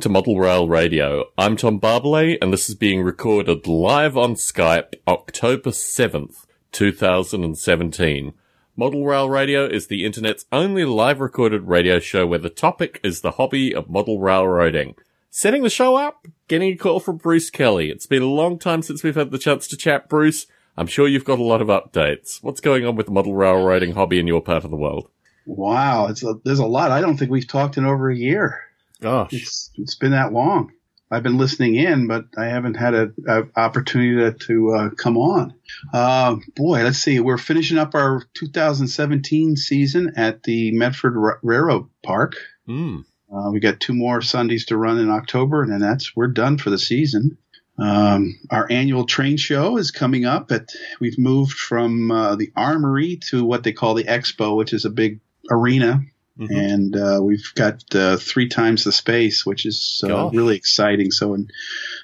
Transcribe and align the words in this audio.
To 0.00 0.08
Model 0.08 0.38
Rail 0.38 0.66
Radio. 0.66 1.26
I'm 1.36 1.58
Tom 1.58 1.78
Barbalet, 1.78 2.38
and 2.40 2.50
this 2.50 2.70
is 2.70 2.74
being 2.74 3.02
recorded 3.02 3.66
live 3.66 4.16
on 4.16 4.34
Skype 4.34 4.94
October 5.06 5.70
7th, 5.70 6.46
2017. 6.72 8.32
Model 8.76 9.04
Rail 9.04 9.28
Radio 9.28 9.66
is 9.66 9.88
the 9.88 10.06
internet's 10.06 10.46
only 10.50 10.86
live 10.86 11.20
recorded 11.20 11.68
radio 11.68 11.98
show 11.98 12.26
where 12.26 12.38
the 12.38 12.48
topic 12.48 12.98
is 13.02 13.20
the 13.20 13.32
hobby 13.32 13.74
of 13.74 13.90
model 13.90 14.20
railroading. 14.20 14.94
Setting 15.28 15.64
the 15.64 15.68
show 15.68 15.96
up, 15.96 16.26
getting 16.48 16.72
a 16.72 16.76
call 16.76 16.98
from 16.98 17.18
Bruce 17.18 17.50
Kelly. 17.50 17.90
It's 17.90 18.06
been 18.06 18.22
a 18.22 18.26
long 18.26 18.58
time 18.58 18.80
since 18.80 19.02
we've 19.02 19.16
had 19.16 19.30
the 19.30 19.38
chance 19.38 19.68
to 19.68 19.76
chat, 19.76 20.08
Bruce. 20.08 20.46
I'm 20.78 20.86
sure 20.86 21.08
you've 21.08 21.26
got 21.26 21.40
a 21.40 21.44
lot 21.44 21.60
of 21.60 21.68
updates. 21.68 22.42
What's 22.42 22.62
going 22.62 22.86
on 22.86 22.96
with 22.96 23.04
the 23.04 23.12
model 23.12 23.34
railroading 23.34 23.92
hobby 23.92 24.18
in 24.18 24.26
your 24.26 24.40
part 24.40 24.64
of 24.64 24.70
the 24.70 24.76
world? 24.78 25.10
Wow, 25.44 26.06
a, 26.06 26.14
there's 26.42 26.58
a 26.58 26.64
lot. 26.64 26.90
I 26.90 27.02
don't 27.02 27.18
think 27.18 27.30
we've 27.30 27.46
talked 27.46 27.76
in 27.76 27.84
over 27.84 28.08
a 28.08 28.16
year. 28.16 28.69
Gosh, 29.00 29.32
it's 29.32 29.70
it's 29.76 29.94
been 29.94 30.12
that 30.12 30.32
long. 30.32 30.72
I've 31.10 31.24
been 31.24 31.38
listening 31.38 31.74
in, 31.74 32.06
but 32.06 32.26
I 32.38 32.44
haven't 32.46 32.74
had 32.74 32.94
an 32.94 33.50
opportunity 33.56 34.14
to, 34.16 34.46
to 34.46 34.74
uh, 34.74 34.90
come 34.90 35.16
on. 35.16 35.54
Uh, 35.92 36.36
boy, 36.54 36.84
let's 36.84 36.98
see. 36.98 37.18
We're 37.18 37.36
finishing 37.36 37.78
up 37.78 37.96
our 37.96 38.22
2017 38.34 39.56
season 39.56 40.12
at 40.16 40.44
the 40.44 40.70
Medford 40.70 41.16
R- 41.16 41.40
Railroad 41.42 41.88
Park. 42.04 42.36
Mm. 42.68 43.04
Uh, 43.32 43.50
we 43.50 43.58
got 43.58 43.80
two 43.80 43.94
more 43.94 44.22
Sundays 44.22 44.66
to 44.66 44.76
run 44.76 44.98
in 44.98 45.10
October, 45.10 45.62
and 45.62 45.72
then 45.72 45.80
that's 45.80 46.14
we're 46.14 46.28
done 46.28 46.58
for 46.58 46.70
the 46.70 46.78
season. 46.78 47.38
Um, 47.76 48.38
our 48.50 48.68
annual 48.70 49.04
train 49.04 49.36
show 49.36 49.78
is 49.78 49.90
coming 49.90 50.26
up. 50.26 50.52
At 50.52 50.68
we've 51.00 51.18
moved 51.18 51.58
from 51.58 52.10
uh, 52.10 52.36
the 52.36 52.52
Armory 52.54 53.18
to 53.30 53.44
what 53.44 53.64
they 53.64 53.72
call 53.72 53.94
the 53.94 54.04
Expo, 54.04 54.56
which 54.56 54.72
is 54.72 54.84
a 54.84 54.90
big 54.90 55.20
arena 55.50 56.02
Mm-hmm. 56.40 56.56
And 56.56 56.96
uh, 56.96 57.20
we've 57.22 57.52
got 57.54 57.82
uh, 57.94 58.16
three 58.16 58.48
times 58.48 58.84
the 58.84 58.92
space, 58.92 59.44
which 59.44 59.66
is 59.66 60.02
uh, 60.04 60.30
really 60.30 60.56
exciting. 60.56 61.10
So, 61.10 61.34
in 61.34 61.48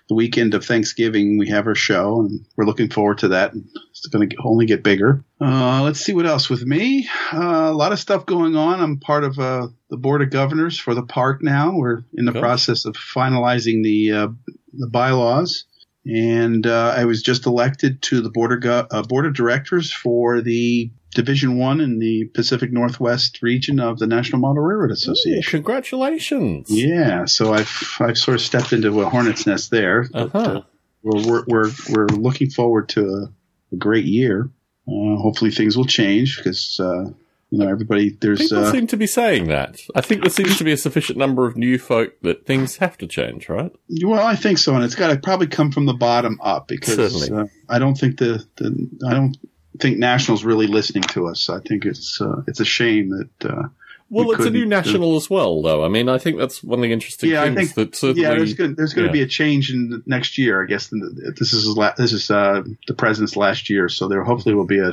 the 0.09 0.15
weekend 0.15 0.53
of 0.53 0.65
Thanksgiving, 0.65 1.39
we 1.39 1.49
have 1.49 1.67
our 1.67 1.75
show, 1.75 2.21
and 2.21 2.45
we're 2.57 2.67
looking 2.67 2.91
forward 2.91 3.19
to 3.19 3.29
that. 3.29 3.53
It's 3.55 4.07
going 4.09 4.29
to 4.29 4.37
only 4.45 4.67
get 4.67 4.83
bigger. 4.83 5.25
Uh, 5.41 5.83
let's 5.83 6.01
see 6.01 6.13
what 6.13 6.27
else 6.27 6.51
with 6.51 6.65
me. 6.65 7.09
Uh, 7.33 7.71
a 7.71 7.73
lot 7.73 7.93
of 7.93 7.99
stuff 7.99 8.27
going 8.27 8.57
on. 8.57 8.81
I'm 8.81 8.99
part 8.99 9.25
of 9.25 9.39
uh, 9.39 9.69
the 9.89 9.97
board 9.97 10.21
of 10.21 10.31
governors 10.31 10.79
for 10.79 10.95
the 10.95 11.03
park 11.03 11.43
now. 11.43 11.75
We're 11.75 12.05
in 12.13 12.27
the 12.27 12.33
Gosh. 12.33 12.41
process 12.41 12.85
of 12.85 12.95
finalizing 12.95 13.83
the 13.83 14.37
the 14.79 14.91
bylaws 14.91 15.65
and 16.07 16.67
uh, 16.67 16.95
I 16.97 17.05
was 17.05 17.23
just 17.23 17.47
elected 17.47 18.01
to 18.03 18.21
the 18.21 18.31
board 18.31 18.65
of, 18.65 18.87
uh, 18.91 19.03
board 19.03 19.27
of 19.27 19.35
directors 19.35 19.93
for 19.93 20.41
the 20.41 20.91
Division 21.17 21.57
One 21.57 21.81
in 21.81 21.99
the 21.99 22.27
Pacific 22.35 22.71
Northwest 22.71 23.41
region 23.41 23.81
of 23.81 23.99
the 23.99 24.07
National 24.07 24.39
Model 24.39 24.63
Railroad 24.63 24.91
Association. 24.91 25.49
Ooh, 25.49 25.63
congratulations! 25.63 26.71
Yeah, 26.71 27.25
so 27.25 27.55
I've 27.55 27.97
I've 27.99 28.19
sort 28.19 28.35
of 28.35 28.43
stepped 28.43 28.75
into 28.75 29.01
a 29.01 29.09
hornet's 29.09 29.47
nest 29.47 29.71
there. 29.71 30.07
Uh-huh. 30.13 30.39
Uh, 30.39 30.61
we're, 31.03 31.45
we're 31.47 31.71
we're 31.89 32.07
looking 32.09 32.51
forward 32.51 32.91
to 32.91 33.01
a, 33.07 33.75
a 33.75 33.77
great 33.77 34.05
year. 34.05 34.51
Uh, 34.87 35.17
hopefully, 35.17 35.51
things 35.51 35.75
will 35.75 35.87
change 35.87 36.37
because 36.37 36.79
uh, 36.79 37.07
you 37.51 37.59
know, 37.59 37.69
everybody, 37.69 38.11
there's. 38.21 38.41
People 38.41 38.65
uh, 38.65 38.73
seem 38.73 38.87
to 38.89 38.97
be 38.97 39.07
saying 39.07 39.49
that. 39.49 39.81
I 39.95 40.03
think 40.03 40.21
there 40.21 40.31
seems 40.31 40.59
to 40.59 40.65
be 40.65 40.73
a 40.73 40.77
sufficient 40.77 41.17
number 41.17 41.47
of 41.47 41.57
new 41.57 41.79
folk 41.79 42.13
that 42.23 42.45
things 42.45 42.77
have 42.77 42.99
to 42.99 43.07
change, 43.07 43.49
right? 43.49 43.73
Well, 44.03 44.25
I 44.25 44.37
think 44.37 44.59
so, 44.59 44.75
and 44.75 44.85
it's 44.85 44.97
got 44.97 45.09
to 45.09 45.17
probably 45.17 45.47
come 45.47 45.73
from 45.73 45.87
the 45.87 45.95
bottom 45.95 46.39
up 46.43 46.69
because 46.69 47.31
uh, 47.31 47.47
I 47.69 47.79
don't 47.79 47.95
think 47.95 48.19
the, 48.19 48.45
the 48.57 48.91
I 49.09 49.15
don't 49.15 49.37
think 49.81 49.99
National's 49.99 50.45
really 50.45 50.67
listening 50.67 51.03
to 51.05 51.29
us. 51.29 51.49
I 51.49 51.61
think 51.61 51.85
it's 51.85 52.21
uh, 52.21 52.43
it's 52.47 52.61
a 52.61 52.65
shame 52.65 53.11
that. 53.11 53.51
Uh, 53.51 53.69
well, 54.09 54.29
we 54.29 54.37
it's 54.37 54.47
a 54.47 54.51
new 54.51 54.67
national 54.67 55.17
as 55.17 55.29
well, 55.29 55.63
though. 55.63 55.85
I 55.85 55.89
mean, 55.89 56.09
I 56.09 56.19
think 56.19 56.39
that's 56.39 56.63
one 56.63 56.79
of 56.79 56.83
the 56.85 56.93
interesting 56.93 57.31
yeah, 57.31 57.43
things. 57.43 57.57
I 57.57 57.61
think, 57.61 57.75
that 57.75 57.97
certainly, 57.97 58.23
yeah, 58.23 58.35
there's 58.35 58.55
going 58.55 58.77
there's 58.77 58.95
going 58.95 59.09
to 59.09 59.09
yeah. 59.09 59.25
be 59.25 59.27
a 59.27 59.27
change 59.27 59.73
in 59.73 59.91
the 59.91 60.03
next 60.07 60.39
year. 60.39 60.63
I 60.63 60.67
guess 60.67 60.93
this 61.39 61.53
is 61.53 61.75
this 61.97 62.13
is 62.13 62.31
uh, 62.31 62.63
the 62.87 62.95
president's 62.95 63.37
last 63.37 63.69
year, 63.69 63.89
so 63.89 64.07
there 64.07 64.23
hopefully 64.23 64.55
will 64.55 64.67
be 64.67 64.79
a, 64.79 64.93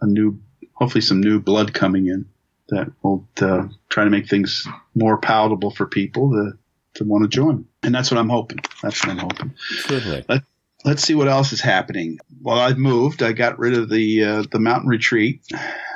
a 0.00 0.06
new 0.06 0.40
hopefully 0.72 1.02
some 1.02 1.20
new 1.20 1.40
blood 1.40 1.74
coming 1.74 2.06
in 2.06 2.26
that 2.68 2.90
will 3.02 3.28
uh, 3.40 3.66
try 3.88 4.04
to 4.04 4.10
make 4.10 4.28
things 4.28 4.66
more 4.94 5.18
palatable 5.18 5.70
for 5.70 5.86
people 5.86 6.30
to, 6.30 6.58
to 6.94 7.04
want 7.04 7.22
to 7.22 7.28
join. 7.28 7.66
And 7.82 7.94
that's 7.94 8.10
what 8.10 8.18
I'm 8.18 8.30
hoping. 8.30 8.60
That's 8.82 9.04
what 9.04 9.10
I'm 9.10 9.18
hoping. 9.18 9.54
Certainly. 9.86 10.24
Let's 10.84 11.02
see 11.02 11.14
what 11.14 11.28
else 11.28 11.52
is 11.52 11.60
happening. 11.60 12.18
Well, 12.42 12.58
I've 12.58 12.78
moved. 12.78 13.22
I 13.22 13.32
got 13.32 13.58
rid 13.58 13.74
of 13.74 13.88
the 13.88 14.24
uh, 14.24 14.44
the 14.50 14.58
mountain 14.60 14.88
retreat, 14.88 15.42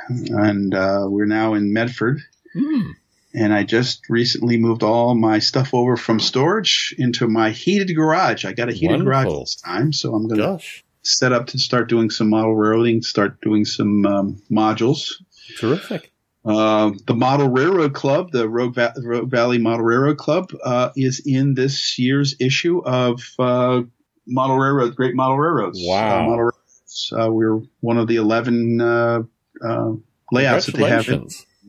and 0.09 0.73
uh, 0.73 1.05
we're 1.07 1.25
now 1.25 1.53
in 1.53 1.73
Medford. 1.73 2.21
Mm. 2.55 2.93
And 3.33 3.53
I 3.53 3.63
just 3.63 4.09
recently 4.09 4.57
moved 4.57 4.81
all 4.81 5.13
my 5.13 5.37
stuff 5.37 5.73
over 5.73 5.95
from 5.95 6.19
storage 6.19 6.95
into 6.97 7.27
my 7.27 7.51
heated 7.51 7.93
garage. 7.93 8.43
I 8.43 8.53
got 8.53 8.69
a 8.69 8.73
heated 8.73 9.03
Wonderful. 9.03 9.31
garage 9.31 9.39
this 9.41 9.55
time, 9.55 9.93
so 9.93 10.15
I'm 10.15 10.27
going 10.27 10.39
to 10.39 10.65
set 11.03 11.31
up 11.31 11.45
to 11.47 11.59
start 11.59 11.89
doing 11.89 12.09
some 12.09 12.29
model 12.29 12.55
railroading, 12.55 13.03
start 13.03 13.39
doing 13.41 13.65
some 13.65 14.05
um, 14.07 14.41
modules. 14.51 15.13
Terrific. 15.59 16.11
Uh, 16.43 16.91
the 17.05 17.13
Model 17.13 17.49
Railroad 17.49 17.93
Club, 17.93 18.31
the 18.31 18.49
Rogue, 18.49 18.73
Va- 18.73 18.93
Rogue, 18.97 19.29
Valley 19.29 19.59
Model 19.59 19.85
Railroad 19.85 20.17
Club, 20.17 20.51
uh, 20.63 20.89
is 20.95 21.21
in 21.25 21.53
this 21.53 21.99
year's 21.99 22.35
issue 22.39 22.79
of 22.79 23.21
uh, 23.37 23.81
Model 24.29 24.57
railroads, 24.57 24.95
Great 24.95 25.15
Model 25.15 25.37
Railroads. 25.37 25.79
Wow. 25.81 26.21
Model 26.21 26.37
Railroads. 26.37 27.13
Uh, 27.17 27.31
we're 27.31 27.61
one 27.81 27.97
of 27.97 28.07
the 28.07 28.15
11 28.15 28.81
uh, 28.81 29.23
uh, 29.63 29.91
layouts 30.31 30.67
that 30.67 30.75
they 30.75 30.89
have. 30.89 31.07
In. 31.07 31.27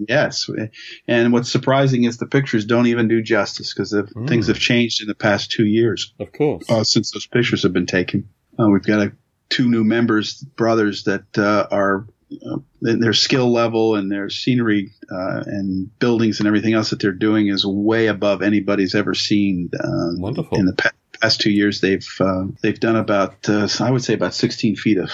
Yes. 0.09 0.49
And 1.07 1.33
what's 1.33 1.51
surprising 1.51 2.05
is 2.05 2.17
the 2.17 2.27
pictures 2.27 2.65
don't 2.65 2.87
even 2.87 3.09
do 3.09 3.23
justice 3.23 3.75
because 3.75 3.93
mm. 3.93 4.29
things 4.29 4.47
have 4.47 4.59
changed 4.59 5.03
in 5.03 5.09
the 5.09 5.15
past 5.15 5.51
two 5.51 5.67
years. 5.67 6.15
Of 6.19 6.33
course. 6.33 6.67
since 6.89 7.11
those 7.13 7.27
pictures 7.27 7.65
have 7.65 7.73
been 7.73 7.87
taken. 7.87 8.29
we've 8.57 8.83
got 8.83 9.07
a 9.07 9.13
two 9.51 9.69
new 9.69 9.85
members, 9.85 10.41
brothers 10.41 11.05
that 11.05 11.37
uh, 11.37 11.67
are 11.71 12.07
uh, 12.47 12.59
their 12.81 13.13
skill 13.13 13.53
level 13.53 13.97
and 13.97 14.11
their 14.11 14.31
scenery 14.31 14.93
uh, 15.11 15.43
and 15.45 15.91
buildings 15.99 16.39
and 16.39 16.47
everything 16.47 16.75
else 16.75 16.91
that 16.91 17.01
they're 17.01 17.13
doing 17.13 17.49
is 17.49 17.67
way 17.67 18.07
above 18.07 18.41
anybody's 18.41 18.95
ever 18.95 19.15
seen. 19.15 19.69
Uh, 19.79 20.15
Wonderful. 20.17 20.57
In 20.57 20.65
the 20.65 20.73
past 20.73 20.95
two 21.21 21.51
years, 21.51 21.81
they've 21.81 22.07
uh, 22.21 22.45
they've 22.63 22.79
done 22.79 22.97
about 22.97 23.49
uh, 23.49 23.69
I 23.81 23.91
would 23.91 24.05
say 24.05 24.15
about 24.15 24.35
16 24.35 24.77
feet 24.77 24.99
of 24.99 25.11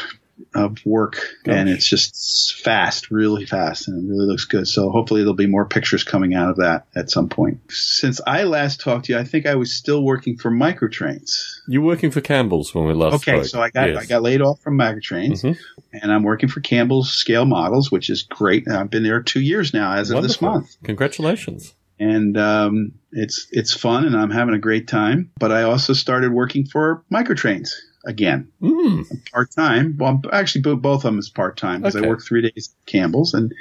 of 0.55 0.85
work, 0.85 1.19
Gosh. 1.45 1.55
and 1.55 1.69
it's 1.69 1.87
just 1.87 2.61
fast, 2.63 3.11
really 3.11 3.47
fast, 3.47 3.89
and 3.89 3.99
it 4.03 4.11
really 4.11 4.27
looks 4.27 4.45
good. 4.45 4.67
So 4.67 4.91
hopefully 4.91 5.21
there'll 5.21 5.35
be 5.35 5.47
more 5.47 5.67
pictures 5.67 6.05
coming 6.05 6.35
out 6.35 6.51
of 6.51 6.57
that 6.57 6.87
at 6.95 7.11
some 7.11 7.29
point. 7.29 7.61
Since 7.71 8.21
I 8.27 8.45
last 8.45 8.81
talked 8.81 9.07
to 9.07 9.13
you, 9.13 9.19
I 9.19 9.25
think 9.25 9.47
I 9.47 9.55
was 9.55 9.75
still 9.75 10.03
working 10.03 10.37
for 10.37 10.51
Microtrains. 10.51 11.61
You 11.69 11.83
were 11.83 11.89
working 11.89 12.11
for 12.11 12.21
Campbell's 12.21 12.75
when 12.75 12.87
we 12.87 12.95
last 12.95 13.15
okay, 13.17 13.39
spoke. 13.39 13.45
so 13.47 13.63
I 13.63 13.71
got 13.71 13.89
yes. 13.91 13.99
I 13.99 14.07
got 14.07 14.23
laid 14.23 14.41
off 14.41 14.61
from 14.61 14.79
Microtrains, 14.79 15.43
mm-hmm. 15.43 15.61
and 15.93 16.13
I'm 16.13 16.23
working 16.23 16.49
for 16.49 16.61
Campbell's 16.61 17.11
Scale 17.11 17.45
Models, 17.45 17.91
which 17.91 18.11
is 18.11 18.23
great. 18.23 18.69
I've 18.69 18.91
been 18.91 19.03
there 19.03 19.23
two 19.23 19.41
years 19.41 19.73
now 19.73 19.93
as 19.93 20.13
Wonderful. 20.13 20.19
of 20.19 20.23
this 20.25 20.43
month. 20.43 20.77
Congratulations 20.85 21.75
and 21.99 22.37
um, 22.37 22.93
it's 23.13 23.47
it's 23.51 23.73
fun 23.73 24.05
and 24.05 24.17
I'm 24.17 24.31
having 24.31 24.55
a 24.55 24.59
great 24.59 24.89
time. 24.89 25.31
But 25.39 25.53
I 25.53 25.63
also 25.63 25.93
started 25.93 26.33
working 26.33 26.67
for 26.67 27.05
Microtrains 27.13 27.71
again, 28.07 28.53
mm. 28.63 29.33
part 29.33 29.51
time. 29.51 29.97
Well, 29.99 30.23
actually, 30.33 30.63
both 30.63 30.99
of 30.99 31.03
them 31.03 31.19
is 31.19 31.29
part 31.29 31.57
time 31.57 31.81
because 31.81 31.97
okay. 31.97 32.07
I 32.07 32.09
work 32.09 32.23
three 32.23 32.43
days 32.43 32.75
at 32.75 32.87
Campbell's, 32.87 33.35
and 33.35 33.53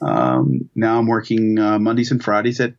um, 0.00 0.70
now 0.74 0.98
I'm 0.98 1.06
working 1.06 1.58
uh, 1.58 1.78
Mondays 1.78 2.10
and 2.10 2.22
Fridays 2.22 2.60
at 2.60 2.74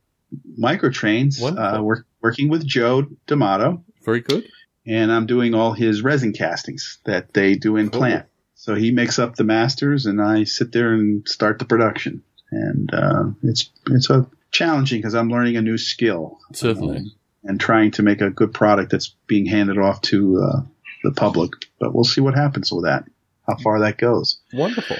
Microtrains. 0.59 1.41
Uh, 1.41 1.83
work, 1.83 2.05
working 2.21 2.49
with 2.49 2.65
Joe 2.65 3.07
D'Amato. 3.27 3.83
Very 4.03 4.21
good. 4.21 4.47
And 4.85 5.11
I'm 5.11 5.27
doing 5.27 5.53
all 5.53 5.73
his 5.73 6.01
resin 6.01 6.33
castings 6.33 6.97
that 7.05 7.33
they 7.33 7.55
do 7.55 7.77
in 7.77 7.89
cool. 7.89 7.99
plant. 7.99 8.25
So 8.55 8.73
he 8.75 8.91
makes 8.91 9.19
up 9.19 9.35
the 9.35 9.43
masters, 9.43 10.05
and 10.05 10.21
I 10.21 10.43
sit 10.43 10.71
there 10.71 10.93
and 10.93 11.27
start 11.27 11.59
the 11.59 11.65
production. 11.65 12.23
And 12.51 12.93
uh, 12.93 13.23
it's 13.43 13.69
it's 13.87 14.09
a 14.09 14.27
challenging 14.51 14.99
because 14.99 15.15
I'm 15.15 15.29
learning 15.29 15.57
a 15.57 15.61
new 15.61 15.77
skill. 15.77 16.39
Certainly. 16.53 16.97
Um, 16.97 17.11
and 17.43 17.59
trying 17.59 17.91
to 17.91 18.03
make 18.03 18.21
a 18.21 18.29
good 18.29 18.53
product 18.53 18.91
that's 18.91 19.15
being 19.25 19.47
handed 19.47 19.79
off 19.79 20.01
to 20.01 20.41
uh, 20.43 20.61
the 21.03 21.11
public. 21.11 21.51
But 21.79 21.93
we'll 21.93 22.03
see 22.03 22.21
what 22.21 22.35
happens 22.35 22.71
with 22.71 22.85
that, 22.85 23.05
how 23.47 23.55
far 23.57 23.79
that 23.79 23.97
goes. 23.97 24.39
Wonderful. 24.53 24.97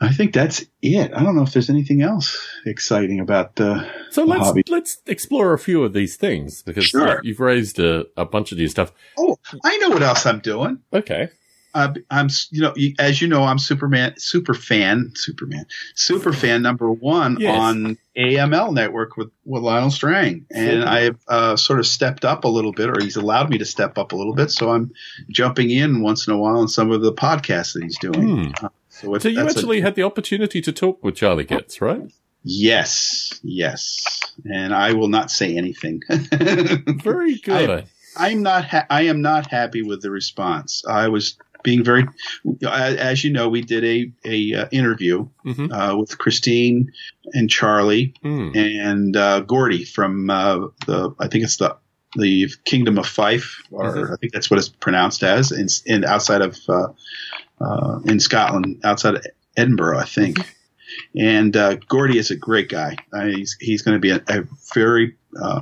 I 0.00 0.12
think 0.12 0.32
that's 0.32 0.64
it. 0.82 1.12
I 1.14 1.22
don't 1.22 1.36
know 1.36 1.42
if 1.42 1.52
there's 1.52 1.70
anything 1.70 2.02
else 2.02 2.44
exciting 2.66 3.20
about 3.20 3.60
uh, 3.60 3.88
so 4.10 4.24
let's 4.24 4.46
hobby. 4.46 4.64
let's 4.68 5.00
explore 5.06 5.52
a 5.52 5.58
few 5.60 5.84
of 5.84 5.92
these 5.92 6.16
things 6.16 6.60
because 6.62 6.86
sure. 6.86 7.20
you've 7.22 7.38
raised 7.38 7.78
a, 7.78 8.06
a 8.16 8.24
bunch 8.24 8.50
of 8.50 8.58
new 8.58 8.66
stuff. 8.66 8.92
Oh, 9.16 9.38
I 9.64 9.76
know 9.76 9.90
what 9.90 10.02
else 10.02 10.26
I'm 10.26 10.40
doing. 10.40 10.80
Okay. 10.92 11.28
Uh, 11.74 11.94
I'm, 12.10 12.28
you 12.50 12.60
know, 12.60 12.74
as 12.98 13.22
you 13.22 13.28
know, 13.28 13.44
I'm 13.44 13.58
Superman, 13.58 14.14
super 14.18 14.54
fan, 14.54 15.12
Superman, 15.14 15.64
super 15.94 16.32
fan 16.32 16.60
number 16.62 16.92
one 16.92 17.38
yes. 17.40 17.58
on 17.58 17.96
AML 18.16 18.74
network 18.74 19.16
with, 19.16 19.30
with 19.44 19.62
Lionel 19.62 19.90
Strang. 19.90 20.44
And 20.50 20.84
I've 20.84 21.18
uh, 21.28 21.56
sort 21.56 21.78
of 21.78 21.86
stepped 21.86 22.24
up 22.24 22.44
a 22.44 22.48
little 22.48 22.72
bit, 22.72 22.90
or 22.90 23.00
he's 23.00 23.16
allowed 23.16 23.48
me 23.48 23.58
to 23.58 23.64
step 23.64 23.96
up 23.96 24.12
a 24.12 24.16
little 24.16 24.34
bit. 24.34 24.50
So 24.50 24.70
I'm 24.70 24.92
jumping 25.30 25.70
in 25.70 26.02
once 26.02 26.26
in 26.26 26.34
a 26.34 26.36
while 26.36 26.58
on 26.58 26.68
some 26.68 26.90
of 26.90 27.00
the 27.00 27.12
podcasts 27.12 27.72
that 27.72 27.82
he's 27.82 27.98
doing. 27.98 28.46
Hmm. 28.46 28.66
Uh, 28.66 28.68
so, 28.90 29.18
so, 29.18 29.28
you 29.28 29.40
actually 29.40 29.80
a, 29.80 29.82
had 29.82 29.94
the 29.94 30.02
opportunity 30.02 30.60
to 30.60 30.72
talk 30.72 31.02
with 31.02 31.14
Charlie 31.14 31.44
Getz, 31.44 31.80
right? 31.80 32.12
Yes, 32.44 33.40
yes. 33.42 34.20
and 34.44 34.74
I 34.74 34.92
will 34.92 35.08
not 35.08 35.30
say 35.30 35.56
anything. 35.56 36.02
Very 36.10 37.36
good. 37.36 37.86
I, 38.16 38.30
am 38.30 38.42
not. 38.42 38.64
Ha- 38.66 38.86
I 38.90 39.02
am 39.02 39.22
not 39.22 39.46
happy 39.46 39.82
with 39.82 40.02
the 40.02 40.10
response. 40.10 40.84
I 40.86 41.08
was 41.08 41.36
being 41.62 41.84
very, 41.84 42.06
as 42.68 43.24
you 43.24 43.32
know, 43.32 43.48
we 43.48 43.62
did 43.62 43.84
a 43.84 44.12
a 44.24 44.62
uh, 44.62 44.68
interview 44.70 45.28
mm-hmm. 45.44 45.72
uh, 45.72 45.96
with 45.96 46.18
Christine 46.18 46.92
and 47.32 47.48
Charlie 47.48 48.14
mm. 48.24 48.56
and 48.56 49.16
uh, 49.16 49.40
Gordy 49.40 49.84
from 49.84 50.30
uh, 50.30 50.68
the 50.86 51.14
I 51.18 51.28
think 51.28 51.44
it's 51.44 51.56
the 51.56 51.76
the 52.16 52.48
Kingdom 52.64 52.98
of 52.98 53.06
Fife, 53.06 53.62
or 53.70 53.84
mm-hmm. 53.84 54.12
I 54.12 54.16
think 54.16 54.32
that's 54.32 54.50
what 54.50 54.58
it's 54.58 54.68
pronounced 54.68 55.22
as, 55.22 55.50
in, 55.50 55.68
in 55.86 56.04
outside 56.04 56.42
of 56.42 56.58
uh, 56.68 56.88
uh, 57.60 58.00
in 58.04 58.20
Scotland, 58.20 58.80
outside 58.84 59.14
of 59.14 59.26
Edinburgh, 59.56 59.98
I 59.98 60.04
think. 60.04 60.38
Mm-hmm. 60.38 60.48
And 61.18 61.56
uh, 61.56 61.76
Gordy 61.88 62.18
is 62.18 62.30
a 62.30 62.36
great 62.36 62.68
guy. 62.68 62.96
he's 63.24 63.56
he's 63.60 63.80
going 63.80 63.96
to 63.96 64.00
be 64.00 64.10
a, 64.10 64.22
a 64.28 64.44
very 64.74 65.16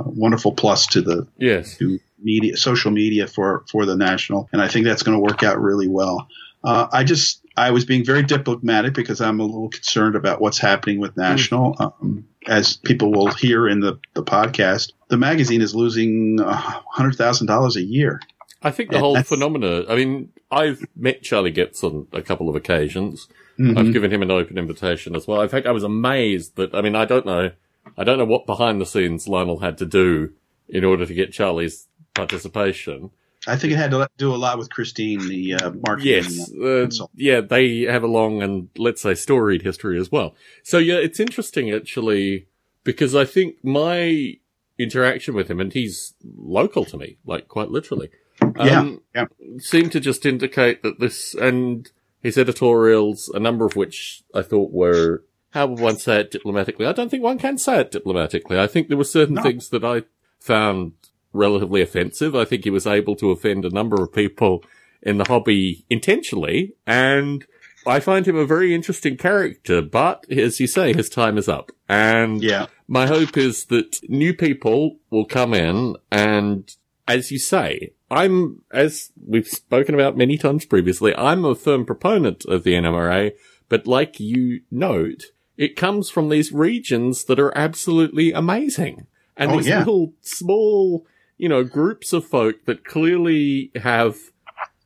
wonderful 0.04 0.52
plus 0.52 0.88
to 0.88 1.02
the 1.02 1.28
yes. 1.38 1.76
to 1.78 2.00
media, 2.22 2.56
social 2.56 2.90
media 2.90 3.26
for 3.26 3.64
for 3.70 3.86
the 3.86 3.96
national, 3.96 4.48
and 4.52 4.60
I 4.60 4.68
think 4.68 4.84
that's 4.84 5.02
going 5.02 5.16
to 5.16 5.22
work 5.22 5.42
out 5.42 5.60
really 5.60 5.88
well. 5.88 6.28
Uh, 6.62 6.88
I 6.92 7.04
just 7.04 7.42
I 7.56 7.70
was 7.70 7.84
being 7.84 8.04
very 8.04 8.22
diplomatic 8.22 8.94
because 8.94 9.20
I'm 9.20 9.40
a 9.40 9.44
little 9.44 9.70
concerned 9.70 10.16
about 10.16 10.40
what's 10.40 10.58
happening 10.58 11.00
with 11.00 11.16
national. 11.16 11.74
Mm. 11.74 11.92
Um, 12.02 12.24
as 12.46 12.76
people 12.76 13.12
will 13.12 13.30
hear 13.30 13.68
in 13.68 13.80
the, 13.80 13.98
the 14.14 14.22
podcast, 14.22 14.92
the 15.08 15.18
magazine 15.18 15.60
is 15.60 15.74
losing 15.74 16.38
hundred 16.38 17.16
thousand 17.16 17.46
dollars 17.46 17.76
a 17.76 17.82
year. 17.82 18.20
I 18.62 18.70
think 18.70 18.90
the 18.90 18.96
and 18.96 19.04
whole 19.04 19.22
phenomena. 19.22 19.84
I 19.88 19.96
mean, 19.96 20.32
I've 20.50 20.84
met 20.96 21.22
Charlie 21.22 21.50
Getz 21.50 21.82
on 21.82 22.06
a 22.12 22.22
couple 22.22 22.48
of 22.48 22.56
occasions. 22.56 23.28
Mm-hmm. 23.58 23.78
I've 23.78 23.92
given 23.92 24.10
him 24.10 24.22
an 24.22 24.30
open 24.30 24.58
invitation 24.58 25.14
as 25.14 25.26
well. 25.26 25.42
In 25.42 25.48
fact, 25.48 25.66
I 25.66 25.72
was 25.72 25.84
amazed 25.84 26.56
that. 26.56 26.74
I 26.74 26.82
mean, 26.82 26.94
I 26.94 27.04
don't 27.04 27.26
know. 27.26 27.52
I 27.96 28.04
don't 28.04 28.18
know 28.18 28.24
what 28.24 28.46
behind 28.46 28.80
the 28.80 28.86
scenes 28.86 29.28
Lionel 29.28 29.60
had 29.60 29.78
to 29.78 29.86
do 29.86 30.32
in 30.68 30.84
order 30.84 31.04
to 31.04 31.14
get 31.14 31.32
Charlie's 31.32 31.88
participation. 32.14 33.10
I 33.46 33.56
think 33.56 33.72
it 33.72 33.76
had 33.76 33.90
to 33.92 34.08
do 34.18 34.34
a 34.34 34.36
lot 34.36 34.58
with 34.58 34.70
Christine, 34.70 35.26
the 35.26 35.54
uh, 35.54 35.70
marketing. 35.86 36.06
Yes, 36.06 36.52
uh, 36.52 37.06
yeah, 37.14 37.40
they 37.40 37.82
have 37.82 38.02
a 38.02 38.06
long 38.06 38.42
and 38.42 38.68
let's 38.76 39.00
say 39.00 39.14
storied 39.14 39.62
history 39.62 39.98
as 39.98 40.12
well. 40.12 40.34
So 40.62 40.76
yeah, 40.76 40.96
it's 40.96 41.18
interesting 41.18 41.70
actually 41.70 42.48
because 42.84 43.14
I 43.14 43.24
think 43.24 43.56
my 43.64 44.36
interaction 44.78 45.34
with 45.34 45.50
him, 45.50 45.58
and 45.58 45.72
he's 45.72 46.14
local 46.36 46.84
to 46.86 46.98
me, 46.98 47.16
like 47.24 47.48
quite 47.48 47.70
literally, 47.70 48.10
um, 48.42 49.00
yeah, 49.14 49.24
yeah. 49.40 49.58
seemed 49.58 49.92
to 49.92 50.00
just 50.00 50.26
indicate 50.26 50.82
that 50.82 51.00
this 51.00 51.34
and 51.34 51.90
his 52.22 52.36
editorials, 52.36 53.30
a 53.34 53.40
number 53.40 53.64
of 53.64 53.74
which 53.74 54.22
I 54.34 54.42
thought 54.42 54.70
were 54.70 55.24
how 55.50 55.66
would 55.66 55.80
one 55.80 55.98
say 55.98 56.20
it 56.20 56.30
diplomatically? 56.30 56.86
I 56.86 56.92
don't 56.92 57.10
think 57.10 57.22
one 57.22 57.38
can 57.38 57.58
say 57.58 57.80
it 57.80 57.90
diplomatically. 57.90 58.58
I 58.58 58.66
think 58.66 58.88
there 58.88 58.96
were 58.96 59.04
certain 59.04 59.34
no. 59.36 59.42
things 59.42 59.70
that 59.70 59.84
I 59.84 60.02
found 60.38 60.92
relatively 61.32 61.82
offensive. 61.82 62.34
I 62.34 62.44
think 62.44 62.64
he 62.64 62.70
was 62.70 62.86
able 62.86 63.16
to 63.16 63.30
offend 63.30 63.64
a 63.64 63.70
number 63.70 64.02
of 64.02 64.12
people 64.12 64.64
in 65.02 65.18
the 65.18 65.24
hobby 65.28 65.84
intentionally, 65.88 66.74
and 66.86 67.46
I 67.86 68.00
find 68.00 68.26
him 68.26 68.36
a 68.36 68.44
very 68.44 68.74
interesting 68.74 69.16
character, 69.16 69.80
but 69.80 70.30
as 70.30 70.60
you 70.60 70.66
say, 70.66 70.92
his 70.92 71.08
time 71.08 71.38
is 71.38 71.48
up. 71.48 71.72
And 71.88 72.42
yeah. 72.42 72.66
my 72.86 73.06
hope 73.06 73.36
is 73.36 73.66
that 73.66 74.00
new 74.08 74.34
people 74.34 74.98
will 75.10 75.24
come 75.24 75.54
in 75.54 75.96
and, 76.12 76.70
as 77.08 77.30
you 77.30 77.38
say, 77.38 77.92
I'm, 78.10 78.62
as 78.70 79.12
we've 79.24 79.48
spoken 79.48 79.94
about 79.94 80.16
many 80.16 80.36
times 80.36 80.64
previously, 80.64 81.14
I'm 81.16 81.44
a 81.44 81.54
firm 81.54 81.86
proponent 81.86 82.44
of 82.44 82.64
the 82.64 82.74
NMRA, 82.74 83.32
but 83.68 83.86
like 83.86 84.20
you 84.20 84.62
note, 84.70 85.26
it 85.56 85.76
comes 85.76 86.10
from 86.10 86.28
these 86.28 86.52
regions 86.52 87.24
that 87.24 87.38
are 87.38 87.56
absolutely 87.56 88.32
amazing. 88.32 89.06
And 89.36 89.52
oh, 89.52 89.56
these 89.56 89.68
yeah. 89.68 89.78
little 89.78 90.12
small 90.20 91.06
you 91.40 91.48
know, 91.48 91.64
groups 91.64 92.12
of 92.12 92.26
folk 92.26 92.66
that 92.66 92.84
clearly 92.84 93.72
have 93.76 94.18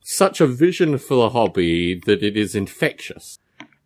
such 0.02 0.40
a 0.40 0.46
vision 0.46 0.98
for 0.98 1.16
the 1.16 1.30
hobby 1.30 2.00
that 2.06 2.22
it 2.22 2.36
is 2.36 2.54
infectious. 2.54 3.40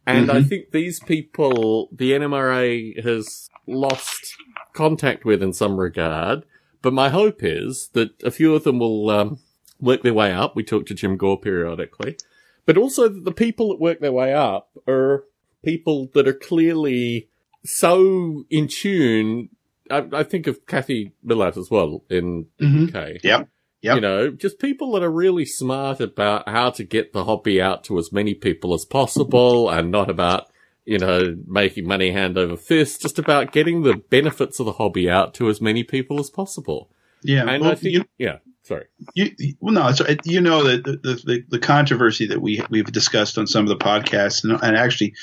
And 0.06 0.28
mm-hmm. 0.28 0.36
I 0.36 0.42
think 0.42 0.70
these 0.70 1.00
people, 1.00 1.88
the 1.90 2.12
NMRA 2.12 3.02
has 3.02 3.48
lost 3.66 4.34
contact 4.74 5.24
with 5.24 5.42
in 5.42 5.54
some 5.54 5.80
regard. 5.80 6.44
But 6.82 6.92
my 6.92 7.08
hope 7.08 7.42
is 7.42 7.88
that 7.94 8.22
a 8.22 8.30
few 8.30 8.54
of 8.54 8.64
them 8.64 8.80
will 8.80 9.08
um, 9.08 9.38
work 9.80 10.02
their 10.02 10.12
way 10.12 10.30
up. 10.30 10.54
We 10.54 10.62
talk 10.62 10.84
to 10.86 10.94
Jim 10.94 11.16
Gore 11.16 11.40
periodically. 11.40 12.18
But 12.66 12.76
also 12.76 13.08
that 13.08 13.24
the 13.24 13.32
people 13.32 13.70
that 13.70 13.80
work 13.80 14.00
their 14.00 14.12
way 14.12 14.34
up 14.34 14.76
are 14.86 15.24
people 15.64 16.10
that 16.12 16.28
are 16.28 16.34
clearly 16.34 17.30
so 17.64 18.44
in 18.50 18.68
tune 18.68 19.48
I, 19.90 20.06
I 20.12 20.22
think 20.22 20.46
of 20.46 20.66
Kathy 20.66 21.12
Millatt 21.22 21.56
as 21.56 21.70
well 21.70 22.04
in 22.08 22.46
mm-hmm. 22.60 22.96
UK. 22.96 23.22
Yep. 23.22 23.48
Yep. 23.80 23.94
You 23.94 24.00
know, 24.00 24.30
just 24.30 24.58
people 24.58 24.92
that 24.92 25.04
are 25.04 25.10
really 25.10 25.44
smart 25.44 26.00
about 26.00 26.48
how 26.48 26.70
to 26.70 26.82
get 26.82 27.12
the 27.12 27.24
hobby 27.24 27.62
out 27.62 27.84
to 27.84 27.98
as 27.98 28.12
many 28.12 28.34
people 28.34 28.74
as 28.74 28.84
possible 28.84 29.70
and 29.70 29.92
not 29.92 30.10
about, 30.10 30.50
you 30.84 30.98
know, 30.98 31.36
making 31.46 31.86
money 31.86 32.10
hand 32.10 32.36
over 32.36 32.56
fist, 32.56 33.02
just 33.02 33.20
about 33.20 33.52
getting 33.52 33.82
the 33.82 33.96
benefits 34.10 34.58
of 34.58 34.66
the 34.66 34.72
hobby 34.72 35.08
out 35.08 35.32
to 35.34 35.48
as 35.48 35.60
many 35.60 35.84
people 35.84 36.18
as 36.18 36.28
possible. 36.28 36.90
Yeah. 37.22 37.48
And 37.48 37.62
well, 37.62 37.72
I 37.72 37.74
think, 37.76 37.94
you, 37.94 38.04
yeah. 38.18 38.38
Sorry. 38.68 38.84
You, 39.14 39.30
well, 39.60 39.72
no, 39.72 39.90
you 40.24 40.42
know 40.42 40.64
that 40.64 40.84
the, 40.84 41.14
the, 41.24 41.44
the, 41.48 41.58
controversy 41.58 42.26
that 42.26 42.42
we 42.42 42.62
we've 42.68 42.92
discussed 42.92 43.38
on 43.38 43.46
some 43.46 43.62
of 43.62 43.70
the 43.70 43.82
podcasts, 43.82 44.44
and, 44.44 44.62
and 44.62 44.76
actually, 44.76 45.14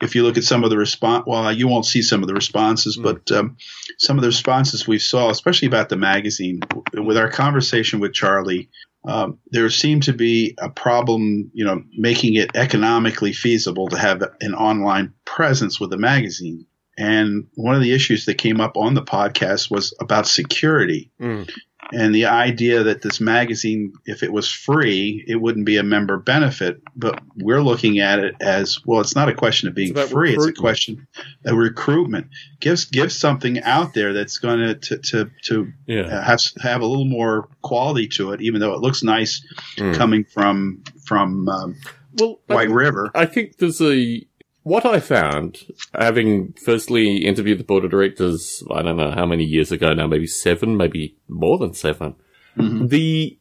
if 0.00 0.14
you 0.14 0.22
look 0.22 0.36
at 0.36 0.44
some 0.44 0.62
of 0.62 0.70
the 0.70 0.78
response, 0.78 1.24
well, 1.26 1.52
you 1.52 1.66
won't 1.66 1.86
see 1.86 2.02
some 2.02 2.22
of 2.22 2.28
the 2.28 2.34
responses, 2.34 2.96
mm. 2.96 3.02
but 3.02 3.36
um, 3.36 3.56
some 3.98 4.16
of 4.16 4.22
the 4.22 4.28
responses 4.28 4.86
we 4.86 5.00
saw, 5.00 5.28
especially 5.28 5.66
about 5.66 5.88
the 5.88 5.96
magazine, 5.96 6.60
with 6.92 7.16
our 7.16 7.28
conversation 7.28 7.98
with 7.98 8.12
Charlie, 8.12 8.70
um, 9.08 9.40
there 9.50 9.68
seemed 9.70 10.04
to 10.04 10.12
be 10.12 10.54
a 10.58 10.70
problem, 10.70 11.50
you 11.52 11.64
know, 11.64 11.82
making 11.98 12.34
it 12.34 12.54
economically 12.54 13.32
feasible 13.32 13.88
to 13.88 13.98
have 13.98 14.22
an 14.40 14.54
online 14.54 15.14
presence 15.24 15.80
with 15.80 15.90
the 15.90 15.98
magazine. 15.98 16.64
And 16.96 17.48
one 17.54 17.74
of 17.74 17.80
the 17.80 17.92
issues 17.92 18.26
that 18.26 18.38
came 18.38 18.60
up 18.60 18.76
on 18.76 18.94
the 18.94 19.02
podcast 19.02 19.68
was 19.68 19.92
about 20.00 20.28
security. 20.28 21.10
Mm 21.20 21.50
and 21.94 22.14
the 22.14 22.26
idea 22.26 22.82
that 22.82 23.02
this 23.02 23.20
magazine, 23.20 23.92
if 24.06 24.22
it 24.22 24.32
was 24.32 24.50
free, 24.50 25.24
it 25.26 25.36
wouldn't 25.36 25.66
be 25.66 25.76
a 25.76 25.82
member 25.82 26.16
benefit. 26.16 26.82
But 26.96 27.20
we're 27.36 27.62
looking 27.62 28.00
at 28.00 28.18
it 28.18 28.34
as 28.40 28.84
well. 28.84 29.00
It's 29.00 29.14
not 29.14 29.28
a 29.28 29.34
question 29.34 29.68
of 29.68 29.74
being 29.74 29.96
it's 29.96 30.10
free; 30.10 30.34
it's 30.34 30.46
a 30.46 30.52
question 30.52 31.06
of 31.44 31.56
recruitment. 31.56 32.28
Give 32.60 32.78
give 32.90 33.12
something 33.12 33.62
out 33.62 33.94
there 33.94 34.12
that's 34.12 34.38
going 34.38 34.80
to 34.80 34.98
to 34.98 35.30
to 35.44 35.72
yeah. 35.86 36.24
have 36.24 36.40
have 36.62 36.82
a 36.82 36.86
little 36.86 37.04
more 37.04 37.48
quality 37.62 38.08
to 38.08 38.32
it, 38.32 38.40
even 38.40 38.60
though 38.60 38.74
it 38.74 38.80
looks 38.80 39.02
nice 39.02 39.44
mm. 39.76 39.94
coming 39.94 40.24
from 40.24 40.82
from 41.06 41.48
um, 41.48 41.76
well, 42.18 42.40
White 42.46 42.68
I, 42.68 42.72
River. 42.72 43.10
I 43.14 43.26
think 43.26 43.58
there's 43.58 43.80
a 43.80 44.26
what 44.64 44.84
I 44.84 44.98
found, 44.98 45.58
having 45.94 46.54
firstly 46.54 47.18
interviewed 47.18 47.60
the 47.60 47.64
board 47.64 47.84
of 47.84 47.90
directors, 47.90 48.62
I 48.70 48.82
don't 48.82 48.96
know 48.96 49.12
how 49.12 49.26
many 49.26 49.44
years 49.44 49.70
ago 49.70 49.92
now, 49.92 50.06
maybe 50.06 50.26
seven, 50.26 50.76
maybe 50.76 51.16
more 51.28 51.58
than 51.58 51.74
7 51.74 52.16
mm-hmm. 52.56 52.86
the 52.86 53.38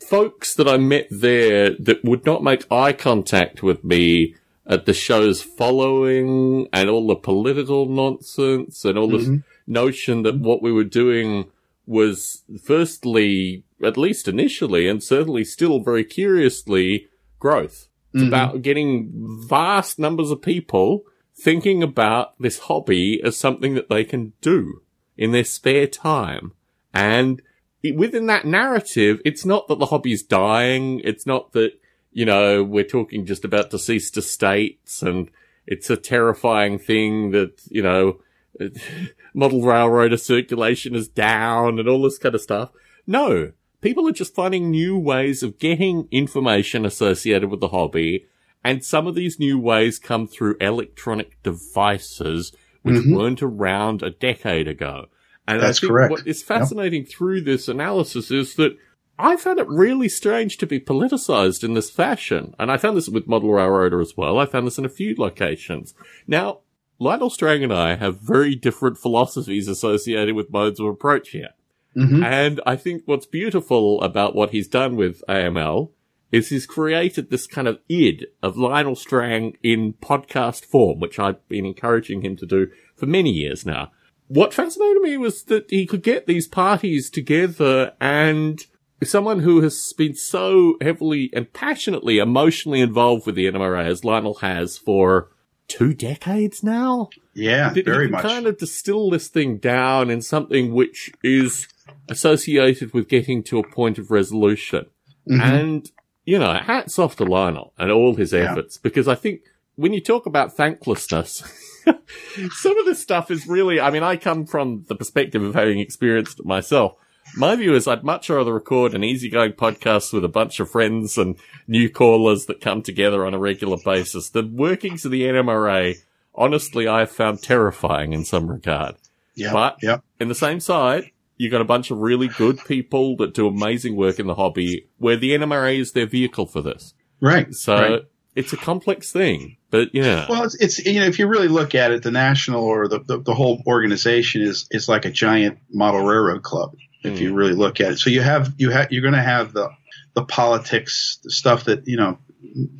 folks 0.00 0.54
that 0.54 0.68
I 0.68 0.76
met 0.76 1.06
there 1.10 1.70
that 1.78 2.04
would 2.04 2.26
not 2.26 2.42
make 2.42 2.70
eye 2.72 2.92
contact 2.92 3.62
with 3.62 3.84
me 3.84 4.34
at 4.66 4.86
the 4.86 4.94
shows 4.94 5.42
following 5.42 6.68
and 6.72 6.88
all 6.88 7.06
the 7.06 7.16
political 7.16 7.86
nonsense 7.86 8.84
and 8.84 8.98
all 8.98 9.08
this 9.08 9.26
mm-hmm. 9.26 9.38
notion 9.66 10.22
that 10.22 10.38
what 10.38 10.62
we 10.62 10.72
were 10.72 10.84
doing 10.84 11.50
was 11.86 12.42
firstly, 12.62 13.64
at 13.82 13.98
least 13.98 14.26
initially, 14.26 14.88
and 14.88 15.02
certainly 15.02 15.44
still 15.44 15.80
very 15.80 16.04
curiously, 16.04 17.08
growth. 17.38 17.88
It's 18.14 18.22
mm-hmm. 18.22 18.28
about 18.28 18.62
getting 18.62 19.10
vast 19.48 19.98
numbers 19.98 20.30
of 20.30 20.40
people 20.40 21.02
thinking 21.34 21.82
about 21.82 22.40
this 22.40 22.60
hobby 22.60 23.20
as 23.24 23.36
something 23.36 23.74
that 23.74 23.88
they 23.88 24.04
can 24.04 24.34
do 24.40 24.82
in 25.16 25.32
their 25.32 25.42
spare 25.42 25.88
time. 25.88 26.52
And 26.92 27.42
it, 27.82 27.96
within 27.96 28.26
that 28.26 28.46
narrative, 28.46 29.20
it's 29.24 29.44
not 29.44 29.66
that 29.66 29.80
the 29.80 29.86
hobby 29.86 30.12
is 30.12 30.22
dying. 30.22 31.00
It's 31.00 31.26
not 31.26 31.52
that, 31.54 31.72
you 32.12 32.24
know, 32.24 32.62
we're 32.62 32.84
talking 32.84 33.26
just 33.26 33.44
about 33.44 33.70
deceased 33.70 34.16
estates 34.16 35.02
and 35.02 35.28
it's 35.66 35.90
a 35.90 35.96
terrifying 35.96 36.78
thing 36.78 37.32
that, 37.32 37.62
you 37.68 37.82
know, 37.82 38.20
model 39.34 39.62
railroader 39.62 40.18
circulation 40.18 40.94
is 40.94 41.08
down 41.08 41.80
and 41.80 41.88
all 41.88 42.02
this 42.02 42.18
kind 42.18 42.36
of 42.36 42.40
stuff. 42.40 42.70
No, 43.08 43.50
people 43.84 44.08
are 44.08 44.12
just 44.12 44.34
finding 44.34 44.70
new 44.70 44.98
ways 44.98 45.42
of 45.42 45.58
getting 45.58 46.08
information 46.10 46.86
associated 46.86 47.50
with 47.50 47.60
the 47.60 47.68
hobby. 47.68 48.26
And 48.64 48.82
some 48.82 49.06
of 49.06 49.14
these 49.14 49.38
new 49.38 49.58
ways 49.58 49.98
come 49.98 50.26
through 50.26 50.56
electronic 50.58 51.40
devices, 51.42 52.56
which 52.82 52.96
mm-hmm. 52.96 53.14
weren't 53.14 53.42
around 53.42 54.02
a 54.02 54.08
decade 54.08 54.66
ago. 54.66 55.08
And 55.46 55.60
That's 55.60 55.78
I 55.78 55.80
think 55.82 55.90
correct. 55.92 56.10
what 56.10 56.26
is 56.26 56.42
fascinating 56.42 57.02
yep. 57.02 57.10
through 57.10 57.42
this 57.42 57.68
analysis 57.68 58.30
is 58.30 58.54
that 58.54 58.74
I 59.18 59.36
found 59.36 59.58
it 59.58 59.68
really 59.68 60.08
strange 60.08 60.56
to 60.58 60.66
be 60.66 60.80
politicized 60.80 61.62
in 61.62 61.74
this 61.74 61.90
fashion. 61.90 62.54
And 62.58 62.72
I 62.72 62.78
found 62.78 62.96
this 62.96 63.10
with 63.10 63.28
Model 63.28 63.52
Railroader 63.52 64.00
as 64.00 64.16
well. 64.16 64.38
I 64.38 64.46
found 64.46 64.66
this 64.66 64.78
in 64.78 64.86
a 64.86 64.88
few 64.88 65.14
locations. 65.18 65.92
Now, 66.26 66.60
Lionel 66.98 67.28
Strang 67.28 67.62
and 67.62 67.72
I 67.72 67.96
have 67.96 68.18
very 68.18 68.54
different 68.54 68.96
philosophies 68.96 69.68
associated 69.68 70.34
with 70.34 70.50
modes 70.50 70.80
of 70.80 70.86
approach 70.86 71.30
here. 71.30 71.50
Mhm. 71.96 72.24
And 72.24 72.60
I 72.66 72.76
think 72.76 73.02
what's 73.06 73.26
beautiful 73.26 74.00
about 74.02 74.34
what 74.34 74.50
he's 74.50 74.68
done 74.68 74.96
with 74.96 75.22
AML 75.28 75.90
is 76.32 76.48
he's 76.48 76.66
created 76.66 77.30
this 77.30 77.46
kind 77.46 77.68
of 77.68 77.78
id 77.88 78.26
of 78.42 78.56
Lionel 78.56 78.96
Strang 78.96 79.56
in 79.62 79.92
podcast 79.94 80.64
form, 80.64 80.98
which 80.98 81.18
I've 81.18 81.46
been 81.48 81.64
encouraging 81.64 82.22
him 82.22 82.36
to 82.36 82.46
do 82.46 82.68
for 82.96 83.06
many 83.06 83.30
years 83.30 83.64
now. 83.64 83.92
What 84.26 84.54
fascinated 84.54 85.02
me 85.02 85.16
was 85.16 85.44
that 85.44 85.70
he 85.70 85.86
could 85.86 86.02
get 86.02 86.26
these 86.26 86.48
parties 86.48 87.10
together 87.10 87.92
and 88.00 88.64
someone 89.02 89.40
who 89.40 89.60
has 89.60 89.92
been 89.96 90.14
so 90.14 90.76
heavily 90.80 91.30
and 91.34 91.52
passionately 91.52 92.18
emotionally 92.18 92.80
involved 92.80 93.26
with 93.26 93.34
the 93.34 93.46
NMRA 93.46 93.84
as 93.86 94.02
Lionel 94.04 94.34
has 94.36 94.78
for 94.78 95.28
two 95.68 95.92
decades 95.94 96.62
now. 96.62 97.10
Yeah, 97.34 97.72
very 97.72 97.84
he 97.84 97.84
can 98.04 98.10
much. 98.12 98.22
kind 98.22 98.46
of 98.46 98.58
distill 98.58 99.10
this 99.10 99.28
thing 99.28 99.58
down 99.58 100.10
in 100.10 100.22
something 100.22 100.72
which 100.72 101.12
is 101.22 101.68
associated 102.08 102.92
with 102.92 103.08
getting 103.08 103.42
to 103.44 103.58
a 103.58 103.66
point 103.68 103.98
of 103.98 104.10
resolution. 104.10 104.86
Mhm. 105.28 105.40
And, 105.40 105.90
you 106.24 106.38
know, 106.38 106.52
hats 106.54 106.98
off 106.98 107.16
to 107.16 107.24
Lionel 107.24 107.72
and 107.78 107.90
all 107.90 108.14
his 108.14 108.32
Yeah. 108.32 108.50
efforts 108.52 108.78
because 108.78 109.08
I 109.08 109.14
think 109.14 109.40
when 109.76 109.92
you 109.92 110.00
talk 110.00 110.26
about 110.26 110.54
thanklessness, 110.56 111.42
some 112.52 112.78
of 112.78 112.86
this 112.86 113.00
stuff 113.00 113.30
is 113.30 113.46
really, 113.46 113.80
I 113.80 113.90
mean, 113.90 114.02
I 114.02 114.16
come 114.16 114.46
from 114.46 114.84
the 114.88 114.94
perspective 114.94 115.42
of 115.42 115.54
having 115.54 115.78
experienced 115.78 116.40
it 116.40 116.46
myself. 116.46 116.94
My 117.36 117.56
view 117.56 117.74
is 117.74 117.88
I'd 117.88 118.04
much 118.04 118.28
rather 118.28 118.52
record 118.52 118.94
an 118.94 119.02
easygoing 119.02 119.52
podcast 119.52 120.12
with 120.12 120.24
a 120.24 120.28
bunch 120.28 120.60
of 120.60 120.70
friends 120.70 121.16
and 121.16 121.36
new 121.66 121.88
callers 121.88 122.44
that 122.46 122.60
come 122.60 122.82
together 122.82 123.24
on 123.24 123.32
a 123.32 123.38
regular 123.38 123.78
basis. 123.82 124.28
The 124.28 124.42
workings 124.46 125.06
of 125.06 125.10
the 125.10 125.22
NMRA, 125.22 125.96
honestly, 126.34 126.86
I've 126.86 127.10
found 127.10 127.42
terrifying 127.42 128.12
in 128.12 128.24
some 128.26 128.48
regard. 128.50 128.96
yeah, 129.34 129.52
but- 129.52 129.78
yeah, 129.82 129.98
In 130.20 130.28
the 130.28 130.34
same 130.34 130.60
side, 130.60 131.10
you 131.36 131.50
got 131.50 131.60
a 131.60 131.64
bunch 131.64 131.90
of 131.90 131.98
really 131.98 132.28
good 132.28 132.58
people 132.66 133.16
that 133.16 133.34
do 133.34 133.46
amazing 133.46 133.96
work 133.96 134.18
in 134.18 134.26
the 134.26 134.34
hobby 134.34 134.86
where 134.98 135.16
the 135.16 135.30
NMRA 135.30 135.78
is 135.78 135.92
their 135.92 136.06
vehicle 136.06 136.46
for 136.46 136.62
this. 136.62 136.94
right. 137.20 137.52
So 137.54 137.74
right. 137.74 138.02
it's 138.34 138.52
a 138.52 138.56
complex 138.56 139.10
thing, 139.12 139.56
but 139.70 139.88
yeah. 139.92 140.26
Well, 140.28 140.44
it's, 140.44 140.54
it's 140.56 140.84
you 140.84 141.00
know 141.00 141.06
if 141.06 141.18
you 141.18 141.26
really 141.26 141.48
look 141.48 141.74
at 141.74 141.90
it, 141.90 142.02
the 142.02 142.10
national 142.10 142.62
or 142.64 142.88
the, 142.88 143.00
the, 143.00 143.20
the 143.20 143.34
whole 143.34 143.62
organization 143.66 144.42
is 144.42 144.66
is 144.70 144.88
like 144.88 145.04
a 145.04 145.10
giant 145.10 145.58
model 145.70 146.02
railroad 146.02 146.42
club. 146.42 146.74
If 147.02 147.18
Mm. 147.18 147.20
you 147.20 147.34
really 147.34 147.52
look 147.52 147.80
at 147.82 147.92
it, 147.92 147.98
so 147.98 148.08
you 148.10 148.22
have 148.22 148.54
you 148.56 148.70
have 148.70 148.90
you're 148.90 149.02
going 149.02 149.12
to 149.14 149.20
have 149.22 149.52
the 149.52 149.68
the 150.14 150.24
politics 150.24 151.18
the 151.22 151.30
stuff 151.30 151.64
that 151.64 151.86
you 151.86 151.96
know 151.98 152.18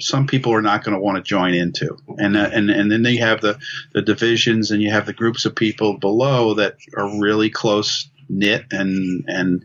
some 0.01 0.27
people 0.27 0.53
are 0.53 0.63
not 0.63 0.85
going 0.85 0.95
to 0.95 1.01
want 1.01 1.17
to 1.17 1.23
join 1.23 1.53
into, 1.55 1.97
and 2.19 2.37
uh, 2.37 2.49
and 2.53 2.71
and 2.71 2.91
then 2.91 3.03
they 3.03 3.17
have 3.17 3.41
the 3.43 3.59
the 3.93 4.01
divisions, 4.03 4.71
and 4.71 4.81
you 4.83 4.91
have 4.91 5.05
the 5.07 5.13
groups 5.13 5.45
of 5.45 5.55
people 5.55 5.99
below 5.99 6.55
that 6.55 6.77
are 6.97 7.21
really 7.21 7.51
close 7.51 8.09
knit 8.29 8.65
and 8.71 9.25
and 9.29 9.65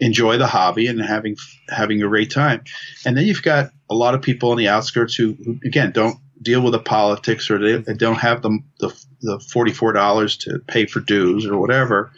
enjoy 0.00 0.38
the 0.38 0.46
hobby 0.46 0.86
and 0.86 1.00
having 1.00 1.36
having 1.68 2.02
a 2.02 2.08
great 2.08 2.30
time, 2.30 2.62
and 3.04 3.16
then 3.16 3.26
you've 3.26 3.42
got 3.42 3.70
a 3.90 3.94
lot 3.94 4.14
of 4.14 4.22
people 4.22 4.50
on 4.50 4.58
the 4.58 4.68
outskirts 4.68 5.14
who, 5.14 5.36
who 5.44 5.58
again 5.64 5.92
don't 5.92 6.18
deal 6.40 6.60
with 6.62 6.72
the 6.72 6.78
politics 6.78 7.50
or 7.50 7.58
they, 7.58 7.78
they 7.82 7.94
don't 7.94 8.16
have 8.20 8.42
the 8.42 8.58
the, 8.80 9.04
the 9.22 9.40
forty 9.52 9.72
four 9.72 9.92
dollars 9.92 10.36
to 10.38 10.60
pay 10.66 10.86
for 10.86 11.00
dues 11.00 11.46
or 11.46 11.58
whatever 11.58 12.12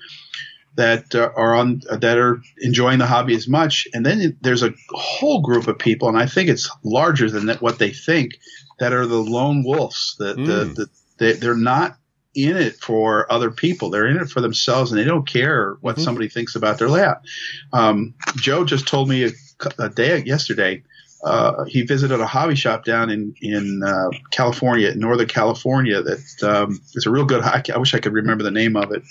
that 0.77 1.15
uh, 1.15 1.31
are 1.37 1.55
on 1.55 1.81
that 1.91 2.17
are 2.17 2.41
enjoying 2.59 2.99
the 2.99 3.07
hobby 3.07 3.35
as 3.35 3.49
much 3.49 3.89
and 3.93 4.07
then 4.07 4.37
there's 4.41 4.63
a 4.63 4.73
whole 4.91 5.43
group 5.43 5.67
of 5.69 5.79
people 5.79 6.09
and 6.09 6.17
I 6.19 6.27
think 6.27 6.49
it's 6.49 6.71
larger 6.85 7.31
than 7.31 7.47
that, 7.47 7.61
what 7.61 7.79
they 7.79 7.91
think 7.91 8.39
that 8.79 8.93
are 8.93 9.07
the 9.07 9.17
lone 9.23 9.65
wolves 9.65 10.17
that 10.19 10.37
the, 10.37 10.43
Mm. 10.43 10.75
the, 10.77 10.87
they, 11.19 11.33
they're 11.33 11.55
not 11.57 11.97
in 12.35 12.57
it 12.57 12.77
for 12.77 13.31
other 13.33 13.51
people 13.51 13.91
they're 13.91 14.07
in 14.07 14.17
it 14.17 14.29
for 14.31 14.41
themselves 14.41 14.93
and 14.93 15.01
they 15.01 15.05
don't 15.05 15.27
care 15.27 15.77
what 15.81 15.97
Mhm. 15.97 16.05
somebody 16.05 16.29
thinks 16.29 16.55
about 16.55 16.79
their 16.79 16.89
layout 16.89 17.19
um, 17.73 18.15
Joe 18.37 18.65
just 18.65 18.87
told 18.87 19.09
me 19.09 19.25
a, 19.25 19.31
a 19.79 19.89
day 19.89 20.23
yesterday 20.25 20.83
uh, 21.23 21.65
he 21.65 21.83
visited 21.83 22.19
a 22.19 22.27
hobby 22.27 22.55
shop 22.55 22.83
down 22.85 23.11
in 23.11 23.35
in 23.43 23.83
uh, 23.85 24.09
California, 24.31 24.95
Northern 24.95 25.27
California. 25.29 26.03
That 26.03 26.43
um, 26.43 26.81
is 26.95 27.05
a 27.05 27.11
real 27.11 27.27
good. 27.27 27.43
I, 27.43 27.63
I 27.75 27.77
wish 27.77 27.93
I 27.95 27.99
could 27.99 28.15
remember 28.15 28.43
the 28.43 28.51
name 28.51 28.75
of 28.75 28.91
it, 28.93 29.03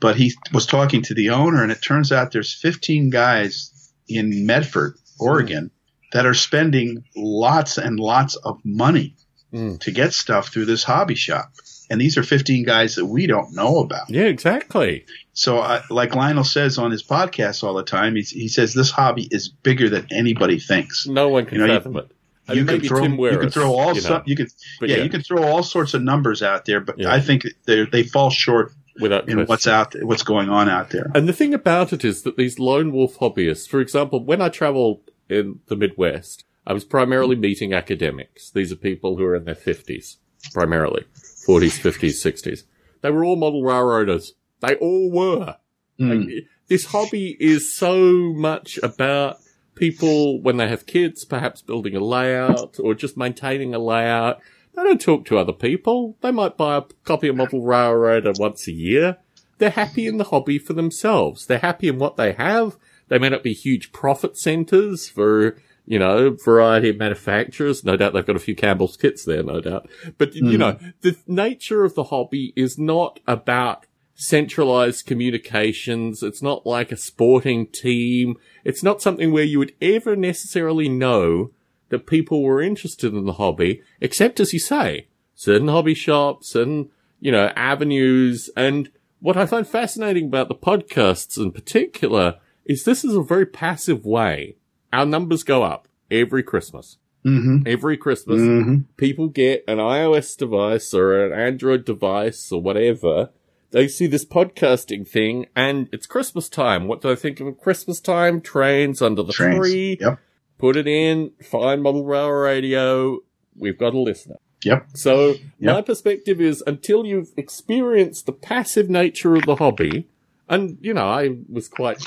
but 0.00 0.16
he 0.16 0.32
was 0.52 0.66
talking 0.66 1.02
to 1.02 1.14
the 1.14 1.30
owner, 1.30 1.62
and 1.62 1.70
it 1.70 1.80
turns 1.80 2.10
out 2.10 2.32
there's 2.32 2.52
15 2.52 3.08
guys 3.10 3.92
in 4.08 4.46
Medford, 4.46 4.96
Oregon, 5.20 5.70
that 6.12 6.26
are 6.26 6.34
spending 6.34 7.04
lots 7.14 7.78
and 7.78 8.00
lots 8.00 8.34
of 8.34 8.58
money 8.64 9.14
Mm. 9.52 9.78
to 9.82 9.92
get 9.92 10.12
stuff 10.12 10.48
through 10.48 10.64
this 10.64 10.82
hobby 10.82 11.14
shop. 11.14 11.52
And 11.94 12.00
these 12.00 12.18
are 12.18 12.24
15 12.24 12.64
guys 12.64 12.96
that 12.96 13.06
we 13.06 13.28
don't 13.28 13.54
know 13.54 13.78
about. 13.78 14.10
Yeah, 14.10 14.24
exactly. 14.24 15.06
So, 15.32 15.58
uh, 15.58 15.80
like 15.90 16.16
Lionel 16.16 16.42
says 16.42 16.76
on 16.76 16.90
his 16.90 17.04
podcast 17.04 17.62
all 17.62 17.74
the 17.74 17.84
time, 17.84 18.16
he's, 18.16 18.30
he 18.30 18.48
says 18.48 18.74
this 18.74 18.90
hobby 18.90 19.28
is 19.30 19.48
bigger 19.48 19.88
than 19.88 20.08
anybody 20.10 20.58
thinks. 20.58 21.06
No 21.06 21.28
one 21.28 21.46
can 21.46 21.60
You 21.60 21.66
know, 21.68 21.80
you- 21.84 21.98
it. 22.00 22.10
I 22.48 22.52
you 22.54 22.64
mean, 22.64 22.80
can 22.80 22.88
throw 22.88 23.00
Tim 23.02 23.16
you 23.16 23.38
can 23.38 23.50
throw 23.50 23.72
all 23.74 23.94
you 23.94 24.00
some, 24.00 24.24
you 24.26 24.34
can 24.34 24.48
but 24.80 24.88
yeah, 24.88 24.96
you 25.04 25.08
can 25.08 25.22
throw 25.22 25.44
all 25.44 25.62
sorts 25.62 25.94
of 25.94 26.02
numbers 26.02 26.42
out 26.42 26.64
there, 26.64 26.80
but 26.80 26.98
Yeah. 26.98 27.14
I 27.14 27.20
think 27.20 27.44
they 27.64 27.86
they 27.86 28.02
fall 28.02 28.28
short 28.30 28.72
without 29.00 29.28
in 29.28 29.46
what's 29.46 29.68
out 29.68 29.94
what's 30.02 30.24
going 30.24 30.48
on 30.50 30.68
out 30.68 30.90
there. 30.90 31.12
And 31.14 31.28
the 31.28 31.32
thing 31.32 31.54
about 31.54 31.92
it 31.92 32.04
is 32.04 32.22
that 32.24 32.36
these 32.36 32.58
lone 32.58 32.90
wolf 32.92 33.18
hobbyists, 33.18 33.68
for 33.68 33.80
example, 33.80 34.22
when 34.24 34.42
I 34.42 34.48
traveled 34.50 35.00
in 35.30 35.60
the 35.68 35.76
Midwest, 35.76 36.44
I 36.66 36.72
was 36.74 36.84
primarily 36.84 37.36
meeting 37.36 37.72
academics. 37.72 38.50
These 38.50 38.72
are 38.72 38.76
people 38.76 39.16
who 39.16 39.24
are 39.24 39.34
in 39.36 39.44
their 39.44 39.54
50s, 39.54 40.16
primarily. 40.52 41.04
40s, 41.46 41.80
50s, 41.80 42.32
60s. 42.32 42.64
They 43.02 43.10
were 43.10 43.24
all 43.24 43.36
model 43.36 43.62
railroaders. 43.62 44.34
They 44.60 44.76
all 44.76 45.10
were. 45.10 45.56
Mm. 46.00 46.26
Like, 46.26 46.44
this 46.68 46.86
hobby 46.86 47.36
is 47.38 47.72
so 47.72 48.32
much 48.32 48.78
about 48.82 49.36
people 49.74 50.40
when 50.40 50.56
they 50.56 50.68
have 50.68 50.86
kids, 50.86 51.24
perhaps 51.24 51.62
building 51.62 51.94
a 51.94 52.00
layout 52.00 52.78
or 52.80 52.94
just 52.94 53.16
maintaining 53.16 53.74
a 53.74 53.78
layout. 53.78 54.40
They 54.74 54.82
don't 54.82 55.00
talk 55.00 55.24
to 55.26 55.38
other 55.38 55.52
people. 55.52 56.16
They 56.20 56.32
might 56.32 56.56
buy 56.56 56.78
a 56.78 56.82
copy 57.04 57.28
of 57.28 57.36
Model 57.36 57.62
Railroader 57.62 58.32
once 58.38 58.66
a 58.66 58.72
year. 58.72 59.18
They're 59.58 59.70
happy 59.70 60.06
in 60.06 60.16
the 60.16 60.24
hobby 60.24 60.58
for 60.58 60.72
themselves. 60.72 61.46
They're 61.46 61.58
happy 61.58 61.88
in 61.88 61.98
what 61.98 62.16
they 62.16 62.32
have. 62.32 62.76
They 63.08 63.18
may 63.18 63.28
not 63.28 63.42
be 63.42 63.52
huge 63.52 63.92
profit 63.92 64.36
centers 64.36 65.08
for, 65.08 65.56
you 65.86 65.98
know, 65.98 66.30
variety 66.44 66.88
of 66.90 66.96
manufacturers. 66.96 67.84
No 67.84 67.96
doubt 67.96 68.12
they've 68.14 68.24
got 68.24 68.36
a 68.36 68.40
few 68.40 68.54
Campbell's 68.54 68.96
kits 68.96 69.24
there, 69.24 69.42
no 69.42 69.60
doubt. 69.60 69.88
But, 70.16 70.34
you 70.34 70.42
Mm. 70.42 70.58
know, 70.58 70.78
the 71.02 71.16
nature 71.26 71.84
of 71.84 71.94
the 71.94 72.04
hobby 72.04 72.52
is 72.56 72.78
not 72.78 73.20
about 73.26 73.86
centralized 74.14 75.04
communications. 75.06 76.22
It's 76.22 76.42
not 76.42 76.64
like 76.66 76.90
a 76.92 76.96
sporting 76.96 77.66
team. 77.66 78.36
It's 78.64 78.82
not 78.82 79.02
something 79.02 79.32
where 79.32 79.44
you 79.44 79.58
would 79.58 79.74
ever 79.82 80.16
necessarily 80.16 80.88
know 80.88 81.50
that 81.90 82.06
people 82.06 82.42
were 82.42 82.62
interested 82.62 83.12
in 83.12 83.26
the 83.26 83.34
hobby, 83.34 83.82
except 84.00 84.40
as 84.40 84.52
you 84.52 84.58
say, 84.58 85.08
certain 85.34 85.68
hobby 85.68 85.94
shops, 85.94 86.54
and, 86.54 86.88
you 87.20 87.30
know, 87.30 87.52
avenues. 87.56 88.48
And 88.56 88.90
what 89.20 89.36
I 89.36 89.46
find 89.46 89.66
fascinating 89.66 90.26
about 90.26 90.48
the 90.48 90.54
podcasts 90.54 91.36
in 91.36 91.52
particular 91.52 92.38
is 92.64 92.84
this 92.84 93.04
is 93.04 93.14
a 93.14 93.22
very 93.22 93.46
passive 93.46 94.06
way. 94.06 94.56
Our 94.94 95.04
numbers 95.04 95.42
go 95.42 95.62
up 95.64 95.88
every 96.10 96.42
Christmas. 96.44 96.98
hmm 97.24 97.58
Every 97.66 97.96
Christmas, 97.96 98.40
hmm 98.40 98.76
people 98.96 99.28
get 99.28 99.64
an 99.66 99.78
iOS 99.78 100.36
device 100.36 100.94
or 100.94 101.26
an 101.26 101.32
Android 101.32 101.84
device 101.84 102.52
or 102.52 102.62
whatever. 102.62 103.30
They 103.72 103.88
see 103.88 104.06
this 104.06 104.24
podcasting 104.24 105.06
thing 105.08 105.46
and 105.56 105.88
it's 105.92 106.06
Christmas 106.06 106.48
time. 106.48 106.86
What 106.86 107.00
do 107.00 107.10
I 107.10 107.16
think 107.16 107.40
of 107.40 107.58
Christmas 107.60 107.98
time? 108.00 108.40
Trains 108.40 109.02
under 109.02 109.24
the 109.24 109.32
Trains. 109.32 109.56
tree. 109.58 109.98
Yep. 110.00 110.20
Put 110.58 110.76
it 110.76 110.86
in, 110.86 111.32
find 111.42 111.82
Model 111.82 112.04
Rail 112.04 112.30
Radio. 112.30 113.18
We've 113.56 113.76
got 113.76 113.94
a 113.94 113.98
listener. 113.98 114.36
Yep. 114.62 114.86
So 114.94 115.34
my 115.60 115.82
perspective 115.82 116.40
is 116.40 116.62
until 116.66 117.04
you've 117.04 117.32
experienced 117.36 118.26
the 118.26 118.32
passive 118.32 118.88
nature 118.88 119.34
of 119.34 119.44
the 119.44 119.56
hobby, 119.56 120.08
and 120.48 120.78
you 120.80 120.94
know, 120.94 121.08
I 121.08 121.36
was 121.50 121.68
quite, 121.68 121.98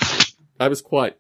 I 0.60 0.68
was 0.70 0.82
quite, 0.82 1.18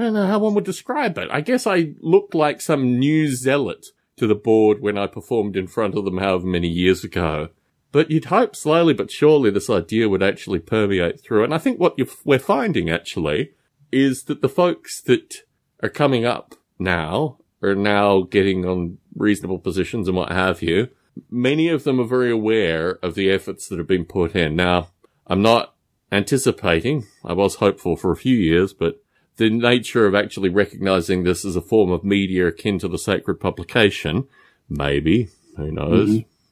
I 0.00 0.04
don't 0.04 0.14
know 0.14 0.26
how 0.26 0.38
one 0.38 0.54
would 0.54 0.64
describe 0.64 1.18
it. 1.18 1.28
I 1.30 1.42
guess 1.42 1.66
I 1.66 1.92
looked 2.00 2.34
like 2.34 2.62
some 2.62 2.98
new 2.98 3.28
zealot 3.28 3.88
to 4.16 4.26
the 4.26 4.34
board 4.34 4.80
when 4.80 4.96
I 4.96 5.06
performed 5.06 5.58
in 5.58 5.66
front 5.66 5.94
of 5.94 6.06
them 6.06 6.16
however 6.16 6.46
many 6.46 6.68
years 6.68 7.04
ago. 7.04 7.50
But 7.92 8.10
you'd 8.10 8.24
hope 8.26 8.56
slowly 8.56 8.94
but 8.94 9.10
surely 9.10 9.50
this 9.50 9.68
idea 9.68 10.08
would 10.08 10.22
actually 10.22 10.60
permeate 10.60 11.20
through. 11.20 11.44
And 11.44 11.52
I 11.52 11.58
think 11.58 11.78
what 11.78 11.98
we're 12.24 12.38
finding 12.38 12.88
actually 12.88 13.50
is 13.92 14.22
that 14.22 14.40
the 14.40 14.48
folks 14.48 15.02
that 15.02 15.34
are 15.82 15.90
coming 15.90 16.24
up 16.24 16.54
now 16.78 17.36
are 17.62 17.74
now 17.74 18.22
getting 18.22 18.64
on 18.64 18.96
reasonable 19.14 19.58
positions 19.58 20.08
and 20.08 20.16
what 20.16 20.32
have 20.32 20.62
you. 20.62 20.88
Many 21.30 21.68
of 21.68 21.84
them 21.84 22.00
are 22.00 22.04
very 22.04 22.30
aware 22.30 22.98
of 23.02 23.14
the 23.14 23.30
efforts 23.30 23.68
that 23.68 23.76
have 23.76 23.88
been 23.88 24.06
put 24.06 24.34
in. 24.34 24.56
Now, 24.56 24.92
I'm 25.26 25.42
not 25.42 25.74
anticipating, 26.10 27.04
I 27.22 27.34
was 27.34 27.56
hopeful 27.56 27.96
for 27.96 28.10
a 28.10 28.16
few 28.16 28.36
years, 28.36 28.72
but 28.72 28.99
the 29.40 29.48
nature 29.50 30.04
of 30.06 30.14
actually 30.14 30.50
recognizing 30.50 31.24
this 31.24 31.44
as 31.44 31.56
a 31.56 31.62
form 31.62 31.90
of 31.90 32.04
media 32.04 32.46
akin 32.46 32.78
to 32.78 32.88
the 32.88 32.98
sacred 32.98 33.36
publication, 33.40 34.26
maybe, 34.68 35.28
who 35.56 35.72
knows, 35.72 36.08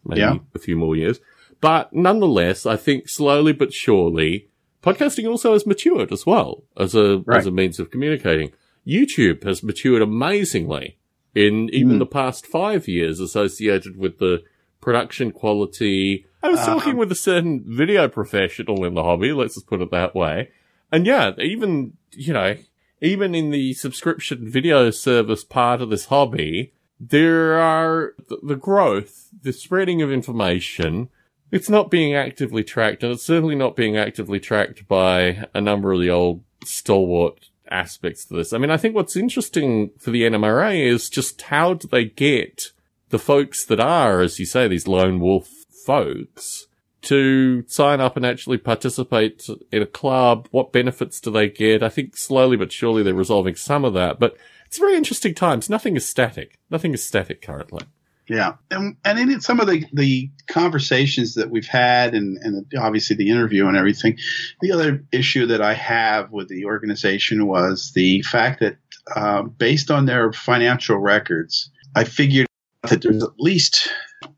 maybe 0.06 0.20
Yeah. 0.20 0.38
a 0.54 0.58
few 0.58 0.76
more 0.76 0.96
years. 0.96 1.20
But 1.60 1.92
nonetheless, 1.92 2.64
I 2.64 2.76
think 2.76 3.08
slowly 3.08 3.52
but 3.52 3.72
surely, 3.74 4.48
podcasting 4.82 5.28
also 5.28 5.52
has 5.52 5.66
matured 5.66 6.12
as 6.12 6.24
well 6.24 6.64
as 6.78 6.94
a 6.94 7.18
Right. 7.26 7.38
as 7.38 7.46
a 7.46 7.50
means 7.50 7.78
of 7.78 7.90
communicating. 7.90 8.52
YouTube 8.86 9.44
has 9.44 9.62
matured 9.62 10.00
amazingly 10.00 10.96
in 11.34 11.68
even 11.74 11.96
Mm. 11.96 11.98
the 11.98 12.06
past 12.20 12.46
five 12.46 12.88
years, 12.88 13.20
associated 13.20 13.96
with 13.98 14.18
the 14.18 14.42
production 14.80 15.30
quality. 15.30 16.24
I 16.42 16.48
was 16.48 16.60
talking 16.60 16.92
Uh-huh. 16.92 17.00
with 17.00 17.12
a 17.12 17.16
certain 17.30 17.64
video 17.66 18.08
professional 18.08 18.84
in 18.86 18.94
the 18.94 19.02
hobby. 19.02 19.32
Let's 19.32 19.56
just 19.56 19.66
put 19.66 19.82
it 19.82 19.90
that 19.90 20.14
way. 20.14 20.48
And 20.90 21.04
yeah, 21.06 21.32
even 21.38 21.92
you 22.16 22.32
know, 22.32 22.56
even 23.00 23.34
in 23.34 23.50
the 23.50 23.74
subscription 23.74 24.50
video 24.50 24.90
service 24.90 25.44
part 25.44 25.80
of 25.80 25.90
this 25.90 26.06
hobby, 26.06 26.72
there 27.00 27.58
are 27.58 28.14
the, 28.42 28.56
growth, 28.56 29.28
the 29.42 29.52
spreading 29.52 30.02
of 30.02 30.10
information. 30.10 31.08
It's 31.50 31.70
not 31.70 31.90
being 31.90 32.14
actively 32.14 32.64
tracked, 32.64 33.02
and 33.02 33.12
it's 33.12 33.22
certainly 33.22 33.54
not 33.54 33.76
being 33.76 33.96
actively 33.96 34.40
tracked 34.40 34.88
by 34.88 35.46
a 35.54 35.60
number 35.60 35.92
of 35.92 36.00
the 36.00 36.10
old 36.10 36.42
stalwart 36.64 37.50
aspects 37.70 38.24
to 38.26 38.34
this. 38.34 38.52
I 38.52 38.58
mean, 38.58 38.70
I 38.70 38.76
think 38.76 38.94
what's 38.94 39.16
interesting 39.16 39.90
for 39.98 40.10
the 40.10 40.22
NMRA 40.22 40.84
is 40.84 41.08
just 41.08 41.40
how 41.42 41.74
do 41.74 41.86
they 41.86 42.04
get 42.04 42.72
the 43.10 43.18
folks 43.18 43.64
that 43.66 43.80
are, 43.80 44.20
as 44.20 44.38
you 44.38 44.46
say, 44.46 44.68
these 44.68 44.88
lone 44.88 45.20
wolf 45.20 45.48
folks 45.86 46.67
to 47.02 47.64
sign 47.66 48.00
up 48.00 48.16
and 48.16 48.26
actually 48.26 48.58
participate 48.58 49.46
in 49.70 49.82
a 49.82 49.86
club? 49.86 50.48
What 50.50 50.72
benefits 50.72 51.20
do 51.20 51.30
they 51.30 51.48
get? 51.48 51.82
I 51.82 51.88
think 51.88 52.16
slowly 52.16 52.56
but 52.56 52.72
surely 52.72 53.02
they're 53.02 53.14
resolving 53.14 53.54
some 53.54 53.84
of 53.84 53.94
that, 53.94 54.18
but 54.18 54.36
it's 54.66 54.78
very 54.78 54.96
interesting 54.96 55.34
times. 55.34 55.70
Nothing 55.70 55.96
is 55.96 56.08
static. 56.08 56.58
Nothing 56.70 56.92
is 56.92 57.02
static 57.02 57.40
currently. 57.40 57.84
Yeah, 58.28 58.56
and 58.70 58.96
and 59.06 59.18
in 59.18 59.40
some 59.40 59.58
of 59.58 59.66
the 59.66 59.86
the 59.94 60.30
conversations 60.48 61.34
that 61.34 61.50
we've 61.50 61.66
had, 61.66 62.14
and 62.14 62.36
and 62.36 62.66
obviously 62.78 63.16
the 63.16 63.30
interview 63.30 63.66
and 63.66 63.76
everything, 63.76 64.18
the 64.60 64.72
other 64.72 65.02
issue 65.10 65.46
that 65.46 65.62
I 65.62 65.72
have 65.72 66.30
with 66.30 66.48
the 66.48 66.66
organization 66.66 67.46
was 67.46 67.92
the 67.94 68.20
fact 68.22 68.60
that 68.60 68.76
uh, 69.16 69.42
based 69.42 69.90
on 69.90 70.04
their 70.04 70.30
financial 70.34 70.98
records, 70.98 71.70
I 71.96 72.04
figured 72.04 72.46
that 72.82 73.00
there's 73.00 73.24
at 73.24 73.38
least 73.38 73.88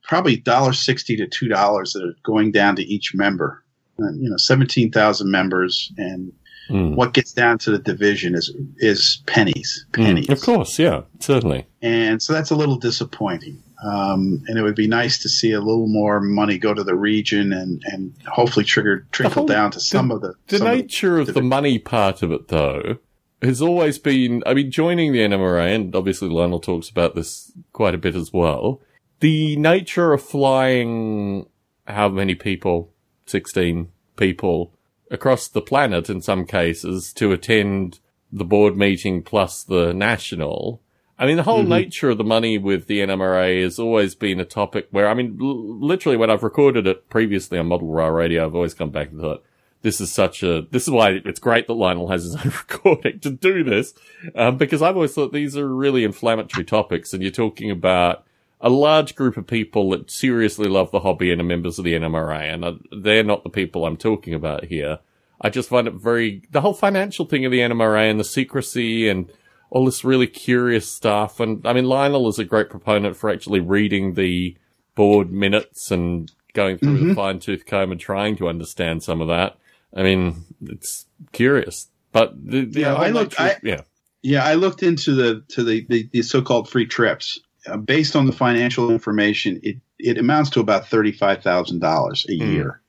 probably 0.03 0.37
dollar 0.37 0.73
sixty 0.73 1.17
to 1.17 1.27
two 1.27 1.49
dollars 1.49 1.93
that 1.93 2.03
are 2.05 2.15
going 2.23 2.53
down 2.53 2.77
to 2.77 2.83
each 2.83 3.13
member. 3.15 3.65
And, 3.99 4.23
you 4.23 4.31
know, 4.31 4.37
seventeen 4.37 4.91
thousand 4.91 5.31
members, 5.31 5.93
and 5.97 6.33
Mm. 6.71 6.95
what 6.95 7.15
gets 7.15 7.33
down 7.33 7.59
to 7.59 7.73
the 7.73 7.81
division 7.81 8.37
is 8.37 8.55
is 8.79 9.23
pennies, 9.27 9.87
pennies. 9.93 10.29
Of 10.29 10.41
course, 10.41 10.79
yeah, 10.79 11.01
certainly. 11.19 11.67
And 11.83 12.23
so 12.23 12.33
that's 12.33 12.51
a 12.51 12.55
little 12.55 12.77
disappointing. 12.77 13.61
Um, 13.85 14.45
and 14.47 14.57
it 14.57 14.63
would 14.63 14.77
be 14.77 14.87
nice 14.87 15.19
to 15.23 15.29
see 15.29 15.51
a 15.51 15.59
little 15.59 15.89
more 15.89 16.21
money 16.21 16.59
go 16.59 16.73
to 16.73 16.85
the 16.85 16.95
region 16.95 17.53
and, 17.53 17.83
and 17.87 18.13
hopefully 18.29 18.65
trigger 18.65 19.05
trickle 19.11 19.33
whole- 19.41 19.47
down 19.49 19.73
to 19.73 19.81
some 19.81 20.13
of 20.13 20.21
the. 20.21 20.35
The 20.47 20.59
some 20.59 20.67
of 20.69 20.73
the- 20.77 20.83
nature 20.83 21.19
of 21.19 21.35
the 21.35 21.43
money 21.43 21.79
part 21.81 22.23
of 22.23 22.31
it, 22.31 22.47
though, 22.49 22.99
has 23.43 23.61
always 23.61 23.99
been, 23.99 24.45
I 24.47 24.55
mean, 24.55 24.71
joining 24.71 25.13
the 25.13 25.21
NMRA, 25.21 25.75
and 25.75 25.93
obviously 25.97 26.29
Lionel 26.29 26.61
talks 26.61 26.89
about 26.89 27.17
this 27.17 27.51
quite 27.73 27.97
a 27.97 27.99
bit 27.99 28.15
as 28.15 28.33
well. 28.33 28.81
The 29.21 29.57
nature 29.57 30.15
of 30.15 30.23
flying 30.23 31.47
how 31.87 32.09
many 32.09 32.35
people, 32.35 32.93
16 33.27 33.89
people, 34.17 34.73
across 35.11 35.49
the 35.49 35.61
planet 35.61 36.09
in 36.09 36.23
some 36.23 36.47
cases 36.47 37.13
to 37.15 37.33
attend 37.33 38.01
the 38.33 38.45
board 38.45 38.77
meeting 38.77 39.23
plus 39.23 39.63
the 39.63 39.93
national. 39.93 40.81
I 41.19 41.27
mean, 41.27 41.37
the 41.37 41.43
whole 41.43 41.63
nature 41.63 42.11
of 42.11 42.19
the 42.19 42.25
money 42.25 42.57
with 42.57 42.87
the 42.87 43.01
NMRA 43.01 43.63
has 43.63 43.79
always 43.79 44.15
been 44.15 44.41
a 44.41 44.45
topic 44.47 44.89
where, 44.91 45.07
I 45.07 45.13
mean, 45.13 45.37
l- 45.41 45.79
literally 45.79 46.17
when 46.17 46.31
I've 46.31 46.43
recorded 46.43 46.87
it 46.87 47.11
previously 47.11 47.59
on 47.59 47.67
Model 47.67 47.89
Rail 47.89 48.09
Radio, 48.09 48.47
I've 48.47 48.55
always 48.55 48.73
come 48.73 48.91
back 48.91 49.11
and 49.11 49.21
thought, 49.21 49.45
this 49.83 50.01
is 50.01 50.11
such 50.11 50.43
a, 50.43 50.63
this 50.71 50.85
is 50.85 50.91
why 50.91 51.21
it's 51.25 51.41
great 51.41 51.67
that 51.67 51.75
Lionel 51.75 52.09
has 52.09 52.25
his 52.25 52.37
own 52.45 52.45
recording 52.45 53.21
to 53.21 53.31
do 53.31 53.65
this, 53.65 53.93
um, 54.35 54.57
because 54.57 54.81
I've 54.81 54.97
always 54.97 55.13
thought 55.13 55.33
these 55.33 55.59
are 55.59 55.69
really 55.69 56.05
inflammatory 56.05 56.65
topics 56.65 57.13
and 57.13 57.23
you're 57.23 57.33
talking 57.33 57.71
about 57.71 58.25
a 58.61 58.69
large 58.71 59.15
group 59.15 59.37
of 59.37 59.47
people 59.47 59.91
that 59.91 60.11
seriously 60.11 60.69
love 60.69 60.91
the 60.91 61.01
hobby 61.01 61.31
and 61.33 61.41
are 61.41 61.45
members 61.45 61.79
of 61.79 61.85
the 61.85 61.95
NMRA 61.95 62.53
and 62.53 62.65
uh, 62.65 62.73
they're 62.93 63.25
not 63.25 63.43
the 63.43 63.51
people 63.51 63.87
I'm 63.87 63.97
talking 63.97 64.35
about 64.35 64.65
here. 64.65 64.99
I 65.41 65.49
just 65.49 65.71
find 65.71 65.87
it 65.89 65.95
very, 65.95 66.43
the 66.51 66.61
whole 66.61 66.75
financial 66.75 67.25
thing 67.25 67.45
of 67.47 67.53
the 67.53 67.61
NMRA 67.61 68.11
and 68.11 68.21
the 68.21 68.25
secrecy 68.25 69.09
and 69.09 69.33
all 69.71 69.87
this 69.87 70.05
really 70.05 70.27
curious 70.27 70.87
stuff. 70.91 71.41
And 71.41 71.67
I 71.67 71.73
mean, 71.73 71.87
Lionel 71.87 72.29
is 72.29 72.39
a 72.39 72.45
great 72.45 72.69
proponent 72.69 73.17
for 73.17 73.31
actually 73.31 73.61
reading 73.61 74.15
the 74.15 74.57
board 74.95 75.33
minutes 75.33 75.91
and 75.91 76.31
going 76.53 76.77
through 76.77 76.97
Mm-hmm. 76.99 77.09
the 77.11 77.15
fine 77.15 77.39
tooth 77.39 77.65
comb 77.65 77.93
and 77.93 78.01
trying 78.01 78.37
to 78.37 78.49
understand 78.49 79.03
some 79.03 79.21
of 79.23 79.29
that. 79.29 79.57
I 79.97 80.03
mean, 80.03 80.45
it's 80.67 81.07
curious, 81.33 81.89
but 82.13 82.35
the, 82.45 82.65
the 82.67 82.81
Yeah, 82.81 82.95
I 82.95 83.09
looked- 83.11 83.41
I- 83.41 83.57
yeah. 83.63 83.83
Yeah, 84.23 84.45
I 84.45 84.53
looked 84.55 84.83
into 84.83 85.15
the 85.15 85.43
to 85.49 85.65
the 85.65 85.87
the, 85.89 86.07
the 86.13 86.21
so-called 86.23 86.69
free 86.69 86.85
trips. 86.85 87.41
Uh, 87.67 87.77
based 87.77 88.17
on 88.17 88.27
the 88.27 88.33
financial 88.33 88.91
information, 88.91 89.61
it 89.63 89.77
it 89.99 90.19
amounts 90.19 90.51
to 90.51 90.61
about 90.61 90.87
thirty 90.89 91.13
five 91.13 91.43
thousand 91.43 91.81
dollars 91.81 92.27
a 92.29 92.35
Hmm. 92.35 92.53
year. 92.53 92.81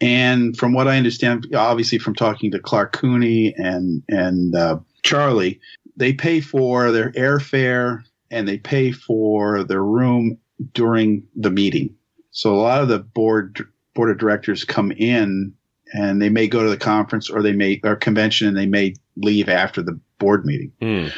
And 0.00 0.56
from 0.56 0.72
what 0.72 0.88
I 0.88 0.96
understand, 0.98 1.46
obviously 1.54 1.98
from 1.98 2.14
talking 2.14 2.50
to 2.50 2.58
Clark 2.58 2.92
Cooney 2.92 3.54
and 3.56 4.02
and 4.08 4.54
uh, 4.54 4.78
Charlie, 5.02 5.60
they 5.96 6.12
pay 6.12 6.40
for 6.40 6.90
their 6.90 7.12
airfare 7.12 8.02
and 8.30 8.48
they 8.48 8.58
pay 8.58 8.92
for 8.92 9.62
their 9.64 9.84
room 9.84 10.38
during 10.74 11.22
the 11.36 11.50
meeting. 11.50 11.94
So 12.32 12.54
a 12.54 12.60
lot 12.60 12.82
of 12.82 12.88
the 12.88 12.98
board 12.98 13.66
board 13.94 14.10
of 14.10 14.18
directors 14.18 14.64
come 14.64 14.90
in 14.92 15.54
and 15.94 16.20
they 16.20 16.30
may 16.30 16.48
go 16.48 16.62
to 16.62 16.70
the 16.70 16.76
conference 16.76 17.30
or 17.30 17.42
they 17.42 17.52
may 17.52 17.80
or 17.84 17.96
convention 17.96 18.48
and 18.48 18.56
they 18.56 18.66
may 18.66 18.94
leave 19.16 19.48
after 19.48 19.82
the 19.82 19.98
board 20.18 20.44
meeting. 20.44 20.72
Mm. 20.80 21.12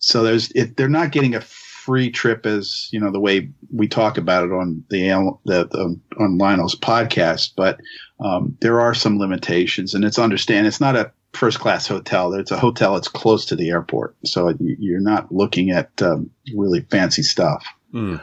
So 0.00 0.22
there's 0.22 0.50
if 0.52 0.76
they're 0.76 0.88
not 0.88 1.12
getting 1.12 1.34
a 1.34 1.40
free 1.88 2.10
trip 2.10 2.44
as 2.44 2.86
you 2.92 3.00
know 3.00 3.10
the 3.10 3.18
way 3.18 3.48
we 3.72 3.88
talk 3.88 4.18
about 4.18 4.44
it 4.44 4.52
on 4.52 4.84
the, 4.90 5.00
the, 5.46 5.64
the 5.68 5.98
on 6.20 6.36
Lionel's 6.36 6.74
podcast, 6.78 7.52
but 7.56 7.80
um, 8.20 8.54
there 8.60 8.78
are 8.82 8.92
some 8.92 9.18
limitations, 9.18 9.94
and 9.94 10.04
it's 10.04 10.18
understand 10.18 10.66
it's 10.66 10.82
not 10.82 10.96
a 10.96 11.10
first 11.32 11.60
class 11.60 11.86
hotel. 11.86 12.34
It's 12.34 12.50
a 12.50 12.58
hotel 12.58 12.92
that's 12.92 13.08
close 13.08 13.46
to 13.46 13.56
the 13.56 13.70
airport, 13.70 14.16
so 14.26 14.50
you- 14.60 14.76
you're 14.78 15.00
not 15.00 15.32
looking 15.32 15.70
at 15.70 15.90
um, 16.02 16.28
really 16.54 16.80
fancy 16.90 17.22
stuff, 17.22 17.64
Mm. 17.94 18.20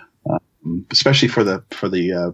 especially 0.92 1.28
for 1.30 1.44
the 1.44 1.64
for 1.72 1.90
the 1.90 2.14
uh, 2.14 2.32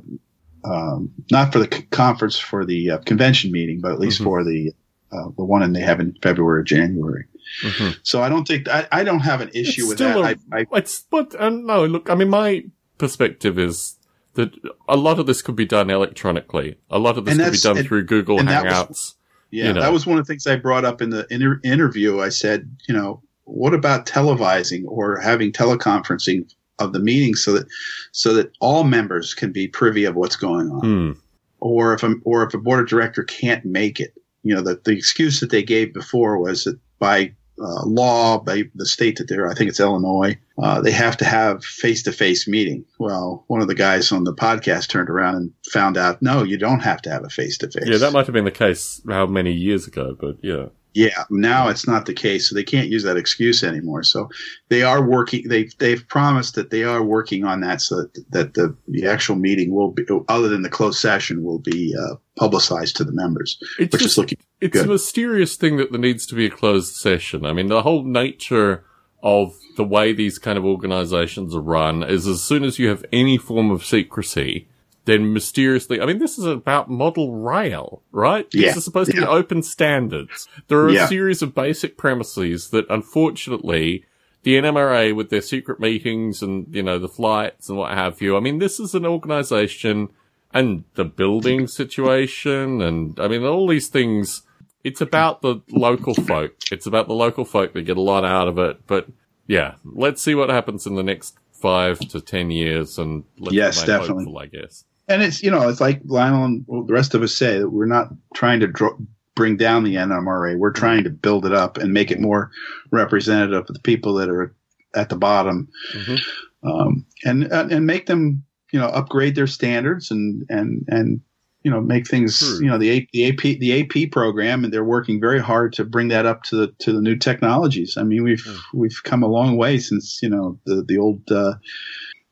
um, 0.69 1.11
not 1.31 1.53
for 1.53 1.59
the 1.59 1.73
c- 1.73 1.83
conference 1.91 2.37
for 2.37 2.65
the 2.65 2.91
uh, 2.91 2.97
convention 2.99 3.53
meeting, 3.53 3.79
but 3.81 3.93
at 3.93 3.99
least 3.99 4.19
Mhm. 4.19 4.23
for 4.25 4.43
the 4.43 4.73
uh, 5.13 5.29
the 5.37 5.45
one 5.45 5.71
they 5.73 5.79
have 5.81 5.99
in 6.01 6.13
February 6.21 6.59
or 6.59 6.63
January. 6.63 7.25
Mhm. 7.63 7.99
So 8.03 8.21
I 8.21 8.29
don't 8.29 8.47
think 8.47 8.67
I, 8.67 8.87
I 8.91 9.03
don't 9.03 9.19
have 9.19 9.41
an 9.41 9.49
issue 9.53 9.81
It's 9.83 9.89
with 9.89 9.97
that. 9.99 10.17
a- 10.17 10.37
I, 10.53 10.59
I, 10.61 10.65
It's 10.73 11.05
but 11.09 11.35
uh, 11.39 11.49
no. 11.49 11.85
Look, 11.85 12.09
I 12.09 12.15
mean, 12.15 12.29
my 12.29 12.63
perspective 12.97 13.59
is 13.59 13.97
that 14.35 14.51
a 14.87 14.95
lot 14.97 15.19
of 15.19 15.25
this 15.25 15.41
could 15.41 15.55
be 15.55 15.65
done 15.65 15.89
electronically. 15.89 16.77
A 16.89 16.97
lot 16.99 17.17
of 17.17 17.25
this 17.25 17.37
could 17.37 17.51
be 17.51 17.57
done 17.57 17.77
and- 17.77 17.87
through 17.87 18.03
Google 18.05 18.39
and 18.39 18.47
that 18.47 18.63
was- 18.65 18.73
Hangouts. 18.73 19.15
Yeah, 19.53 19.67
you 19.67 19.73
know. 19.73 19.81
that 19.81 19.91
was 19.91 20.07
one 20.07 20.17
of 20.17 20.25
the 20.25 20.31
things 20.31 20.47
I 20.47 20.55
brought 20.55 20.85
up 20.85 21.01
in 21.01 21.09
the 21.09 21.27
inter- 21.29 21.59
interview. 21.61 22.21
I 22.21 22.29
said, 22.29 22.73
you 22.87 22.95
know, 22.95 23.21
what 23.43 23.73
about 23.73 24.05
televising 24.05 24.83
or 24.87 25.19
having 25.19 25.51
teleconferencing 25.51 26.49
of 26.79 26.93
the 26.93 26.99
meeting 26.99 27.35
so 27.35 27.51
that 27.53 27.67
so 28.13 28.33
that 28.33 28.49
all 28.61 28.85
members 28.85 29.33
can 29.33 29.51
be 29.51 29.67
privy 29.67 30.05
of 30.05 30.15
what's 30.15 30.37
going 30.37 30.69
on, 30.71 30.79
Hmm. 30.79 31.11
or 31.59 31.93
if 31.93 32.01
a, 32.01 32.13
or 32.23 32.43
if 32.47 32.53
a 32.53 32.57
board 32.59 32.79
of 32.79 32.87
director 32.87 33.23
can't 33.23 33.65
make 33.65 33.99
it, 33.99 34.13
you 34.43 34.55
know, 34.55 34.61
that 34.61 34.85
the 34.85 34.91
excuse 34.93 35.41
that 35.41 35.49
they 35.49 35.63
gave 35.63 35.93
before 35.93 36.37
was 36.39 36.63
that 36.63 36.79
by 36.99 37.33
uh, 37.61 37.85
law, 37.85 38.39
by 38.39 38.63
the 38.75 38.85
state 38.85 39.17
that 39.17 39.27
they're, 39.27 39.49
I 39.49 39.53
think 39.53 39.69
it's 39.69 39.79
Illinois, 39.79 40.37
uh, 40.61 40.81
they 40.81 40.91
have 40.91 41.17
to 41.17 41.25
have 41.25 41.63
face 41.63 42.03
to 42.03 42.11
face 42.11 42.47
meeting. 42.47 42.85
Well, 42.99 43.43
one 43.47 43.61
of 43.61 43.67
the 43.67 43.75
guys 43.75 44.11
on 44.11 44.23
the 44.23 44.33
podcast 44.33 44.89
turned 44.89 45.09
around 45.09 45.35
and 45.35 45.53
found 45.71 45.97
out, 45.97 46.21
no, 46.21 46.43
you 46.43 46.57
don't 46.57 46.81
have 46.81 47.01
to 47.03 47.09
have 47.09 47.23
a 47.23 47.29
face 47.29 47.57
to 47.59 47.69
face. 47.69 47.87
Yeah, 47.87 47.97
that 47.97 48.13
might 48.13 48.25
have 48.25 48.33
been 48.33 48.45
the 48.45 48.51
case 48.51 49.01
how 49.07 49.25
many 49.25 49.53
years 49.53 49.87
ago, 49.87 50.15
but 50.19 50.37
yeah. 50.41 50.67
Yeah, 50.93 51.23
now 51.29 51.69
it's 51.69 51.87
not 51.87 52.05
the 52.05 52.13
case, 52.13 52.49
so 52.49 52.55
they 52.55 52.63
can't 52.65 52.89
use 52.89 53.03
that 53.03 53.15
excuse 53.15 53.63
anymore. 53.63 54.03
So 54.03 54.29
they 54.67 54.83
are 54.83 55.01
working. 55.07 55.47
They 55.47 55.69
they've 55.79 56.05
promised 56.07 56.55
that 56.55 56.69
they 56.69 56.83
are 56.83 57.01
working 57.01 57.45
on 57.45 57.61
that, 57.61 57.81
so 57.81 58.01
that, 58.01 58.25
that 58.31 58.53
the 58.55 58.75
the 58.89 59.07
actual 59.07 59.37
meeting 59.37 59.73
will 59.73 59.91
be, 59.91 60.03
other 60.27 60.49
than 60.49 60.63
the 60.63 60.69
closed 60.69 60.99
session, 60.99 61.43
will 61.43 61.59
be 61.59 61.95
uh, 61.97 62.15
publicized 62.37 62.97
to 62.97 63.05
the 63.05 63.13
members, 63.13 63.57
It's 63.79 63.93
which 63.93 64.01
just 64.01 64.13
is 64.13 64.17
looking. 64.17 64.37
it's 64.59 64.73
good. 64.73 64.85
a 64.85 64.89
mysterious 64.89 65.55
thing 65.55 65.77
that 65.77 65.91
there 65.91 65.99
needs 66.01 66.25
to 66.25 66.35
be 66.35 66.47
a 66.47 66.51
closed 66.51 66.95
session. 66.95 67.45
I 67.45 67.53
mean, 67.53 67.67
the 67.67 67.83
whole 67.83 68.03
nature 68.03 68.83
of 69.23 69.53
the 69.77 69.83
way 69.85 70.11
these 70.11 70.39
kind 70.39 70.57
of 70.57 70.65
organizations 70.65 71.55
are 71.55 71.61
run 71.61 72.03
is 72.03 72.27
as 72.27 72.43
soon 72.43 72.63
as 72.65 72.79
you 72.79 72.89
have 72.89 73.05
any 73.13 73.37
form 73.37 73.71
of 73.71 73.85
secrecy, 73.85 74.67
then 75.05 75.33
mysteriously, 75.33 75.99
I 75.99 76.05
mean, 76.05 76.19
this 76.19 76.37
is 76.37 76.45
about 76.45 76.89
model 76.89 77.33
rail, 77.35 78.03
right? 78.11 78.47
Yeah. 78.53 78.67
These 78.67 78.77
are 78.77 78.81
supposed 78.81 79.11
to 79.11 79.17
be 79.17 79.25
open 79.25 79.63
standards. 79.63 80.47
There 80.67 80.79
are 80.79 80.91
Yeah. 80.91 81.05
a 81.05 81.07
series 81.07 81.41
of 81.41 81.55
basic 81.55 81.97
premises 81.97 82.69
that 82.69 82.85
unfortunately 82.89 84.05
the 84.43 84.57
NMRA 84.57 85.13
with 85.15 85.29
their 85.29 85.41
secret 85.41 85.79
meetings 85.79 86.41
and, 86.41 86.67
you 86.71 86.83
know, 86.83 86.97
the 86.99 87.07
flights 87.07 87.69
and 87.69 87.77
what 87.77 87.93
have 87.93 88.21
you. 88.21 88.35
I 88.37 88.39
mean, 88.39 88.59
this 88.59 88.79
is 88.79 88.93
an 88.95 89.05
organization 89.05 90.09
and 90.53 90.83
the 90.95 91.05
building 91.05 91.67
situation 91.67 92.81
and, 92.81 93.19
I 93.19 93.27
mean, 93.27 93.43
all 93.43 93.67
these 93.67 93.87
things. 93.87 94.43
It's 94.83 94.99
about 95.01 95.41
the 95.43 95.61
local 95.69 96.15
folk. 96.15 96.53
It's 96.71 96.87
about 96.87 97.07
the 97.07 97.13
local 97.13 97.45
folk 97.45 97.73
that 97.73 97.83
get 97.83 97.97
a 97.97 98.01
lot 98.01 98.25
out 98.25 98.47
of 98.47 98.57
it. 98.57 98.87
But 98.87 99.07
yeah, 99.45 99.75
let's 99.85 100.21
see 100.23 100.33
what 100.33 100.49
happens 100.49 100.87
in 100.87 100.95
the 100.95 101.03
next 101.03 101.35
five 101.51 101.99
to 101.99 102.19
ten 102.19 102.49
years 102.49 102.97
and 102.97 103.23
let's 103.37 103.53
yes, 103.55 103.83
definitely. 103.85 104.23
Hopeful, 104.25 104.39
I 104.39 104.45
guess. 104.47 104.85
And 105.07 105.21
it's, 105.21 105.43
you 105.43 105.51
know, 105.51 105.67
it's 105.67 105.81
like 105.81 106.01
Lionel 106.05 106.45
and 106.45 106.65
the 106.67 106.93
rest 106.93 107.13
of 107.13 107.21
us 107.21 107.33
say 107.33 107.59
that 107.59 107.69
we're 107.69 107.85
not 107.85 108.09
trying 108.33 108.59
to 108.61 108.67
draw, 108.67 108.91
bring 109.35 109.57
down 109.57 109.83
the 109.83 109.95
NMRA. 109.95 110.57
We're 110.57 110.71
trying 110.71 111.03
to 111.03 111.09
build 111.09 111.45
it 111.45 111.53
up 111.53 111.77
and 111.77 111.93
make 111.93 112.11
it 112.11 112.19
more 112.19 112.51
representative 112.91 113.65
of 113.67 113.73
the 113.73 113.79
people 113.79 114.13
that 114.15 114.29
are 114.29 114.53
at 114.95 115.09
the 115.09 115.15
bottom, 115.15 115.69
mm-hmm. 115.93 116.69
um, 116.69 117.05
and 117.23 117.43
and 117.45 117.85
make 117.85 118.05
them 118.07 118.43
you 118.71 118.79
know 118.79 118.87
upgrade 118.87 119.35
their 119.35 119.47
standards 119.47 120.11
and 120.11 120.45
and 120.49 120.85
and 120.89 121.21
you 121.63 121.71
know 121.71 121.79
make 121.79 122.07
things 122.07 122.37
sure. 122.37 122.61
you 122.61 122.69
know 122.69 122.77
the, 122.77 123.07
the 123.13 123.29
AP 123.29 123.59
the 123.59 123.81
AP 123.81 124.11
program 124.11 124.63
and 124.63 124.73
they're 124.73 124.83
working 124.83 125.19
very 125.19 125.39
hard 125.39 125.73
to 125.73 125.85
bring 125.85 126.09
that 126.09 126.25
up 126.25 126.43
to 126.43 126.55
the 126.55 126.67
to 126.79 126.91
the 126.91 127.01
new 127.01 127.15
technologies. 127.15 127.97
I 127.97 128.03
mean 128.03 128.23
we've 128.23 128.43
mm. 128.43 128.59
we've 128.73 129.01
come 129.03 129.23
a 129.23 129.27
long 129.27 129.57
way 129.57 129.77
since 129.77 130.19
you 130.21 130.29
know 130.29 130.59
the 130.65 130.83
the 130.87 130.97
old 130.97 131.21
uh, 131.31 131.53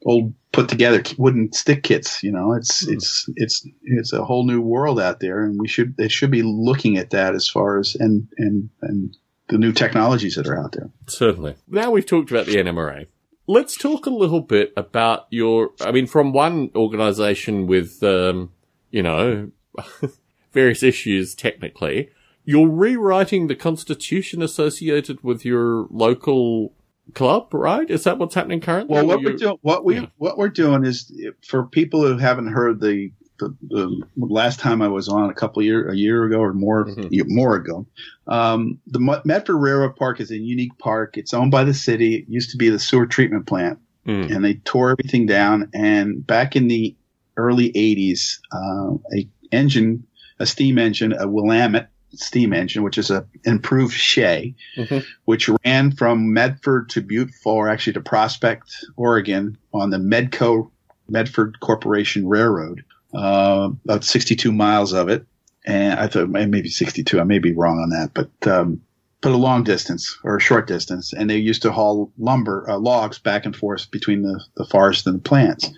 old 0.05 0.33
put 0.51 0.69
together 0.69 1.03
wooden 1.17 1.51
stick 1.53 1.83
kits. 1.83 2.23
You 2.23 2.31
know, 2.31 2.53
it's 2.53 2.85
mm. 2.85 2.93
it's 2.93 3.29
it's 3.35 3.67
it's 3.83 4.13
a 4.13 4.23
whole 4.23 4.45
new 4.45 4.61
world 4.61 4.99
out 4.99 5.19
there, 5.19 5.43
and 5.43 5.59
we 5.59 5.67
should 5.67 5.97
they 5.97 6.07
should 6.07 6.31
be 6.31 6.43
looking 6.43 6.97
at 6.97 7.11
that 7.11 7.35
as 7.35 7.47
far 7.47 7.79
as 7.79 7.95
and 7.95 8.27
and 8.37 8.69
and 8.81 9.15
the 9.49 9.57
new 9.57 9.71
technologies 9.71 10.35
that 10.35 10.47
are 10.47 10.59
out 10.59 10.71
there. 10.73 10.89
Certainly. 11.07 11.55
Now 11.67 11.91
we've 11.91 12.05
talked 12.05 12.31
about 12.31 12.45
the 12.45 12.55
NMRA. 12.55 13.07
Let's 13.47 13.75
talk 13.75 14.05
a 14.05 14.11
little 14.11 14.41
bit 14.41 14.71
about 14.77 15.25
your. 15.31 15.71
I 15.81 15.91
mean, 15.91 16.05
from 16.05 16.33
one 16.33 16.69
organisation 16.75 17.65
with, 17.65 18.03
um, 18.03 18.51
you 18.91 19.01
know, 19.01 19.49
various 20.51 20.83
issues 20.83 21.33
technically, 21.33 22.11
you're 22.45 22.69
rewriting 22.69 23.47
the 23.47 23.55
constitution 23.55 24.43
associated 24.43 25.23
with 25.23 25.43
your 25.43 25.87
local 25.89 26.73
club, 27.13 27.53
right? 27.53 27.89
Is 27.89 28.03
that 28.03 28.17
what's 28.17 28.35
happening 28.35 28.61
currently? 28.61 28.93
Well, 28.93 29.05
what 29.05 29.21
we're 29.21 29.33
doing, 29.33 29.57
what 29.61 29.85
we 29.85 29.95
yeah. 29.95 30.05
what 30.17 30.37
we're 30.37 30.49
doing 30.49 30.85
is 30.85 31.11
for 31.45 31.63
people 31.65 32.05
who 32.05 32.17
haven't 32.17 32.47
heard 32.47 32.79
the, 32.81 33.11
the, 33.37 33.49
the 33.61 34.05
last 34.15 34.59
time 34.59 34.81
I 34.81 34.87
was 34.87 35.07
on 35.07 35.29
a 35.29 35.33
couple 35.33 35.61
of 35.61 35.65
year 35.65 35.89
a 35.89 35.95
year 35.95 36.25
ago 36.25 36.39
or 36.39 36.53
more 36.53 36.85
mm-hmm. 36.85 37.35
more 37.35 37.55
ago, 37.55 37.85
um, 38.27 38.79
the 38.87 39.21
Medford 39.25 39.61
Railroad 39.61 39.95
Park 39.95 40.19
is 40.19 40.31
a 40.31 40.37
unique 40.37 40.77
park. 40.77 41.17
It's 41.17 41.33
owned 41.33 41.51
by 41.51 41.63
the 41.63 41.73
city. 41.73 42.15
It 42.15 42.25
used 42.27 42.51
to 42.51 42.57
be 42.57 42.69
the 42.69 42.79
sewer 42.79 43.05
treatment 43.05 43.47
plant, 43.47 43.79
mm. 44.05 44.33
and 44.33 44.43
they 44.43 44.55
tore 44.55 44.91
everything 44.91 45.25
down. 45.25 45.69
And 45.73 46.25
back 46.25 46.55
in 46.55 46.67
the 46.67 46.95
early 47.37 47.71
'80s, 47.73 48.39
uh, 48.51 48.97
a 49.15 49.27
engine, 49.51 50.05
a 50.39 50.45
steam 50.45 50.77
engine, 50.77 51.13
a 51.13 51.27
Willamette 51.27 51.89
steam 52.13 52.53
engine, 52.53 52.83
which 52.83 52.97
is 52.97 53.11
a 53.11 53.25
improved 53.45 53.93
Shay, 53.93 54.55
mm-hmm. 54.77 54.99
which 55.25 55.49
ran 55.65 55.91
from 55.91 56.33
Medford 56.33 56.89
to 56.89 57.01
Butte 57.01 57.31
Fall, 57.31 57.67
actually 57.67 57.93
to 57.93 58.01
Prospect, 58.01 58.85
Oregon, 58.95 59.57
on 59.73 59.89
the 59.89 59.97
Medco 59.97 60.69
Medford 61.07 61.59
Corporation 61.59 62.27
Railroad. 62.27 62.83
Uh, 63.13 63.69
about 63.85 64.03
62 64.03 64.51
miles 64.51 64.93
of 64.93 65.09
it, 65.09 65.25
and 65.65 65.99
I 65.99 66.07
thought 66.07 66.29
maybe 66.29 66.69
62. 66.69 67.19
I 67.19 67.23
may 67.23 67.39
be 67.39 67.53
wrong 67.53 67.79
on 67.79 67.89
that, 67.89 68.11
but 68.13 68.47
um, 68.47 68.81
but 69.21 69.31
a 69.31 69.37
long 69.37 69.63
distance 69.63 70.17
or 70.23 70.37
a 70.37 70.41
short 70.41 70.67
distance, 70.67 71.11
and 71.11 71.29
they 71.29 71.37
used 71.37 71.63
to 71.63 71.71
haul 71.71 72.11
lumber 72.19 72.69
uh, 72.69 72.77
logs 72.77 73.17
back 73.17 73.45
and 73.45 73.55
forth 73.55 73.89
between 73.91 74.21
the 74.21 74.43
the 74.57 74.65
forest 74.65 75.07
and 75.07 75.15
the 75.15 75.21
plants. 75.21 75.69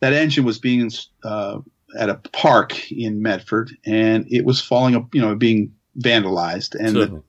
That 0.00 0.12
engine 0.12 0.44
was 0.44 0.58
being 0.58 0.90
uh, 1.24 1.58
at 1.98 2.10
a 2.10 2.16
park 2.32 2.90
in 2.90 3.22
Medford, 3.22 3.70
and 3.84 4.26
it 4.30 4.44
was 4.44 4.60
falling 4.60 4.96
up, 4.96 5.14
you 5.14 5.20
know, 5.20 5.34
being 5.34 5.72
vandalized, 5.98 6.74
and 6.74 6.96
the, 6.96 7.22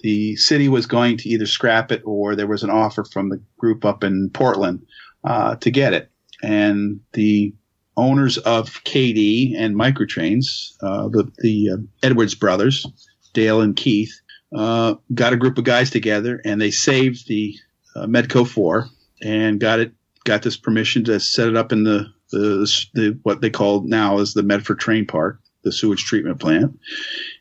the, 0.00 0.36
city 0.36 0.68
was 0.68 0.86
going 0.86 1.16
to 1.18 1.28
either 1.28 1.46
scrap 1.46 1.92
it 1.92 2.02
or 2.04 2.34
there 2.34 2.46
was 2.46 2.62
an 2.62 2.70
offer 2.70 3.04
from 3.04 3.28
the 3.28 3.40
group 3.58 3.84
up 3.84 4.02
in 4.02 4.30
Portland 4.30 4.86
uh, 5.24 5.56
to 5.56 5.70
get 5.70 5.92
it, 5.92 6.10
and 6.42 7.00
the 7.12 7.54
owners 7.96 8.38
of 8.38 8.84
Kadee 8.84 9.54
and 9.56 9.74
Microtrains, 9.74 10.74
uh, 10.82 11.08
the 11.08 11.30
the 11.38 11.70
uh, 11.70 11.76
Edwards 12.02 12.34
brothers, 12.34 12.86
Dale 13.32 13.60
and 13.60 13.76
Keith, 13.76 14.20
uh, 14.54 14.94
got 15.14 15.32
a 15.32 15.36
group 15.36 15.58
of 15.58 15.64
guys 15.64 15.90
together 15.90 16.40
and 16.44 16.60
they 16.60 16.70
saved 16.70 17.26
the 17.26 17.54
uh, 17.94 18.06
Medco 18.06 18.46
Four 18.46 18.88
and 19.22 19.58
got 19.60 19.80
it 19.80 19.92
got 20.24 20.42
this 20.42 20.56
permission 20.56 21.04
to 21.04 21.20
set 21.20 21.48
it 21.48 21.56
up 21.56 21.72
in 21.72 21.84
the 21.84 22.12
the, 22.30 22.86
the 22.94 23.18
what 23.22 23.40
they 23.40 23.50
call 23.50 23.82
now 23.82 24.18
is 24.18 24.34
the 24.34 24.42
Medford 24.42 24.80
Train 24.80 25.06
Park, 25.06 25.40
the 25.62 25.72
sewage 25.72 26.04
treatment 26.04 26.40
plant, 26.40 26.78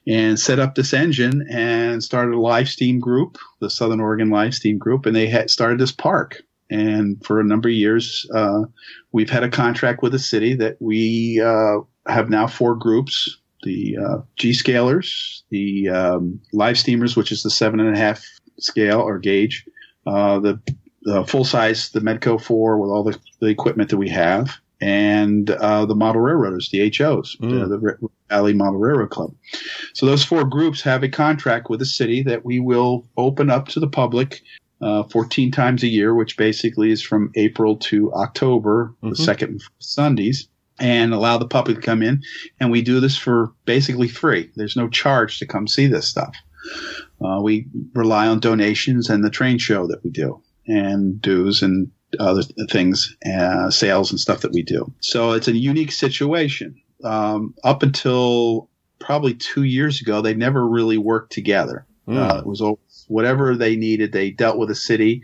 and 0.08 0.40
set 0.40 0.60
up 0.60 0.76
this 0.76 0.94
engine 0.94 1.48
and 1.50 2.04
started 2.04 2.36
a 2.36 2.40
live 2.40 2.70
steam 2.70 3.00
group, 3.00 3.38
the 3.60 3.70
Southern 3.70 4.00
Oregon 4.00 4.30
Live 4.30 4.56
Steam 4.56 4.78
Group, 4.78 5.06
and 5.06 5.16
they 5.16 5.28
had 5.28 5.50
started 5.50 5.80
this 5.80 5.92
park. 5.92 6.42
And 6.70 7.24
for 7.24 7.40
a 7.40 7.44
number 7.44 7.70
of 7.70 7.76
years, 7.76 8.28
uh, 8.34 8.64
we've 9.12 9.30
had 9.30 9.44
a 9.44 9.50
contract 9.50 10.02
with 10.02 10.12
the 10.12 10.20
city 10.20 10.56
that 10.56 10.78
we 10.80 11.40
uh, 11.40 11.82
have 12.08 12.30
now 12.30 12.48
four 12.48 12.76
groups: 12.76 13.38
the 13.64 13.98
uh, 13.98 14.18
G 14.36 14.52
scalers, 14.52 15.42
the 15.50 15.90
um, 15.90 16.42
live 16.54 16.80
steamers, 16.80 17.16
which 17.16 17.32
is 17.32 17.44
the 17.44 17.52
seven 17.52 17.80
and 17.80 17.96
a 17.96 18.00
half 18.00 18.26
scale 18.58 19.02
or 19.02 19.20
gauge, 19.20 19.66
uh, 20.08 20.40
the 20.40 20.60
the 21.06 21.24
full 21.26 21.46
size, 21.46 21.90
the 21.92 22.00
Medco 22.00 22.42
4 22.42 22.80
with 22.80 22.90
all 22.90 23.04
the, 23.04 23.18
the 23.40 23.46
equipment 23.46 23.92
that 23.92 23.98
we 23.98 24.10
have, 24.10 24.60
and 24.82 25.50
uh, 25.50 25.86
the 25.86 25.96
Model 25.96 26.22
Railroaders, 26.22 26.70
the 26.70 26.82
HOs, 26.82 27.38
mm. 27.38 27.70
the, 27.70 27.78
the 27.78 28.10
Valley 28.30 28.54
Model 28.54 28.80
Railroad 28.80 29.10
Club. 29.10 29.34
So 29.94 30.06
those 30.06 30.24
four 30.24 30.44
groups 30.44 30.82
have 30.82 31.04
a 31.04 31.10
contract 31.10 31.70
with 31.70 31.80
the 31.80 31.86
city 31.86 32.24
that 32.24 32.46
we 32.46 32.60
will 32.60 33.08
open 33.18 33.50
up 33.50 33.68
to 33.70 33.80
the 33.80 33.88
public 33.88 34.42
uh, 34.82 35.04
14 35.04 35.52
times 35.52 35.84
a 35.84 35.88
year, 35.88 36.14
which 36.14 36.38
basically 36.38 36.92
is 36.92 37.02
from 37.02 37.32
April 37.36 37.78
to 37.78 38.14
October, 38.14 38.94
mm-hmm. 38.98 39.10
the 39.10 39.16
second 39.16 39.64
Sundays, 39.80 40.48
and 40.80 41.14
allow 41.14 41.38
the 41.38 41.48
public 41.48 41.78
to 41.78 41.82
come 41.82 42.04
in. 42.04 42.22
And 42.60 42.72
we 42.72 42.82
do 42.82 43.00
this 43.00 43.18
for 43.18 43.54
basically 43.66 44.10
free. 44.10 44.52
There's 44.56 44.76
no 44.76 44.90
charge 44.90 45.40
to 45.40 45.46
come 45.46 45.68
see 45.68 45.88
this 45.88 46.08
stuff. 46.08 46.36
Uh, 47.24 47.40
we 47.42 47.68
rely 47.94 48.28
on 48.28 48.40
donations 48.40 49.10
and 49.10 49.24
the 49.24 49.30
train 49.30 49.58
show 49.58 49.88
that 49.88 50.04
we 50.04 50.10
do 50.10 50.42
and 50.68 51.22
dues 51.22 51.62
and 51.62 51.92
other 52.20 52.44
things, 52.70 53.16
uh, 53.26 53.70
sales 53.70 54.12
and 54.12 54.20
stuff 54.20 54.42
that 54.42 54.52
we 54.52 54.64
do. 54.64 54.92
So 55.00 55.32
it's 55.32 55.48
a 55.48 55.56
unique 55.56 55.92
situation. 55.92 56.82
Um, 57.04 57.54
up 57.64 57.84
until 57.84 58.70
probably 59.00 59.34
two 59.34 59.64
years 59.64 60.02
ago, 60.02 60.22
they 60.22 60.34
never 60.34 60.68
really 60.68 60.98
worked 60.98 61.32
together. 61.32 61.86
Mm. 62.08 62.18
Uh, 62.18 62.40
it 62.40 62.46
was 62.46 62.62
whatever 63.08 63.56
they 63.56 63.76
needed. 63.76 64.12
They 64.12 64.32
dealt 64.32 64.58
with 64.58 64.70
the 64.70 64.76
city 64.76 65.22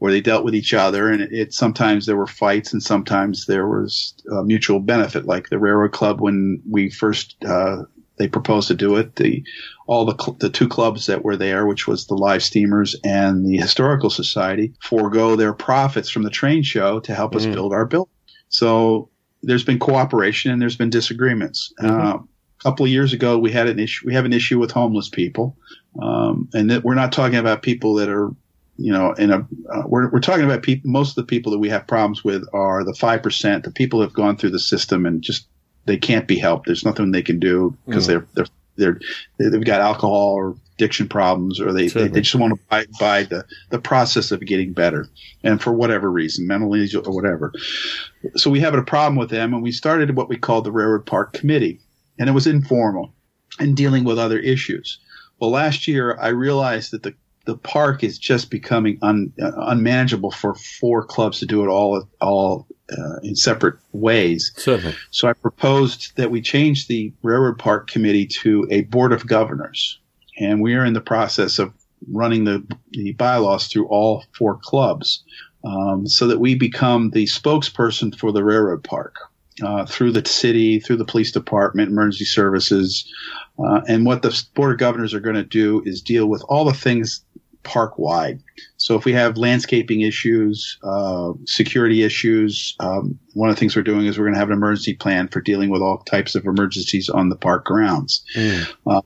or 0.00 0.10
they 0.10 0.20
dealt 0.20 0.44
with 0.44 0.54
each 0.54 0.74
other. 0.74 1.10
And 1.10 1.22
it, 1.22 1.32
it 1.32 1.54
sometimes 1.54 2.06
there 2.06 2.16
were 2.16 2.26
fights 2.26 2.72
and 2.72 2.82
sometimes 2.82 3.46
there 3.46 3.68
was 3.68 4.14
mutual 4.44 4.80
benefit, 4.80 5.26
like 5.26 5.48
the 5.48 5.58
railroad 5.58 5.92
club 5.92 6.20
when 6.20 6.62
we 6.68 6.90
first, 6.90 7.36
uh, 7.44 7.82
they 8.18 8.28
proposed 8.28 8.68
to 8.68 8.74
do 8.74 8.96
it. 8.96 9.16
The 9.16 9.44
all 9.92 10.06
the 10.06 10.16
cl- 10.18 10.38
the 10.40 10.48
two 10.48 10.66
clubs 10.66 11.04
that 11.06 11.22
were 11.22 11.36
there, 11.36 11.66
which 11.66 11.86
was 11.86 12.06
the 12.06 12.14
Live 12.14 12.42
Steamers 12.42 12.96
and 13.04 13.46
the 13.46 13.58
Historical 13.58 14.08
Society, 14.08 14.72
forego 14.80 15.36
their 15.36 15.52
profits 15.52 16.08
from 16.08 16.22
the 16.22 16.30
train 16.30 16.62
show 16.62 16.98
to 17.00 17.14
help 17.14 17.32
mm. 17.32 17.36
us 17.36 17.44
build 17.44 17.74
our 17.74 17.84
building. 17.84 18.14
So 18.48 19.10
there's 19.42 19.64
been 19.64 19.78
cooperation 19.78 20.50
and 20.50 20.62
there's 20.62 20.76
been 20.76 20.88
disagreements. 20.88 21.74
Mm-hmm. 21.78 22.06
Uh, 22.06 22.14
a 22.14 22.62
couple 22.62 22.86
of 22.86 22.90
years 22.90 23.12
ago, 23.12 23.38
we 23.38 23.52
had 23.52 23.68
an 23.68 23.78
issue. 23.78 24.06
We 24.06 24.14
have 24.14 24.24
an 24.24 24.32
issue 24.32 24.58
with 24.58 24.70
homeless 24.70 25.10
people, 25.10 25.58
um, 26.00 26.48
and 26.54 26.70
that 26.70 26.84
we're 26.84 26.94
not 26.94 27.12
talking 27.12 27.38
about 27.38 27.60
people 27.60 27.94
that 27.96 28.08
are 28.08 28.30
you 28.78 28.92
know, 28.92 29.12
in 29.12 29.30
a 29.30 29.46
uh, 29.70 29.82
we're 29.86 30.10
we're 30.10 30.20
talking 30.20 30.46
about 30.46 30.62
people. 30.62 30.90
Most 30.90 31.10
of 31.10 31.16
the 31.16 31.24
people 31.24 31.52
that 31.52 31.58
we 31.58 31.68
have 31.68 31.86
problems 31.86 32.24
with 32.24 32.44
are 32.54 32.82
the 32.82 32.94
five 32.94 33.22
percent, 33.22 33.64
the 33.64 33.70
people 33.70 33.98
who 33.98 34.04
have 34.04 34.14
gone 34.14 34.38
through 34.38 34.50
the 34.52 34.58
system 34.58 35.04
and 35.04 35.20
just 35.20 35.46
they 35.84 35.98
can't 35.98 36.26
be 36.26 36.38
helped. 36.38 36.66
There's 36.66 36.84
nothing 36.84 37.10
they 37.10 37.22
can 37.22 37.38
do 37.38 37.76
because 37.86 38.04
mm. 38.04 38.08
they're 38.08 38.26
they're 38.34 38.46
they're 38.82 39.00
they've 39.38 39.64
got 39.64 39.80
alcohol 39.80 40.34
or 40.34 40.56
addiction 40.82 41.08
problems, 41.08 41.60
or 41.60 41.72
they, 41.72 41.88
they, 41.88 42.08
they, 42.08 42.20
just 42.20 42.34
want 42.34 42.52
to 42.52 42.60
buy, 42.68 42.86
buy 42.98 43.22
the, 43.22 43.44
the 43.70 43.78
process 43.78 44.32
of 44.32 44.40
getting 44.40 44.72
better. 44.72 45.06
And 45.44 45.62
for 45.62 45.72
whatever 45.72 46.10
reason, 46.10 46.46
mentally 46.46 46.88
or 46.94 47.14
whatever. 47.14 47.52
So 48.34 48.50
we 48.50 48.60
have 48.60 48.74
a 48.74 48.82
problem 48.82 49.16
with 49.16 49.30
them, 49.30 49.54
and 49.54 49.62
we 49.62 49.70
started 49.70 50.16
what 50.16 50.28
we 50.28 50.36
called 50.36 50.64
the 50.64 50.72
Railroad 50.72 51.06
Park 51.06 51.34
Committee. 51.34 51.80
And 52.18 52.28
it 52.28 52.32
was 52.32 52.46
informal 52.46 53.14
and 53.58 53.76
dealing 53.76 54.04
with 54.04 54.18
other 54.18 54.38
issues. 54.38 54.98
Well, 55.38 55.50
last 55.50 55.86
year 55.86 56.18
I 56.20 56.28
realized 56.28 56.92
that 56.92 57.02
the 57.02 57.14
the 57.44 57.56
park 57.56 58.04
is 58.04 58.18
just 58.18 58.50
becoming 58.50 58.98
un, 59.02 59.32
uh, 59.42 59.50
unmanageable 59.56 60.30
for 60.30 60.54
four 60.54 61.04
clubs 61.04 61.40
to 61.40 61.46
do 61.46 61.64
it 61.64 61.68
all 61.68 62.08
all 62.20 62.68
uh, 62.90 63.16
in 63.22 63.36
separate 63.36 63.76
ways. 63.92 64.52
Certainly. 64.56 64.94
So 65.10 65.28
I 65.28 65.32
proposed 65.32 66.16
that 66.16 66.30
we 66.30 66.40
change 66.40 66.86
the 66.86 67.12
Railroad 67.22 67.58
Park 67.58 67.90
Committee 67.90 68.26
to 68.42 68.66
a 68.70 68.82
board 68.82 69.12
of 69.12 69.26
governors, 69.26 69.98
and 70.38 70.60
we 70.60 70.74
are 70.74 70.84
in 70.84 70.92
the 70.92 71.00
process 71.00 71.58
of 71.58 71.72
running 72.10 72.44
the, 72.44 72.66
the 72.90 73.12
bylaws 73.12 73.68
through 73.68 73.86
all 73.86 74.24
four 74.36 74.58
clubs 74.60 75.22
um, 75.64 76.06
so 76.06 76.26
that 76.26 76.40
we 76.40 76.54
become 76.54 77.10
the 77.10 77.24
spokesperson 77.24 78.16
for 78.16 78.32
the 78.32 78.42
railroad 78.42 78.82
park 78.82 79.16
uh, 79.62 79.86
through 79.86 80.12
the 80.12 80.26
city, 80.26 80.80
through 80.80 80.96
the 80.96 81.04
police 81.04 81.32
department, 81.32 81.90
emergency 81.90 82.24
services. 82.24 83.08
Uh, 83.58 83.80
and 83.86 84.06
what 84.06 84.22
the 84.22 84.44
board 84.54 84.72
of 84.72 84.78
governors 84.78 85.14
are 85.14 85.20
going 85.20 85.36
to 85.36 85.44
do 85.44 85.82
is 85.84 86.00
deal 86.00 86.26
with 86.26 86.42
all 86.48 86.64
the 86.64 86.72
things 86.72 87.24
park 87.62 87.98
wide. 87.98 88.42
So 88.76 88.96
if 88.96 89.04
we 89.04 89.12
have 89.12 89.36
landscaping 89.36 90.00
issues, 90.00 90.78
uh, 90.82 91.32
security 91.46 92.02
issues, 92.02 92.76
um, 92.80 93.18
one 93.34 93.48
of 93.48 93.56
the 93.56 93.60
things 93.60 93.76
we're 93.76 93.82
doing 93.82 94.06
is 94.06 94.18
we're 94.18 94.24
going 94.24 94.34
to 94.34 94.40
have 94.40 94.50
an 94.50 94.56
emergency 94.56 94.94
plan 94.94 95.28
for 95.28 95.40
dealing 95.40 95.70
with 95.70 95.82
all 95.82 95.98
types 95.98 96.34
of 96.34 96.44
emergencies 96.46 97.08
on 97.08 97.28
the 97.28 97.36
park 97.36 97.64
grounds. 97.64 98.24
Mm. 98.34 98.72
Uh, 98.86 99.02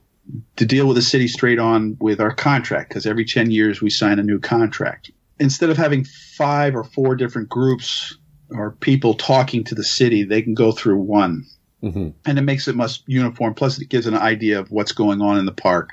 to 0.57 0.67
deal 0.67 0.87
with 0.87 0.97
the 0.97 1.03
city 1.03 1.29
straight 1.29 1.59
on 1.59 1.97
with 2.01 2.21
our 2.21 2.35
contract, 2.35 2.89
because 2.89 3.07
every 3.07 3.25
10 3.25 3.51
years 3.51 3.81
we 3.81 3.91
sign 3.91 4.19
a 4.19 4.23
new 4.23 4.41
contract. 4.41 5.11
Instead 5.39 5.71
of 5.71 5.77
having 5.77 6.05
five 6.05 6.75
or 6.75 6.83
four 6.83 7.15
different 7.15 7.49
groups 7.49 8.17
or 8.51 8.73
people 8.73 9.15
talking 9.15 9.65
to 9.65 9.75
the 9.75 9.85
city, 9.85 10.25
they 10.25 10.43
can 10.43 10.55
go 10.55 10.73
through 10.73 10.99
one. 10.99 11.45
Mm-hmm. 11.83 12.09
And 12.25 12.39
it 12.39 12.43
makes 12.43 12.69
it 12.69 12.75
much 12.75 13.03
uniform. 13.07 13.55
Plus, 13.55 13.79
it 13.79 13.89
gives 13.89 14.07
an 14.07 14.15
idea 14.15 14.59
of 14.59 14.71
what's 14.71 14.93
going 14.93 15.21
on 15.21 15.39
in 15.39 15.45
the 15.45 15.53
park. 15.53 15.91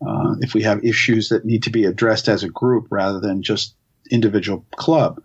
Uh, 0.00 0.36
if 0.40 0.54
we 0.54 0.62
have 0.62 0.84
issues 0.84 1.28
that 1.28 1.44
need 1.44 1.64
to 1.64 1.70
be 1.70 1.84
addressed 1.84 2.28
as 2.28 2.44
a 2.44 2.48
group 2.48 2.86
rather 2.90 3.20
than 3.20 3.42
just 3.42 3.74
individual 4.10 4.64
club, 4.76 5.20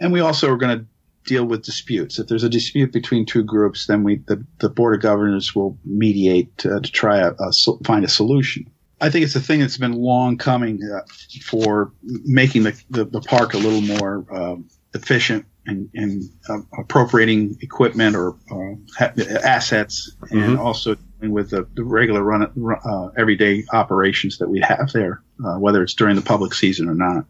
and 0.00 0.12
we 0.12 0.20
also 0.20 0.50
are 0.52 0.56
going 0.56 0.78
to 0.78 0.86
deal 1.24 1.44
with 1.44 1.62
disputes. 1.62 2.18
If 2.18 2.26
there's 2.26 2.44
a 2.44 2.48
dispute 2.48 2.92
between 2.92 3.26
two 3.26 3.42
groups, 3.42 3.86
then 3.86 4.04
we 4.04 4.16
the, 4.26 4.44
the 4.58 4.68
board 4.68 4.94
of 4.94 5.00
governors 5.00 5.54
will 5.54 5.78
mediate 5.84 6.66
uh, 6.66 6.80
to 6.80 6.92
try 6.92 7.18
a, 7.18 7.32
a, 7.32 7.52
find 7.84 8.04
a 8.04 8.08
solution. 8.08 8.70
I 9.00 9.10
think 9.10 9.24
it's 9.24 9.36
a 9.36 9.40
thing 9.40 9.60
that's 9.60 9.76
been 9.76 9.92
long 9.92 10.38
coming 10.38 10.80
uh, 10.82 11.00
for 11.42 11.92
making 12.24 12.62
the, 12.64 12.82
the, 12.90 13.04
the, 13.04 13.20
park 13.20 13.54
a 13.54 13.58
little 13.58 13.80
more 13.80 14.24
uh, 14.32 14.56
efficient 14.94 15.46
and, 15.66 15.88
and 15.94 16.22
uh, 16.48 16.58
appropriating 16.78 17.56
equipment 17.60 18.16
or 18.16 18.36
uh, 18.50 19.04
assets, 19.44 20.14
mm-hmm. 20.22 20.38
and 20.38 20.58
also 20.58 20.96
with 21.20 21.50
the, 21.50 21.66
the 21.74 21.84
regular 21.84 22.22
run 22.22 22.42
uh, 22.84 23.08
everyday 23.16 23.64
operations 23.72 24.38
that 24.38 24.48
we 24.48 24.60
have 24.60 24.92
there, 24.92 25.22
uh, 25.44 25.56
whether 25.58 25.82
it's 25.82 25.94
during 25.94 26.16
the 26.16 26.22
public 26.22 26.54
season 26.54 26.88
or 26.88 26.94
not. 26.94 27.24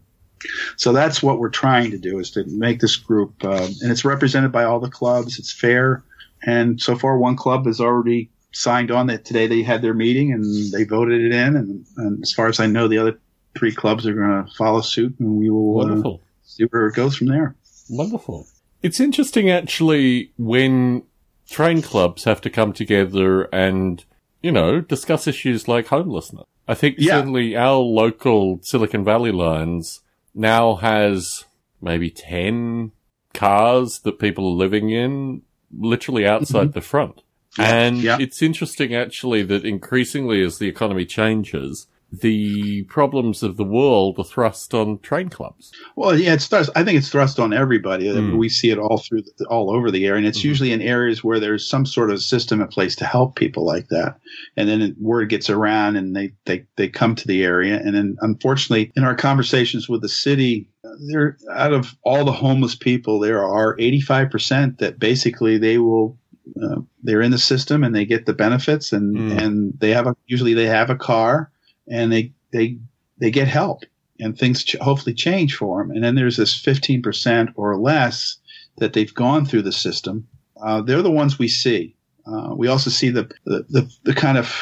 So 0.77 0.91
that's 0.91 1.23
what 1.23 1.39
we're 1.39 1.49
trying 1.49 1.91
to 1.91 1.97
do 1.97 2.19
is 2.19 2.31
to 2.31 2.43
make 2.45 2.79
this 2.79 2.97
group, 2.97 3.43
uh, 3.43 3.67
and 3.81 3.91
it's 3.91 4.05
represented 4.05 4.51
by 4.51 4.65
all 4.65 4.79
the 4.79 4.89
clubs. 4.89 5.39
It's 5.39 5.51
fair, 5.51 6.03
and 6.45 6.79
so 6.79 6.95
far 6.95 7.17
one 7.17 7.35
club 7.35 7.65
has 7.65 7.79
already 7.79 8.29
signed 8.51 8.91
on 8.91 9.07
that 9.07 9.25
today 9.25 9.47
they 9.47 9.63
had 9.63 9.81
their 9.81 9.93
meeting 9.93 10.31
and 10.31 10.71
they 10.71 10.83
voted 10.83 11.21
it 11.21 11.33
in, 11.33 11.55
and, 11.55 11.85
and 11.97 12.21
as 12.21 12.31
far 12.31 12.47
as 12.47 12.59
I 12.59 12.67
know, 12.67 12.87
the 12.87 12.97
other 12.97 13.19
three 13.57 13.73
clubs 13.73 14.05
are 14.05 14.13
going 14.13 14.45
to 14.45 14.53
follow 14.55 14.81
suit, 14.81 15.15
and 15.19 15.37
we 15.37 15.49
will 15.49 15.79
uh, 15.81 16.17
see 16.43 16.65
where 16.65 16.87
it 16.87 16.95
goes 16.95 17.15
from 17.15 17.27
there. 17.27 17.55
Wonderful. 17.89 18.47
It's 18.81 18.99
interesting 18.99 19.49
actually 19.49 20.31
when 20.37 21.03
train 21.49 21.81
clubs 21.81 22.23
have 22.23 22.41
to 22.41 22.49
come 22.49 22.73
together 22.73 23.43
and, 23.53 24.03
you 24.41 24.51
know, 24.51 24.81
discuss 24.81 25.27
issues 25.27 25.67
like 25.67 25.87
homelessness. 25.87 26.45
I 26.67 26.73
think 26.73 26.95
yeah. 26.97 27.15
certainly 27.15 27.55
our 27.55 27.77
local 27.77 28.59
Silicon 28.63 29.03
Valley 29.03 29.31
lines 29.31 30.01
now 30.33 30.75
has 30.75 31.45
maybe 31.81 32.09
10 32.09 32.91
cars 33.33 33.99
that 33.99 34.19
people 34.19 34.47
are 34.47 34.55
living 34.55 34.89
in 34.89 35.43
literally 35.71 36.25
outside 36.25 36.67
mm-hmm. 36.67 36.71
the 36.71 36.81
front. 36.81 37.21
Yeah. 37.57 37.73
And 37.73 37.97
yeah. 38.01 38.17
it's 38.19 38.41
interesting 38.41 38.93
actually 38.95 39.43
that 39.43 39.65
increasingly 39.65 40.41
as 40.41 40.57
the 40.57 40.67
economy 40.67 41.05
changes, 41.05 41.87
the 42.21 42.83
problems 42.83 43.43
of 43.43 43.57
the 43.57 43.63
world 43.63 44.19
are 44.19 44.23
thrust 44.23 44.73
on 44.73 44.99
train 44.99 45.29
clubs. 45.29 45.71
Well, 45.95 46.17
yeah, 46.17 46.33
it's 46.33 46.47
thrust. 46.47 46.69
I 46.75 46.83
think 46.83 46.97
it's 46.97 47.09
thrust 47.09 47.39
on 47.39 47.53
everybody. 47.53 48.05
Mm. 48.07 48.37
We 48.37 48.49
see 48.49 48.69
it 48.69 48.77
all 48.77 48.97
through, 48.97 49.23
the, 49.37 49.45
all 49.45 49.71
over 49.71 49.91
the 49.91 50.05
area, 50.05 50.17
and 50.17 50.27
it's 50.27 50.39
mm 50.39 50.45
usually 50.45 50.71
in 50.71 50.81
areas 50.81 51.23
where 51.23 51.39
there's 51.39 51.67
some 51.67 51.87
sort 51.87 52.11
of 52.11 52.21
system 52.21 52.61
in 52.61 52.67
place 52.67 52.95
to 52.97 53.05
help 53.05 53.35
people 53.35 53.65
like 53.65 53.87
that. 53.87 54.19
And 54.55 54.69
then 54.69 54.95
word 54.99 55.27
gets 55.29 55.49
around, 55.49 55.95
and 55.95 56.15
they 56.15 56.33
they 56.45 56.65
they 56.75 56.87
come 56.87 57.15
to 57.15 57.27
the 57.27 57.43
area. 57.43 57.77
And 57.77 57.95
then, 57.95 58.15
unfortunately, 58.21 58.91
in 58.95 59.03
our 59.03 59.15
conversations 59.15 59.89
with 59.89 60.03
the 60.03 60.09
city, 60.09 60.69
there 61.09 61.35
out 61.51 61.73
of 61.73 61.95
all 62.03 62.25
the 62.25 62.31
homeless 62.31 62.75
people, 62.75 63.19
there 63.19 63.43
are 63.43 63.75
85 63.79 64.29
percent 64.29 64.77
that 64.77 64.99
basically 64.99 65.57
they 65.57 65.79
will 65.79 66.15
uh, 66.61 66.81
they're 67.03 67.21
in 67.21 67.31
the 67.31 67.37
system 67.37 67.83
and 67.83 67.95
they 67.95 68.05
get 68.05 68.25
the 68.25 68.33
benefits 68.33 68.93
and 68.93 69.15
mm. 69.15 69.41
and 69.41 69.73
they 69.79 69.91
have 69.91 70.07
a 70.07 70.15
usually 70.27 70.53
they 70.53 70.67
have 70.67 70.89
a 70.89 70.95
car 70.95 71.51
and 71.87 72.11
they 72.11 72.33
they 72.51 72.77
they 73.17 73.31
get 73.31 73.47
help 73.47 73.83
and 74.19 74.37
things 74.37 74.63
ch- 74.63 74.75
hopefully 74.81 75.13
change 75.13 75.55
for 75.55 75.81
them. 75.81 75.91
And 75.91 76.03
then 76.03 76.15
there's 76.15 76.37
this 76.37 76.59
15% 76.61 77.53
or 77.55 77.77
less 77.77 78.37
that 78.77 78.93
they've 78.93 79.13
gone 79.13 79.45
through 79.45 79.63
the 79.63 79.71
system. 79.71 80.27
Uh, 80.61 80.81
they're 80.81 81.01
the 81.01 81.11
ones 81.11 81.37
we 81.37 81.47
see. 81.47 81.95
Uh, 82.25 82.53
we 82.55 82.67
also 82.67 82.89
see 82.89 83.09
the, 83.09 83.29
the, 83.45 83.65
the, 83.69 83.91
the 84.03 84.13
kind 84.13 84.37
of, 84.37 84.53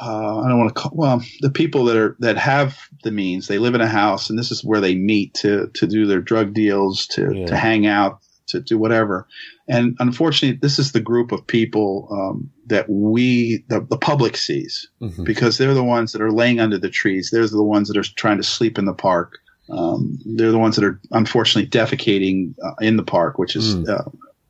uh, 0.00 0.40
I 0.40 0.48
don't 0.48 0.58
want 0.58 0.74
to 0.74 0.80
call, 0.80 0.92
well, 0.94 1.22
the 1.40 1.50
people 1.50 1.84
that 1.84 1.96
are, 1.96 2.16
that 2.20 2.38
have 2.38 2.78
the 3.02 3.10
means, 3.10 3.46
they 3.48 3.58
live 3.58 3.74
in 3.74 3.80
a 3.80 3.88
house 3.88 4.30
and 4.30 4.38
this 4.38 4.50
is 4.50 4.64
where 4.64 4.80
they 4.80 4.94
meet 4.94 5.34
to, 5.34 5.68
to 5.74 5.86
do 5.86 6.06
their 6.06 6.20
drug 6.20 6.54
deals, 6.54 7.06
to, 7.08 7.32
yeah. 7.34 7.46
to 7.46 7.56
hang 7.56 7.86
out, 7.86 8.20
to 8.52 8.60
do 8.60 8.78
whatever. 8.78 9.26
And 9.68 9.96
unfortunately, 9.98 10.58
this 10.62 10.78
is 10.78 10.92
the 10.92 11.00
group 11.00 11.32
of 11.32 11.46
people 11.46 12.08
um, 12.10 12.50
that 12.66 12.88
we, 12.88 13.64
the, 13.68 13.80
the 13.80 13.98
public 13.98 14.36
sees, 14.36 14.88
mm-hmm. 15.00 15.24
because 15.24 15.58
they're 15.58 15.74
the 15.74 15.84
ones 15.84 16.12
that 16.12 16.22
are 16.22 16.32
laying 16.32 16.60
under 16.60 16.78
the 16.78 16.90
trees. 16.90 17.30
They're 17.30 17.46
the 17.46 17.62
ones 17.62 17.88
that 17.88 17.96
are 17.96 18.14
trying 18.16 18.38
to 18.38 18.42
sleep 18.42 18.78
in 18.78 18.84
the 18.84 18.94
park. 18.94 19.38
Um, 19.70 20.18
they're 20.24 20.52
the 20.52 20.58
ones 20.58 20.76
that 20.76 20.84
are 20.84 21.00
unfortunately 21.10 21.70
defecating 21.70 22.54
uh, 22.62 22.74
in 22.80 22.96
the 22.96 23.02
park, 23.02 23.38
which 23.38 23.56
is 23.56 23.76
mm. 23.76 23.88
uh, 23.88 24.04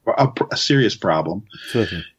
a, 0.06 0.32
a, 0.50 0.56
serious 0.56 0.96
problem. 0.96 1.44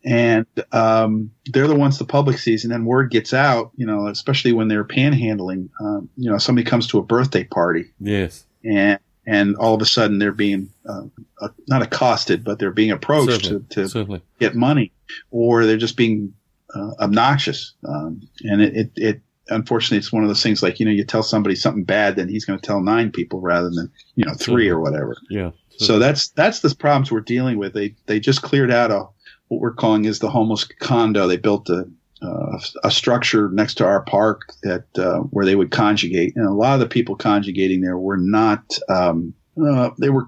And 0.05 0.45
um, 0.71 1.31
they're 1.47 1.67
the 1.67 1.75
ones 1.75 1.97
the 1.97 2.05
public 2.05 2.37
sees, 2.37 2.63
and 2.63 2.71
then 2.71 2.85
word 2.85 3.11
gets 3.11 3.33
out. 3.33 3.71
You 3.75 3.85
know, 3.85 4.07
especially 4.07 4.53
when 4.53 4.67
they're 4.67 4.85
panhandling. 4.85 5.69
Um, 5.81 6.09
you 6.15 6.29
know, 6.29 6.37
somebody 6.37 6.65
comes 6.65 6.87
to 6.87 6.99
a 6.99 7.03
birthday 7.03 7.43
party. 7.43 7.91
Yes. 7.99 8.45
And 8.63 8.99
and 9.25 9.55
all 9.57 9.73
of 9.73 9.81
a 9.81 9.85
sudden 9.85 10.19
they're 10.19 10.31
being 10.31 10.69
uh, 10.87 11.03
uh, 11.41 11.49
not 11.67 11.81
accosted, 11.81 12.43
but 12.43 12.59
they're 12.59 12.71
being 12.71 12.91
approached 12.91 13.45
certainly, 13.45 13.65
to, 13.69 13.83
to 13.83 13.89
certainly. 13.89 14.21
get 14.39 14.55
money, 14.55 14.91
or 15.31 15.65
they're 15.65 15.77
just 15.77 15.97
being 15.97 16.33
uh, 16.73 16.91
obnoxious. 16.99 17.73
Um, 17.87 18.21
and 18.41 18.61
it, 18.61 18.75
it, 18.75 18.91
it, 18.95 19.21
unfortunately, 19.49 19.97
it's 19.97 20.11
one 20.11 20.23
of 20.23 20.29
those 20.29 20.43
things 20.43 20.61
like 20.61 20.79
you 20.79 20.85
know 20.85 20.91
you 20.91 21.05
tell 21.05 21.23
somebody 21.23 21.55
something 21.55 21.83
bad, 21.83 22.15
then 22.15 22.29
he's 22.29 22.45
going 22.45 22.59
to 22.59 22.65
tell 22.65 22.81
nine 22.81 23.11
people 23.11 23.41
rather 23.41 23.69
than 23.69 23.91
you 24.15 24.25
know 24.25 24.33
three 24.33 24.39
certainly. 24.39 24.69
or 24.69 24.79
whatever. 24.79 25.15
Yeah. 25.29 25.51
So 25.77 25.99
that's 25.99 26.29
that's 26.29 26.59
the 26.59 26.73
problems 26.75 27.11
we're 27.11 27.21
dealing 27.21 27.57
with. 27.57 27.73
They 27.73 27.95
they 28.05 28.19
just 28.19 28.41
cleared 28.41 28.71
out 28.71 28.91
a 28.91 29.07
what 29.47 29.61
we're 29.61 29.73
calling 29.73 30.05
is 30.05 30.19
the 30.19 30.29
homeless 30.29 30.65
condo. 30.65 31.27
They 31.27 31.37
built 31.37 31.69
a 31.69 31.89
uh, 32.21 32.59
a 32.83 32.91
structure 32.91 33.49
next 33.51 33.75
to 33.75 33.85
our 33.85 34.01
park 34.01 34.53
that 34.63 34.85
uh, 34.97 35.19
where 35.19 35.45
they 35.45 35.55
would 35.55 35.71
conjugate, 35.71 36.35
and 36.35 36.47
a 36.47 36.53
lot 36.53 36.73
of 36.73 36.79
the 36.79 36.87
people 36.87 37.15
conjugating 37.15 37.81
there 37.81 37.97
were 37.97 38.17
not. 38.17 38.77
Um, 38.89 39.33
uh, 39.61 39.91
they 39.99 40.09
were, 40.09 40.27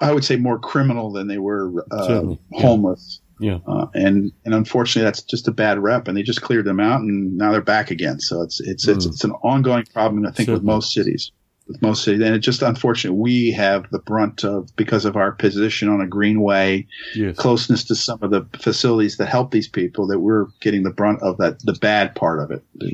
I 0.00 0.12
would 0.12 0.24
say, 0.24 0.36
more 0.36 0.58
criminal 0.58 1.12
than 1.12 1.28
they 1.28 1.38
were 1.38 1.84
uh, 1.90 2.34
homeless. 2.52 3.20
Yeah, 3.40 3.58
uh, 3.66 3.86
and 3.94 4.32
and 4.44 4.54
unfortunately, 4.54 5.04
that's 5.04 5.22
just 5.22 5.48
a 5.48 5.52
bad 5.52 5.78
rep, 5.78 6.06
and 6.06 6.16
they 6.16 6.22
just 6.22 6.42
cleared 6.42 6.64
them 6.64 6.80
out, 6.80 7.00
and 7.00 7.36
now 7.36 7.50
they're 7.52 7.60
back 7.60 7.90
again. 7.90 8.20
So 8.20 8.42
it's 8.42 8.60
it's 8.60 8.86
mm. 8.86 8.96
it's, 8.96 9.06
it's 9.06 9.24
an 9.24 9.32
ongoing 9.42 9.84
problem, 9.92 10.24
I 10.24 10.28
think, 10.30 10.46
Certainly. 10.46 10.54
with 10.54 10.64
most 10.64 10.92
cities 10.92 11.32
with 11.66 11.80
most 11.80 12.04
cities. 12.04 12.20
And 12.20 12.34
it's 12.34 12.44
just 12.44 12.62
unfortunate 12.62 13.14
we 13.14 13.50
have 13.52 13.90
the 13.90 13.98
brunt 13.98 14.44
of 14.44 14.74
because 14.76 15.04
of 15.04 15.16
our 15.16 15.32
position 15.32 15.88
on 15.88 16.00
a 16.00 16.06
greenway, 16.06 16.86
yes. 17.14 17.36
closeness 17.36 17.84
to 17.84 17.94
some 17.94 18.22
of 18.22 18.30
the 18.30 18.46
facilities 18.58 19.16
that 19.16 19.26
help 19.26 19.50
these 19.50 19.68
people 19.68 20.06
that 20.08 20.20
we're 20.20 20.46
getting 20.60 20.82
the 20.82 20.90
brunt 20.90 21.22
of 21.22 21.38
that 21.38 21.60
the 21.64 21.72
bad 21.74 22.14
part 22.14 22.40
of 22.40 22.50
it, 22.50 22.62
the, 22.74 22.86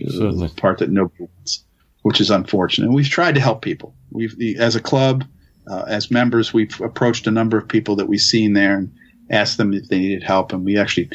the 0.47 0.53
part 0.57 0.79
that 0.79 0.91
nobody 0.91 1.25
wants, 1.25 1.65
which 2.03 2.21
is 2.21 2.31
unfortunate. 2.31 2.87
And 2.87 2.95
we've 2.95 3.09
tried 3.09 3.35
to 3.35 3.41
help 3.41 3.63
people. 3.63 3.95
We've 4.11 4.35
as 4.59 4.77
a 4.77 4.81
club, 4.81 5.25
uh, 5.71 5.85
as 5.87 6.11
members, 6.11 6.53
we've 6.53 6.81
approached 6.81 7.27
a 7.27 7.31
number 7.31 7.57
of 7.57 7.69
people 7.69 7.97
that 7.97 8.09
we've 8.09 8.21
seen 8.21 8.55
there 8.55 8.77
and 8.77 8.93
asked 9.31 9.57
them 9.57 9.73
if 9.73 9.89
they 9.89 10.01
needed 10.01 10.25
help, 10.25 10.53
and 10.53 10.65
we 10.65 10.77
actually 10.77 11.09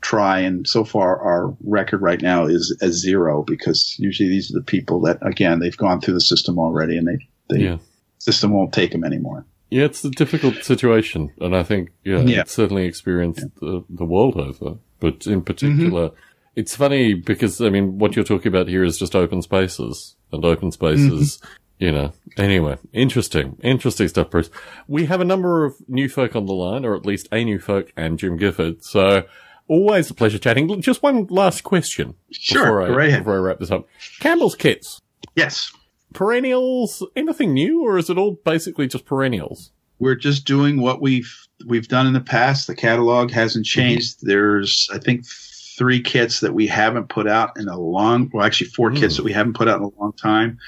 try. 0.00 0.38
And 0.38 0.66
so 0.66 0.84
far, 0.84 1.20
our 1.20 1.54
record 1.64 2.00
right 2.00 2.22
now 2.22 2.46
is 2.46 2.76
a 2.80 2.92
zero 2.92 3.42
because 3.42 3.96
usually 3.98 4.28
these 4.28 4.50
are 4.50 4.58
the 4.58 4.64
people 4.64 5.00
that, 5.02 5.18
again, 5.22 5.58
they've 5.58 5.76
gone 5.76 6.00
through 6.00 6.14
the 6.14 6.20
system 6.20 6.58
already, 6.58 6.96
and 6.96 7.08
they 7.08 7.18
the 7.48 7.60
yeah. 7.60 7.78
system 8.18 8.52
won't 8.52 8.72
take 8.72 8.92
them 8.92 9.04
anymore. 9.04 9.44
Yeah, 9.70 9.84
it's 9.84 10.04
a 10.04 10.10
difficult 10.10 10.62
situation, 10.62 11.32
and 11.40 11.56
I 11.56 11.64
think 11.64 11.90
yeah, 12.04 12.20
yeah. 12.20 12.42
it's 12.42 12.52
certainly 12.52 12.84
experienced 12.84 13.40
yeah. 13.40 13.48
the, 13.60 13.84
the 13.90 14.04
world 14.04 14.36
over, 14.36 14.76
but 15.00 15.26
in 15.26 15.42
particular. 15.42 16.08
Mm-hmm. 16.08 16.20
It's 16.54 16.74
funny 16.74 17.12
because 17.12 17.60
I 17.60 17.68
mean, 17.68 17.98
what 17.98 18.16
you're 18.16 18.24
talking 18.24 18.48
about 18.48 18.68
here 18.68 18.82
is 18.82 18.98
just 18.98 19.16
open 19.16 19.42
spaces, 19.42 20.14
and 20.32 20.44
open 20.44 20.70
spaces 20.70 21.38
mm-hmm 21.38 21.52
you 21.78 21.92
know, 21.92 22.12
anyway, 22.36 22.78
interesting, 22.92 23.58
interesting 23.62 24.08
stuff, 24.08 24.30
Bruce. 24.30 24.50
We 24.88 25.06
have 25.06 25.20
a 25.20 25.24
number 25.24 25.64
of 25.64 25.74
new 25.88 26.08
folk 26.08 26.34
on 26.34 26.46
the 26.46 26.54
line, 26.54 26.84
or 26.84 26.94
at 26.94 27.04
least 27.04 27.28
a 27.30 27.44
new 27.44 27.58
folk 27.58 27.92
and 27.96 28.18
Jim 28.18 28.36
Gifford. 28.36 28.82
So 28.82 29.24
always 29.68 30.10
a 30.10 30.14
pleasure 30.14 30.38
chatting. 30.38 30.80
Just 30.80 31.02
one 31.02 31.26
last 31.26 31.64
question. 31.64 32.14
Sure. 32.30 32.86
Before 32.86 33.02
I, 33.02 33.18
before 33.18 33.34
I 33.34 33.38
wrap 33.38 33.58
this 33.58 33.70
up. 33.70 33.86
Campbell's 34.20 34.54
kits. 34.54 35.00
Yes. 35.34 35.72
perennials, 36.14 37.04
anything 37.14 37.52
new, 37.52 37.84
or 37.86 37.98
is 37.98 38.10
it 38.10 38.18
all 38.18 38.38
basically 38.44 38.88
just 38.88 39.04
perennials? 39.04 39.70
We're 39.98 40.14
just 40.14 40.46
doing 40.46 40.80
what 40.80 41.00
we've 41.00 41.32
we've 41.66 41.88
done 41.88 42.06
in 42.06 42.12
the 42.12 42.20
past. 42.20 42.66
The 42.66 42.74
catalog 42.74 43.30
hasn't 43.30 43.66
changed. 43.66 44.18
Mm-hmm. 44.18 44.28
There's, 44.28 44.88
I 44.92 44.98
think, 44.98 45.26
three 45.26 46.02
kits 46.02 46.40
that 46.40 46.54
we 46.54 46.66
haven't 46.66 47.08
put 47.08 47.28
out 47.28 47.58
in 47.58 47.68
a 47.68 47.78
long. 47.78 48.30
Well, 48.32 48.44
actually, 48.44 48.68
four 48.68 48.90
mm. 48.90 48.98
kits 48.98 49.16
that 49.16 49.24
we 49.24 49.32
haven't 49.32 49.54
put 49.54 49.68
out 49.68 49.78
in 49.78 49.84
a 49.84 50.00
long 50.00 50.12
time. 50.14 50.58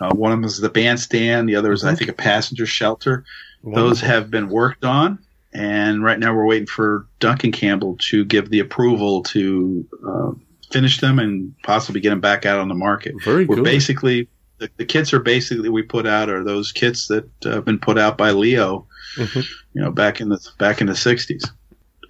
Uh, 0.00 0.14
one 0.14 0.32
of 0.32 0.38
them 0.38 0.44
is 0.44 0.58
the 0.58 0.68
bandstand. 0.68 1.48
The 1.48 1.56
other 1.56 1.72
is, 1.72 1.82
mm-hmm. 1.82 1.92
I 1.92 1.94
think, 1.94 2.10
a 2.10 2.14
passenger 2.14 2.66
shelter. 2.66 3.24
Wonderful. 3.62 3.88
Those 3.88 4.00
have 4.00 4.30
been 4.30 4.48
worked 4.48 4.84
on, 4.84 5.18
and 5.52 6.02
right 6.04 6.18
now 6.18 6.34
we're 6.34 6.46
waiting 6.46 6.66
for 6.66 7.06
Duncan 7.20 7.52
Campbell 7.52 7.96
to 8.10 8.24
give 8.24 8.50
the 8.50 8.60
approval 8.60 9.22
to 9.24 9.86
uh, 10.06 10.32
finish 10.70 11.00
them 11.00 11.18
and 11.18 11.54
possibly 11.62 12.00
get 12.00 12.10
them 12.10 12.20
back 12.20 12.46
out 12.46 12.58
on 12.58 12.68
the 12.68 12.74
market. 12.74 13.14
Very 13.24 13.46
we're 13.46 13.56
good. 13.56 13.64
basically 13.64 14.28
the, 14.58 14.70
the, 14.76 14.84
kits 14.84 15.12
are 15.12 15.20
basically 15.20 15.68
we 15.68 15.82
put 15.82 16.06
out 16.06 16.28
are 16.28 16.44
those 16.44 16.72
kits 16.72 17.08
that 17.08 17.28
uh, 17.44 17.50
have 17.50 17.64
been 17.64 17.78
put 17.78 17.98
out 17.98 18.16
by 18.16 18.30
Leo, 18.30 18.86
mm-hmm. 19.16 19.40
you 19.74 19.82
know, 19.82 19.90
back 19.90 20.20
in 20.20 20.28
the 20.28 20.38
back 20.58 20.80
in 20.80 20.86
the 20.86 20.92
'60s. 20.92 21.48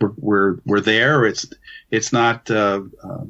We're 0.01 0.13
we're, 0.17 0.57
we're 0.65 0.81
there. 0.81 1.25
It's 1.25 1.47
it's 1.91 2.13
not. 2.13 2.51
Uh, 2.51 2.83
uh, 3.03 3.25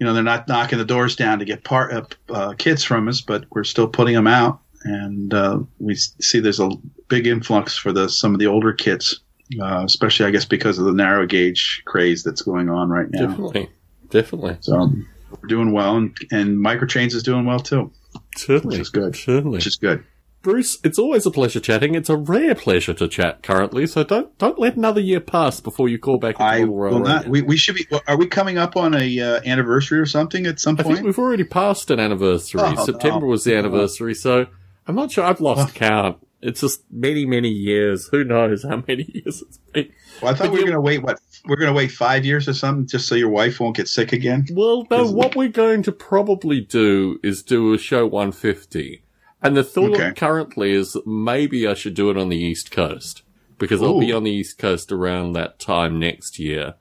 you 0.00 0.06
know, 0.06 0.14
they're 0.14 0.22
not 0.22 0.48
knocking 0.48 0.78
the 0.78 0.84
doors 0.84 1.14
down 1.14 1.38
to 1.40 1.44
get 1.44 1.62
part 1.62 1.92
uh, 1.92 2.32
uh, 2.32 2.54
kits 2.54 2.82
from 2.82 3.06
us, 3.06 3.20
but 3.20 3.44
we're 3.50 3.64
still 3.64 3.86
putting 3.86 4.14
them 4.14 4.26
out, 4.26 4.60
and 4.82 5.32
uh, 5.34 5.58
we 5.78 5.94
see 5.94 6.40
there's 6.40 6.58
a 6.58 6.70
big 7.08 7.26
influx 7.26 7.76
for 7.76 7.92
the 7.92 8.08
some 8.08 8.32
of 8.32 8.40
the 8.40 8.46
older 8.46 8.72
kits, 8.72 9.20
especially 9.60 10.24
I 10.24 10.30
guess 10.30 10.46
because 10.46 10.78
of 10.78 10.86
the 10.86 10.94
narrow 10.94 11.26
gauge 11.26 11.82
craze 11.84 12.22
that's 12.22 12.40
going 12.40 12.70
on 12.70 12.88
right 12.88 13.10
now. 13.10 13.26
Definitely, 13.26 13.68
definitely. 14.08 14.56
So 14.60 14.90
we're 15.30 15.48
doing 15.48 15.72
well, 15.72 15.98
and, 15.98 16.16
and 16.32 16.56
Microtrains 16.56 17.12
is 17.14 17.22
doing 17.22 17.44
well 17.44 17.60
too. 17.60 17.92
Certainly, 18.36 18.78
which 18.78 18.80
is 18.80 18.88
good. 18.88 19.14
Certainly, 19.14 19.58
which 19.58 19.66
is 19.66 19.76
good. 19.76 20.02
Bruce, 20.42 20.78
it's 20.82 20.98
always 20.98 21.26
a 21.26 21.30
pleasure 21.30 21.60
chatting. 21.60 21.94
It's 21.94 22.08
a 22.08 22.16
rare 22.16 22.54
pleasure 22.54 22.94
to 22.94 23.08
chat 23.08 23.42
currently, 23.42 23.86
so 23.86 24.04
don't 24.04 24.36
don't 24.38 24.58
let 24.58 24.74
another 24.74 25.00
year 25.00 25.20
pass 25.20 25.60
before 25.60 25.88
you 25.88 25.98
call 25.98 26.18
back. 26.18 26.40
I 26.40 26.64
will 26.64 27.00
not. 27.00 27.28
We, 27.28 27.42
we 27.42 27.58
should 27.58 27.74
be. 27.74 27.86
Are 28.06 28.16
we 28.16 28.26
coming 28.26 28.56
up 28.56 28.74
on 28.74 28.94
a 28.94 29.20
uh, 29.20 29.40
anniversary 29.44 29.98
or 29.98 30.06
something 30.06 30.46
at 30.46 30.58
some 30.58 30.76
point? 30.76 30.88
I 30.88 30.94
think 30.94 31.04
we've 31.04 31.18
already 31.18 31.44
passed 31.44 31.90
an 31.90 32.00
anniversary. 32.00 32.62
Oh, 32.64 32.86
September 32.86 33.26
oh, 33.26 33.30
was 33.30 33.44
the 33.44 33.54
anniversary, 33.54 34.14
so 34.14 34.46
I'm 34.86 34.94
not 34.94 35.12
sure. 35.12 35.24
I've 35.24 35.42
lost 35.42 35.68
oh. 35.68 35.78
count. 35.78 36.26
It's 36.40 36.62
just 36.62 36.84
many, 36.90 37.26
many 37.26 37.50
years. 37.50 38.08
Who 38.08 38.24
knows 38.24 38.62
how 38.62 38.82
many 38.88 39.02
years 39.12 39.42
it's 39.42 39.58
been? 39.58 39.92
Well, 40.22 40.32
I 40.32 40.34
thought 40.34 40.46
but 40.46 40.52
we 40.52 40.60
were 40.60 40.70
going 40.70 40.72
to 40.72 40.80
wait. 40.80 41.02
What 41.02 41.20
we're 41.44 41.56
going 41.56 41.68
to 41.68 41.76
wait 41.76 41.90
five 41.90 42.24
years 42.24 42.48
or 42.48 42.54
something 42.54 42.86
just 42.86 43.08
so 43.08 43.14
your 43.14 43.28
wife 43.28 43.60
won't 43.60 43.76
get 43.76 43.88
sick 43.88 44.14
again. 44.14 44.46
Well, 44.52 44.86
no. 44.90 45.10
What 45.10 45.36
we're 45.36 45.48
going 45.48 45.82
to 45.82 45.92
probably 45.92 46.62
do 46.62 47.20
is 47.22 47.42
do 47.42 47.74
a 47.74 47.78
show 47.78 48.06
150 48.06 49.02
and 49.42 49.56
the 49.56 49.64
thought 49.64 49.94
okay. 49.94 50.12
currently 50.12 50.72
is 50.72 50.96
maybe 51.06 51.66
I 51.66 51.74
should 51.74 51.94
do 51.94 52.10
it 52.10 52.16
on 52.16 52.28
the 52.28 52.36
East 52.36 52.70
Coast 52.70 53.22
because 53.58 53.80
Ooh. 53.80 53.86
I'll 53.86 54.00
be 54.00 54.12
on 54.12 54.24
the 54.24 54.30
East 54.30 54.58
Coast 54.58 54.92
around 54.92 55.32
that 55.32 55.58
time 55.58 55.98
next 55.98 56.38
year. 56.38 56.74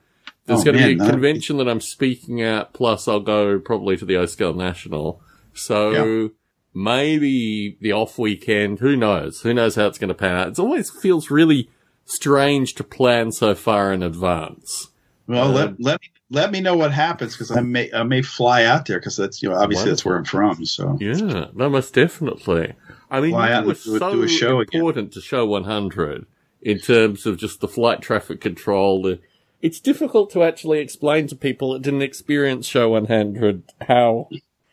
There's 0.45 0.61
oh, 0.61 0.63
going 0.63 0.77
to 0.77 0.85
be 0.85 0.93
a 0.93 0.95
no. 0.95 1.09
convention 1.09 1.57
that 1.57 1.69
I'm 1.69 1.81
speaking 1.81 2.41
at, 2.41 2.73
plus 2.73 3.07
I'll 3.07 3.19
go 3.19 3.59
probably 3.59 3.97
to 3.97 4.05
the 4.05 4.17
O-Scale 4.17 4.55
National. 4.55 5.21
So 5.53 5.91
yeah. 5.91 6.27
maybe 6.73 7.77
the 7.81 7.93
off 7.93 8.17
weekend, 8.17 8.79
who 8.79 8.95
knows? 8.95 9.41
Who 9.41 9.53
knows 9.53 9.75
how 9.75 9.85
it's 9.85 9.99
going 9.99 10.07
to 10.07 10.15
pan 10.15 10.35
out? 10.35 10.47
It 10.47 10.59
always 10.59 10.89
feels 10.89 11.29
really 11.29 11.69
strange 12.05 12.73
to 12.75 12.83
plan 12.83 13.31
so 13.31 13.53
far 13.53 13.93
in 13.93 14.01
advance. 14.01 14.87
Well, 15.27 15.49
let, 15.49 15.67
um, 15.67 15.75
let 15.79 16.01
me 16.01 16.07
let 16.29 16.51
me 16.51 16.61
know 16.61 16.75
what 16.75 16.91
happens 16.91 17.33
because 17.33 17.51
I 17.51 17.61
may 17.61 17.91
I 17.91 18.03
may 18.03 18.21
fly 18.21 18.63
out 18.63 18.85
there 18.85 18.99
because 18.99 19.17
that's 19.17 19.41
you 19.41 19.49
know 19.49 19.55
obviously 19.55 19.89
wonderful. 19.89 19.91
that's 19.91 20.05
where 20.05 20.17
I'm 20.17 20.25
from. 20.25 20.65
So 20.65 20.97
yeah, 20.99 21.47
no, 21.53 21.69
most 21.69 21.93
definitely. 21.93 22.73
I 23.09 23.21
mean, 23.21 23.31
fly 23.31 23.57
it 23.57 23.65
was 23.65 23.83
do, 23.83 23.97
so 23.97 24.11
do 24.11 24.23
a 24.23 24.27
show 24.27 24.59
important 24.59 25.07
again. 25.07 25.21
to 25.21 25.21
show 25.21 25.45
100 25.45 26.25
in 26.61 26.79
terms 26.79 27.25
of 27.25 27.37
just 27.37 27.61
the 27.61 27.67
flight 27.67 28.01
traffic 28.01 28.41
control. 28.41 29.17
It's 29.61 29.79
difficult 29.79 30.29
to 30.31 30.43
actually 30.43 30.79
explain 30.79 31.27
to 31.27 31.35
people 31.35 31.73
that 31.73 31.81
didn't 31.81 32.01
experience 32.01 32.65
show 32.65 32.89
100 32.89 33.63
how 33.87 34.29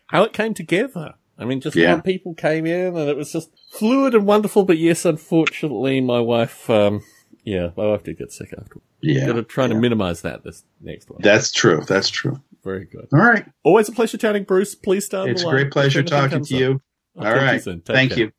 how 0.09 0.23
it 0.23 0.33
came 0.33 0.55
together. 0.55 1.15
I 1.39 1.45
mean, 1.45 1.61
just 1.61 1.77
yeah. 1.77 1.97
how 1.97 2.01
people 2.01 2.35
came 2.35 2.67
in 2.67 2.97
and 2.97 3.09
it 3.09 3.17
was 3.17 3.33
just 3.33 3.51
fluid 3.71 4.15
and 4.15 4.27
wonderful. 4.27 4.65
But 4.65 4.79
yes, 4.79 5.05
unfortunately, 5.05 6.01
my 6.01 6.21
wife, 6.21 6.69
um, 6.71 7.03
yeah, 7.47 7.71
my 7.77 7.87
wife 7.87 8.03
did 8.03 8.19
get 8.19 8.33
sick 8.33 8.53
afterwards. 8.59 8.89
Yeah. 9.01 9.33
To 9.33 9.43
try 9.45 9.67
yeah. 9.67 9.75
to 9.75 9.75
minimize 9.77 10.23
that 10.23 10.43
this 10.43 10.65
next 10.81 11.09
one. 11.09 11.21
That's 11.23 11.53
true. 11.53 11.81
That's 11.87 12.09
true. 12.09 12.43
Very 12.65 12.87
good. 12.87 13.07
All 13.13 13.21
right. 13.21 13.47
Always 13.63 13.89
a 13.89 13.93
pleasure 13.93 14.19
chatting, 14.19 14.43
Bruce. 14.43 14.75
Please 14.75 15.07
start. 15.07 15.31
It's 15.31 15.45
a 15.45 15.49
great 15.49 15.71
pleasure 15.71 16.03
talking 16.03 16.45
to 16.45 16.57
you. 16.57 16.83
All 17.17 17.25
right. 17.25 17.65
You 17.65 17.83
Thank 17.85 18.15
care. 18.15 18.19
you. 18.19 18.33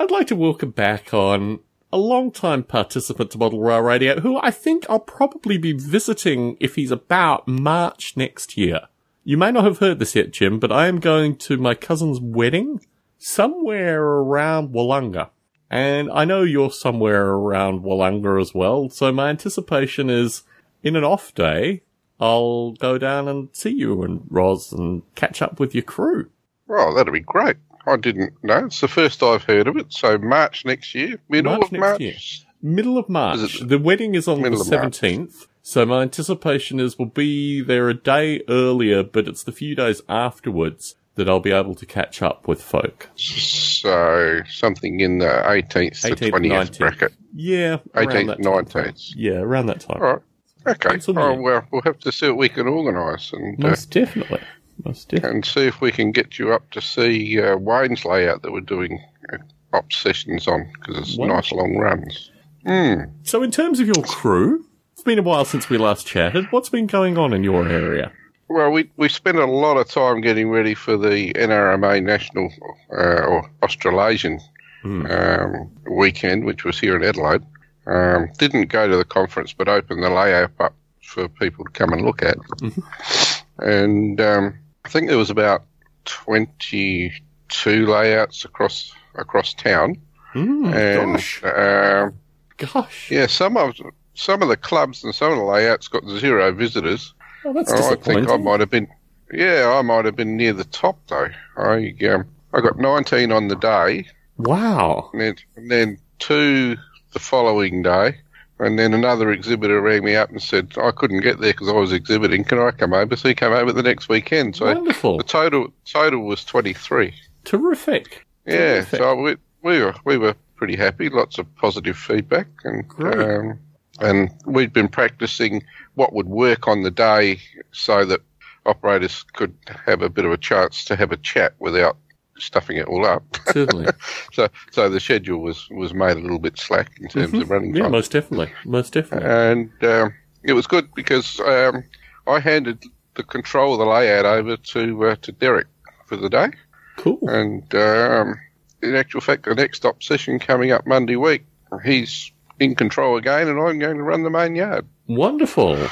I'd 0.00 0.10
like 0.10 0.26
to 0.26 0.36
welcome 0.36 0.72
back 0.72 1.14
on 1.14 1.60
a 1.92 1.98
long-time 1.98 2.64
participant 2.64 3.30
to 3.30 3.38
Model 3.38 3.60
Rail 3.60 3.80
Radio, 3.80 4.20
who 4.20 4.38
I 4.38 4.50
think 4.50 4.86
I'll 4.88 4.98
probably 5.00 5.58
be 5.58 5.72
visiting 5.72 6.56
if 6.60 6.74
he's 6.74 6.90
about 6.90 7.48
March 7.48 8.16
next 8.16 8.56
year. 8.56 8.88
You 9.24 9.36
may 9.36 9.50
not 9.50 9.64
have 9.64 9.78
heard 9.78 9.98
this 9.98 10.14
yet, 10.14 10.32
Jim, 10.32 10.58
but 10.58 10.72
I 10.72 10.86
am 10.86 11.00
going 11.00 11.36
to 11.36 11.56
my 11.56 11.74
cousin's 11.74 12.20
wedding 12.20 12.80
somewhere 13.18 14.02
around 14.02 14.72
Willunga. 14.72 15.30
And 15.70 16.10
I 16.10 16.24
know 16.24 16.42
you're 16.42 16.70
somewhere 16.70 17.26
around 17.26 17.82
Willunga 17.82 18.40
as 18.40 18.54
well, 18.54 18.88
so 18.88 19.12
my 19.12 19.28
anticipation 19.28 20.08
is 20.08 20.42
in 20.82 20.96
an 20.96 21.04
off 21.04 21.34
day, 21.34 21.82
I'll 22.20 22.72
go 22.72 22.98
down 22.98 23.28
and 23.28 23.48
see 23.52 23.70
you 23.70 24.02
and 24.02 24.26
Roz 24.28 24.72
and 24.72 25.02
catch 25.14 25.42
up 25.42 25.60
with 25.60 25.74
your 25.74 25.84
crew. 25.84 26.30
Oh, 26.68 26.94
that'd 26.94 27.12
be 27.12 27.20
great. 27.20 27.56
I 27.88 27.96
didn't 27.96 28.32
know. 28.42 28.66
It's 28.66 28.80
the 28.80 28.88
first 28.88 29.22
I've 29.22 29.44
heard 29.44 29.66
of 29.68 29.76
it. 29.76 29.92
So 29.92 30.18
March 30.18 30.64
next 30.64 30.94
year, 30.94 31.18
middle 31.28 31.52
March 31.52 31.72
of 31.72 31.72
March. 31.72 32.00
Year. 32.00 32.14
Middle 32.60 32.98
of 32.98 33.08
March. 33.08 33.60
The 33.60 33.78
wedding 33.78 34.14
is 34.14 34.26
on 34.28 34.42
the 34.42 34.56
seventeenth. 34.56 35.46
So 35.62 35.84
my 35.84 36.02
anticipation 36.02 36.80
is 36.80 36.98
we'll 36.98 37.08
be 37.08 37.60
there 37.60 37.88
a 37.88 37.94
day 37.94 38.42
earlier, 38.48 39.02
but 39.02 39.28
it's 39.28 39.42
the 39.42 39.52
few 39.52 39.74
days 39.74 40.00
afterwards 40.08 40.94
that 41.16 41.28
I'll 41.28 41.40
be 41.40 41.52
able 41.52 41.74
to 41.74 41.84
catch 41.84 42.22
up 42.22 42.48
with 42.48 42.62
folk. 42.62 43.10
So 43.16 44.40
something 44.48 45.00
in 45.00 45.18
the 45.18 45.26
18th, 45.26 46.00
18th 46.00 46.16
to 46.16 46.30
20th 46.30 46.40
19th. 46.40 46.78
bracket. 46.78 47.12
Yeah, 47.34 47.78
18th, 47.94 48.38
19th. 48.38 49.12
Yeah, 49.14 49.40
around 49.40 49.66
that 49.66 49.80
time. 49.80 50.00
All 50.00 50.14
right. 50.14 50.22
Okay. 50.66 50.98
Oh, 51.16 51.34
well, 51.34 51.66
we'll 51.70 51.82
have 51.82 51.98
to 52.00 52.12
see 52.12 52.28
what 52.28 52.36
we 52.36 52.48
can 52.48 52.66
organise. 52.66 53.32
and 53.32 53.58
Most 53.58 53.94
uh, 53.96 54.00
definitely. 54.00 54.40
Most 54.84 55.08
definitely. 55.08 55.36
And 55.36 55.44
see 55.44 55.66
if 55.66 55.80
we 55.80 55.92
can 55.92 56.12
get 56.12 56.38
you 56.38 56.52
up 56.52 56.70
to 56.70 56.80
see 56.80 57.40
uh, 57.40 57.56
Wayne's 57.56 58.04
layout 58.04 58.42
that 58.42 58.52
we're 58.52 58.60
doing 58.60 59.02
uh, 59.32 59.38
op 59.72 59.92
sessions 59.92 60.46
on 60.46 60.70
because 60.74 60.98
it's 60.98 61.18
Wonderful. 61.18 61.36
nice 61.36 61.52
long 61.52 61.76
runs. 61.76 62.30
Mm. 62.64 63.10
So, 63.22 63.42
in 63.42 63.50
terms 63.50 63.80
of 63.80 63.86
your 63.86 64.04
crew, 64.04 64.64
it's 64.92 65.02
been 65.02 65.18
a 65.18 65.22
while 65.22 65.44
since 65.44 65.68
we 65.68 65.78
last 65.78 66.06
chatted. 66.06 66.46
What's 66.50 66.68
been 66.68 66.86
going 66.86 67.18
on 67.18 67.32
in 67.32 67.44
your 67.44 67.68
area? 67.68 68.12
Well, 68.48 68.70
we 68.70 68.90
we 68.96 69.08
spent 69.08 69.38
a 69.38 69.46
lot 69.46 69.76
of 69.76 69.88
time 69.88 70.20
getting 70.20 70.50
ready 70.50 70.74
for 70.74 70.96
the 70.96 71.32
NMRA 71.34 72.02
National 72.02 72.52
uh, 72.92 73.22
or 73.22 73.50
Australasian 73.62 74.40
mm. 74.84 75.10
um, 75.10 75.70
weekend, 75.94 76.44
which 76.44 76.64
was 76.64 76.78
here 76.78 76.96
in 76.96 77.04
Adelaide. 77.04 77.42
Um, 77.86 78.30
didn't 78.38 78.66
go 78.66 78.88
to 78.88 78.96
the 78.96 79.04
conference, 79.04 79.52
but 79.52 79.68
opened 79.68 80.02
the 80.02 80.10
layout 80.10 80.52
up 80.60 80.74
for 81.02 81.28
people 81.28 81.64
to 81.64 81.70
come 81.70 81.92
and 81.92 82.02
look 82.02 82.22
at. 82.22 82.36
Mm-hmm. 82.60 83.64
And 83.66 84.20
um, 84.20 84.58
I 84.88 84.90
think 84.90 85.08
there 85.08 85.18
was 85.18 85.28
about 85.28 85.64
22 86.06 87.86
layouts 87.86 88.46
across 88.46 88.90
across 89.16 89.52
town. 89.52 89.98
Mm, 90.32 90.74
and 90.74 91.12
gosh. 91.12 91.44
Uh, 91.44 92.10
gosh. 92.56 93.10
Yeah, 93.10 93.26
some 93.26 93.58
of 93.58 93.74
some 94.14 94.40
of 94.40 94.48
the 94.48 94.56
clubs 94.56 95.04
and 95.04 95.14
some 95.14 95.30
of 95.30 95.36
the 95.36 95.44
layouts 95.44 95.88
got 95.88 96.08
zero 96.08 96.52
visitors. 96.52 97.12
Oh, 97.44 97.52
that's 97.52 97.70
I 97.70 97.96
think 97.96 98.30
I 98.30 98.38
might 98.38 98.60
have 98.60 98.70
been. 98.70 98.88
Yeah, 99.30 99.74
I 99.76 99.82
might 99.82 100.06
have 100.06 100.16
been 100.16 100.38
near 100.38 100.54
the 100.54 100.64
top 100.64 100.98
though. 101.08 101.28
I 101.58 101.94
um, 102.10 102.26
I 102.54 102.62
got 102.62 102.78
19 102.78 103.30
on 103.30 103.48
the 103.48 103.56
day. 103.56 104.06
Wow. 104.38 105.10
And 105.12 105.20
then, 105.20 105.36
and 105.54 105.70
then 105.70 105.98
two 106.18 106.78
the 107.12 107.18
following 107.18 107.82
day. 107.82 108.22
And 108.60 108.78
then 108.78 108.92
another 108.92 109.30
exhibitor 109.30 109.80
rang 109.80 110.04
me 110.04 110.16
up 110.16 110.30
and 110.30 110.42
said 110.42 110.72
I 110.82 110.90
couldn't 110.90 111.20
get 111.20 111.40
there 111.40 111.52
because 111.52 111.68
I 111.68 111.72
was 111.72 111.92
exhibiting. 111.92 112.44
Can 112.44 112.58
I 112.58 112.72
come 112.72 112.92
over? 112.92 113.14
So 113.16 113.28
he 113.28 113.34
came 113.34 113.52
over 113.52 113.72
the 113.72 113.82
next 113.82 114.08
weekend. 114.08 114.56
So 114.56 114.66
Wonderful. 114.66 115.18
The 115.18 115.24
total 115.24 115.72
total 115.84 116.24
was 116.24 116.44
twenty 116.44 116.72
three. 116.72 117.14
Terrific. 117.44 118.26
Yeah. 118.46 118.82
Terrific. 118.82 118.98
So 118.98 119.14
we 119.14 119.36
we 119.62 119.80
were 119.80 119.94
we 120.04 120.18
were 120.18 120.34
pretty 120.56 120.76
happy. 120.76 121.08
Lots 121.08 121.38
of 121.38 121.54
positive 121.56 121.96
feedback 121.96 122.48
and 122.64 122.84
um, 123.00 123.58
and 124.00 124.30
we'd 124.44 124.72
been 124.72 124.88
practicing 124.88 125.62
what 125.94 126.12
would 126.12 126.28
work 126.28 126.66
on 126.66 126.82
the 126.82 126.90
day 126.90 127.38
so 127.72 128.04
that 128.04 128.20
operators 128.66 129.24
could 129.34 129.54
have 129.86 130.02
a 130.02 130.08
bit 130.08 130.24
of 130.24 130.32
a 130.32 130.36
chance 130.36 130.84
to 130.84 130.96
have 130.96 131.12
a 131.12 131.16
chat 131.16 131.54
without 131.58 131.96
stuffing 132.38 132.76
it 132.76 132.86
all 132.86 133.06
up. 133.06 133.22
Certainly. 133.52 133.86
so 134.32 134.48
so 134.70 134.88
the 134.88 135.00
schedule 135.00 135.40
was 135.40 135.68
was 135.70 135.92
made 135.94 136.16
a 136.16 136.20
little 136.20 136.38
bit 136.38 136.58
slack 136.58 136.90
in 137.00 137.08
terms 137.08 137.34
of 137.34 137.50
running 137.50 137.72
time. 137.74 137.82
Yeah, 137.84 137.88
most 137.88 138.12
definitely. 138.12 138.52
Most 138.64 138.92
definitely. 138.92 139.28
and 139.28 139.70
um, 139.84 140.14
it 140.44 140.52
was 140.54 140.66
good 140.66 140.88
because 140.94 141.40
um, 141.40 141.84
I 142.26 142.40
handed 142.40 142.82
the 143.14 143.22
control 143.22 143.72
of 143.74 143.78
the 143.80 143.86
layout 143.86 144.24
over 144.26 144.56
to 144.56 145.04
uh, 145.06 145.16
to 145.22 145.32
Derek 145.32 145.66
for 146.06 146.16
the 146.16 146.28
day, 146.30 146.50
Cool. 146.96 147.18
and 147.28 147.62
um, 147.74 148.34
in 148.82 148.94
actual 148.94 149.20
fact, 149.20 149.44
the 149.44 149.54
next 149.54 149.84
op 149.84 150.02
session 150.02 150.38
coming 150.38 150.70
up 150.70 150.86
Monday 150.86 151.16
week, 151.16 151.44
he's 151.84 152.30
in 152.60 152.74
control 152.74 153.16
again, 153.16 153.48
and 153.48 153.58
I'm 153.60 153.78
going 153.78 153.96
to 153.96 154.02
run 154.02 154.22
the 154.22 154.30
main 154.30 154.54
yard. 154.54 154.86
Wonderful. 155.08 155.88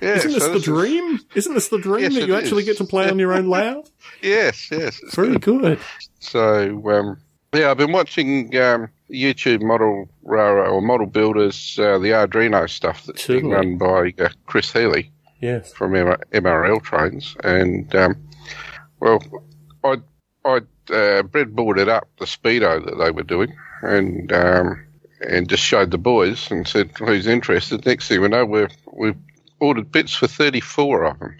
Isn't 0.00 0.32
this 0.32 0.42
so 0.42 0.48
the 0.48 0.54
this 0.54 0.64
dream? 0.64 1.18
Isn't 1.34 1.54
this 1.54 1.68
the 1.68 1.78
dream 1.78 2.02
Yes, 2.04 2.14
that 2.14 2.26
you 2.28 2.34
actually 2.36 2.62
is. 2.62 2.68
get 2.68 2.76
to 2.78 2.84
play 2.84 3.08
on 3.10 3.18
your 3.18 3.32
own 3.32 3.48
layout? 3.50 3.88
yes, 4.22 4.70
yes. 4.70 5.00
it's 5.02 5.14
Very 5.14 5.38
good. 5.38 5.78
So 6.20 6.90
um, 6.90 7.18
yeah, 7.54 7.70
I've 7.70 7.78
been 7.78 7.92
watching 7.92 8.54
um, 8.56 8.88
YouTube 9.10 9.62
model 9.62 10.08
railroad 10.22 10.70
or 10.70 10.80
model 10.82 11.06
builders, 11.06 11.78
uh, 11.78 11.98
the 11.98 12.08
Arduino 12.10 12.68
stuff 12.68 13.04
that's 13.06 13.26
being 13.26 13.48
run 13.50 13.78
by 13.78 14.12
uh, 14.18 14.28
Chris 14.46 14.72
Healy. 14.72 15.10
Yes. 15.40 15.72
from 15.72 15.94
M- 15.94 16.18
MRL 16.32 16.82
trains, 16.82 17.36
and 17.44 17.94
um, 17.94 18.28
well, 19.00 19.22
I 19.84 19.96
I 20.44 20.56
uh, 20.56 21.22
breadboarded 21.22 21.88
up 21.88 22.08
the 22.18 22.24
speedo 22.24 22.84
that 22.84 22.96
they 22.98 23.12
were 23.12 23.22
doing, 23.22 23.54
and 23.82 24.32
um, 24.32 24.84
and 25.20 25.48
just 25.48 25.62
showed 25.62 25.92
the 25.92 25.98
boys 25.98 26.50
and 26.50 26.66
said 26.66 26.90
who's 26.98 27.28
interested. 27.28 27.86
Next 27.86 28.08
thing 28.08 28.20
we 28.20 28.26
know, 28.28 28.44
we're 28.46 28.68
we've 28.92 29.14
ordered 29.60 29.90
bits 29.92 30.14
for 30.14 30.26
thirty 30.26 30.60
four 30.60 31.04
of 31.04 31.18
them. 31.18 31.36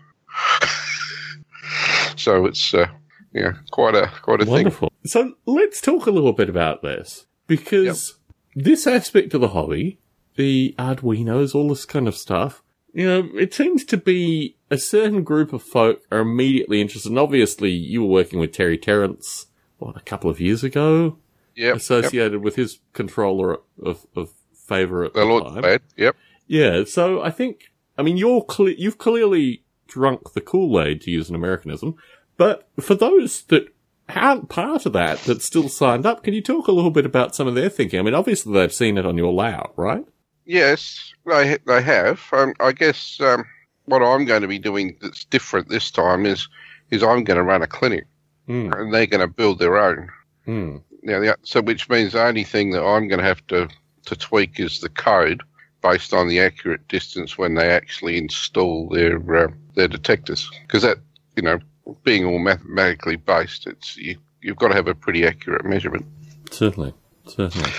so 2.17 2.47
it's 2.47 2.75
uh, 2.75 2.87
yeah 3.33 3.53
quite 3.71 3.95
a 3.95 4.09
quite 4.23 4.41
a 4.41 4.45
thing. 4.45 4.53
Wonderful. 4.53 4.93
So 5.05 5.35
let's 5.47 5.81
talk 5.81 6.07
a 6.07 6.11
little 6.11 6.33
bit 6.33 6.49
about 6.49 6.83
this 6.83 7.27
because 7.47 8.19
this 8.55 8.87
aspect 8.87 9.35
of 9.35 9.41
the 9.41 9.49
hobby, 9.49 9.99
the 10.37 10.75
Arduinos, 10.79 11.55
all 11.55 11.69
this 11.69 11.85
kind 11.85 12.09
of 12.09 12.17
stuff, 12.17 12.63
you 12.93 13.07
know, 13.07 13.29
it 13.39 13.55
seems 13.55 13.85
to 13.85 13.97
be 13.97 14.57
a 14.71 14.79
certain 14.79 15.23
group 15.23 15.53
of 15.53 15.63
folk 15.63 16.01
are 16.11 16.21
immediately 16.21 16.81
interested. 16.81 17.11
And 17.11 17.19
obviously, 17.19 17.71
you 17.71 18.03
were 18.03 18.09
working 18.09 18.39
with 18.39 18.53
Terry 18.53 18.77
Terrence, 18.79 19.47
what, 19.79 19.97
a 19.97 20.01
couple 20.01 20.31
of 20.31 20.41
years 20.41 20.65
ago, 20.65 21.19
Yep, 21.55 21.67
yep. 21.67 21.77
associated 21.77 22.43
with 22.43 22.55
his 22.57 22.79
controller 22.93 23.59
of, 23.83 24.07
of 24.15 24.31
favour 24.55 25.05
at 25.05 25.15
The 25.15 25.21
the 25.21 25.27
Lord 25.27 25.45
time. 25.45 25.63
Bad. 25.63 25.83
Yep. 25.97 26.17
Yeah, 26.47 26.85
so 26.85 27.21
I 27.23 27.31
think, 27.31 27.73
I 27.99 28.03
mean, 28.03 28.17
you're 28.17 28.43
cle- 28.43 28.71
you've 28.71 28.99
clearly 28.99 29.65
drunk 29.87 30.33
the 30.35 30.41
Kool-Aid, 30.41 31.01
to 31.03 31.11
use 31.11 31.29
an 31.29 31.35
Americanism, 31.35 31.97
but 32.37 32.69
for 32.81 32.95
those 32.95 33.43
that 33.45 33.75
aren't 34.09 34.49
part 34.49 34.87
of 34.87 34.93
that, 34.95 35.19
that 35.21 35.43
still 35.43 35.69
signed 35.69 36.07
up, 36.07 36.23
can 36.23 36.33
you 36.35 36.41
talk 36.43 36.69
a 36.69 36.73
little 36.73 36.91
bit 36.91 37.05
about 37.07 37.35
some 37.35 37.47
of 37.49 37.55
their 37.55 37.69
thinking? 37.69 37.99
I 37.99 38.03
mean, 38.03 38.15
obviously 38.15 38.53
they've 38.53 38.73
seen 38.73 38.97
it 38.99 39.05
on 39.07 39.19
your 39.19 39.33
layout, 39.33 39.73
right? 39.77 40.05
Yes, 40.47 41.13
they 41.27 41.59
they 41.67 41.83
have. 41.83 42.23
Um, 42.33 42.55
I 42.59 42.73
guess 42.73 43.21
um, 43.21 43.45
what 43.85 44.03
I'm 44.03 44.25
going 44.25 44.43
to 44.43 44.49
be 44.49 44.59
doing 44.59 44.97
that's 45.03 45.25
different 45.27 45.69
this 45.69 45.91
time 45.91 46.25
is 46.25 46.49
is 46.91 47.03
I'm 47.03 47.25
going 47.25 47.37
to 47.37 47.43
run 47.43 47.63
a 47.63 47.67
clinic, 47.67 48.07
Hmm. 48.47 48.73
and 48.73 48.95
they're 48.95 49.07
going 49.07 49.21
to 49.21 49.27
build 49.29 49.59
their 49.59 49.77
own. 49.77 50.09
Hmm. 50.47 50.77
Now, 51.03 51.21
the, 51.21 51.37
so 51.43 51.61
which 51.61 51.89
means 51.91 52.13
the 52.13 52.23
only 52.25 52.45
thing 52.45 52.71
that 52.71 52.83
I'm 52.83 53.09
going 53.09 53.21
to 53.21 53.27
have 53.27 53.47
to 53.49 53.69
to 54.07 54.17
tweak 54.17 54.59
is 54.59 54.81
the 54.81 54.89
code 54.89 55.43
based 55.83 56.13
on 56.13 56.29
the 56.29 56.41
accurate 56.41 56.87
distance 56.89 57.39
when 57.39 57.55
they 57.55 57.71
actually 57.71 58.19
install 58.19 58.89
their 58.89 59.19
uh, 59.37 59.49
their 59.75 59.89
detectors, 59.89 60.51
because 60.63 60.83
that 60.83 60.99
you 61.37 61.43
know 61.43 61.59
being 62.05 62.25
all 62.25 62.39
mathematically 62.39 63.17
based, 63.17 63.67
it's 63.67 63.97
you 63.97 64.17
you've 64.41 64.57
got 64.57 64.69
to 64.69 64.75
have 64.75 64.89
a 64.89 64.95
pretty 64.95 65.27
accurate 65.27 65.65
measurement. 65.65 66.07
Certainly. 66.51 66.95
Certainly. 67.27 67.71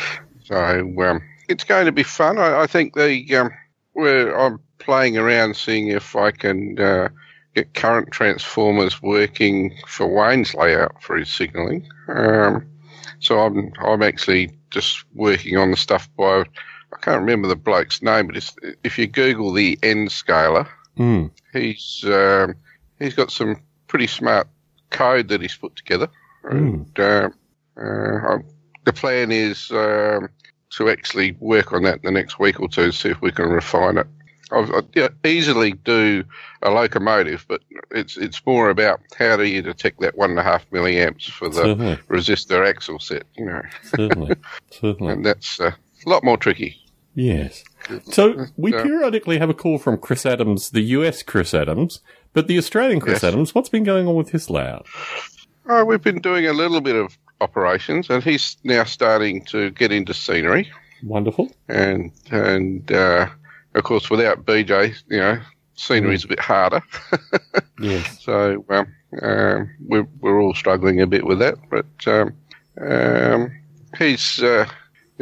So 0.44 0.58
um, 1.02 1.22
it's 1.48 1.64
going 1.64 1.86
to 1.86 1.92
be 1.92 2.04
fun. 2.04 2.38
I, 2.38 2.62
I 2.62 2.68
think 2.68 2.96
the 2.96 3.36
um, 3.36 3.52
where 3.94 4.38
I'm 4.38 4.60
playing 4.80 5.18
around, 5.18 5.56
seeing 5.56 5.88
if 5.90 6.16
I 6.16 6.32
can 6.32 6.80
uh, 6.80 7.10
get 7.56 7.74
current 7.74 8.12
transformers 8.12 9.02
working 9.02 9.76
for 9.88 10.08
Wayne's 10.08 10.54
layout 10.54 11.02
for 11.02 11.18
his 11.18 11.30
signalling. 11.30 11.88
Um, 12.08 12.66
so 13.20 13.40
I'm 13.40 13.74
I'm 13.80 14.02
actually 14.02 14.52
just 14.72 15.04
working 15.14 15.58
on 15.58 15.72
the 15.72 15.78
stuff 15.78 16.10
by 16.18 16.44
I 16.94 16.98
can't 17.02 17.20
remember 17.22 17.48
the 17.48 17.56
bloke's 17.56 18.02
name, 18.02 18.28
but 18.28 18.38
it's, 18.38 18.56
if 18.84 18.98
you 18.98 19.08
Google 19.08 19.54
the 19.54 19.78
N 19.84 20.10
scaler, 20.10 20.68
Hmm. 20.98 21.28
he's 21.54 22.04
um, 22.06 22.56
he's 23.00 23.14
got 23.14 23.32
some 23.32 23.58
pretty 23.88 24.08
smart 24.08 24.48
code 24.90 25.28
that 25.30 25.42
he's 25.42 25.56
put 25.56 25.76
together, 25.76 26.08
and 26.44 27.00
uh, 27.00 27.30
uh, 27.78 27.82
um, 27.82 28.44
the 28.86 28.92
plan 28.94 29.32
is 29.32 29.72
um, 29.72 30.30
to 30.72 30.90
actually 30.90 31.34
work 31.40 31.72
on 31.74 31.84
that 31.84 31.96
in 31.96 32.02
the 32.04 32.12
next 32.12 32.38
week 32.40 32.60
or 32.60 32.68
two, 32.68 32.84
and 32.84 32.94
see 32.94 33.10
if 33.10 33.22
we 33.22 33.32
can 33.32 33.48
refine 33.50 33.98
it. 33.98 34.08
I've, 34.52 34.72
I 34.72 35.10
easily 35.28 35.74
do 35.74 36.24
a 36.64 36.72
locomotive, 36.72 37.46
but 37.48 37.62
it's 37.92 38.18
it's 38.18 38.44
more 38.46 38.70
about 38.72 39.00
how 39.18 39.38
do 39.38 39.44
you 39.44 39.62
detect 39.62 40.02
that 40.02 40.18
one 40.18 40.32
and 40.32 40.40
a 40.40 40.44
half 40.44 40.68
milliamps 40.72 41.30
for 41.30 41.48
the 41.50 41.56
Certainly. 41.56 41.96
resistor 42.10 42.68
axle 42.68 43.00
set, 43.00 43.24
you 43.38 43.46
know, 43.46 43.62
Certainly. 43.84 44.36
Certainly. 44.72 45.14
and 45.14 45.26
that's 45.26 45.60
uh, 45.60 45.72
a 46.06 46.10
lot 46.10 46.24
more 46.24 46.38
tricky. 46.38 46.76
Yes. 47.16 47.64
So 48.12 48.46
we 48.56 48.72
periodically 48.72 49.40
have 49.40 49.50
a 49.50 49.54
call 49.54 49.78
from 49.78 49.98
Chris 49.98 50.26
Adams, 50.26 50.70
the 50.70 50.82
US 50.82 51.24
Chris 51.24 51.54
Adams, 51.54 52.02
but 52.34 52.48
the 52.48 52.58
Australian 52.58 53.00
Chris 53.00 53.24
Yes. 53.24 53.24
Adams, 53.26 53.56
what's 53.56 53.70
been 53.70 53.84
going 53.84 54.08
on 54.08 54.16
with 54.16 54.30
his 54.30 54.50
layout? 54.50 54.86
Oh, 55.68 55.84
we've 55.86 56.02
been 56.02 56.20
doing 56.22 56.46
a 56.48 56.54
little 56.54 56.82
bit 56.82 56.96
of 56.96 57.18
operations, 57.42 58.10
and 58.10 58.24
he's 58.24 58.58
now 58.64 58.84
starting 58.84 59.44
to 59.46 59.72
get 59.72 59.92
into 59.92 60.14
scenery. 60.14 60.72
Wonderful. 61.04 61.52
and 61.68 62.12
and 62.32 62.92
uh, 62.92 63.28
of 63.76 63.84
course 63.84 64.10
without 64.10 64.46
BJ, 64.46 64.96
you 65.10 65.18
know, 65.18 65.40
scenery 65.76 66.18
scenery's 66.18 66.26
a 66.26 66.28
bit 66.28 66.40
harder. 66.40 66.82
Yes. 67.82 68.22
so 68.22 68.66
um, 68.70 68.94
um, 69.22 69.70
we're 69.88 70.08
we're 70.20 70.42
all 70.42 70.54
struggling 70.54 71.00
a 71.02 71.08
bit 71.08 71.26
with 71.26 71.40
that, 71.40 71.56
but 71.70 71.86
um, 72.08 72.34
um, 72.82 73.52
he's 73.98 74.44
uh, 74.44 74.66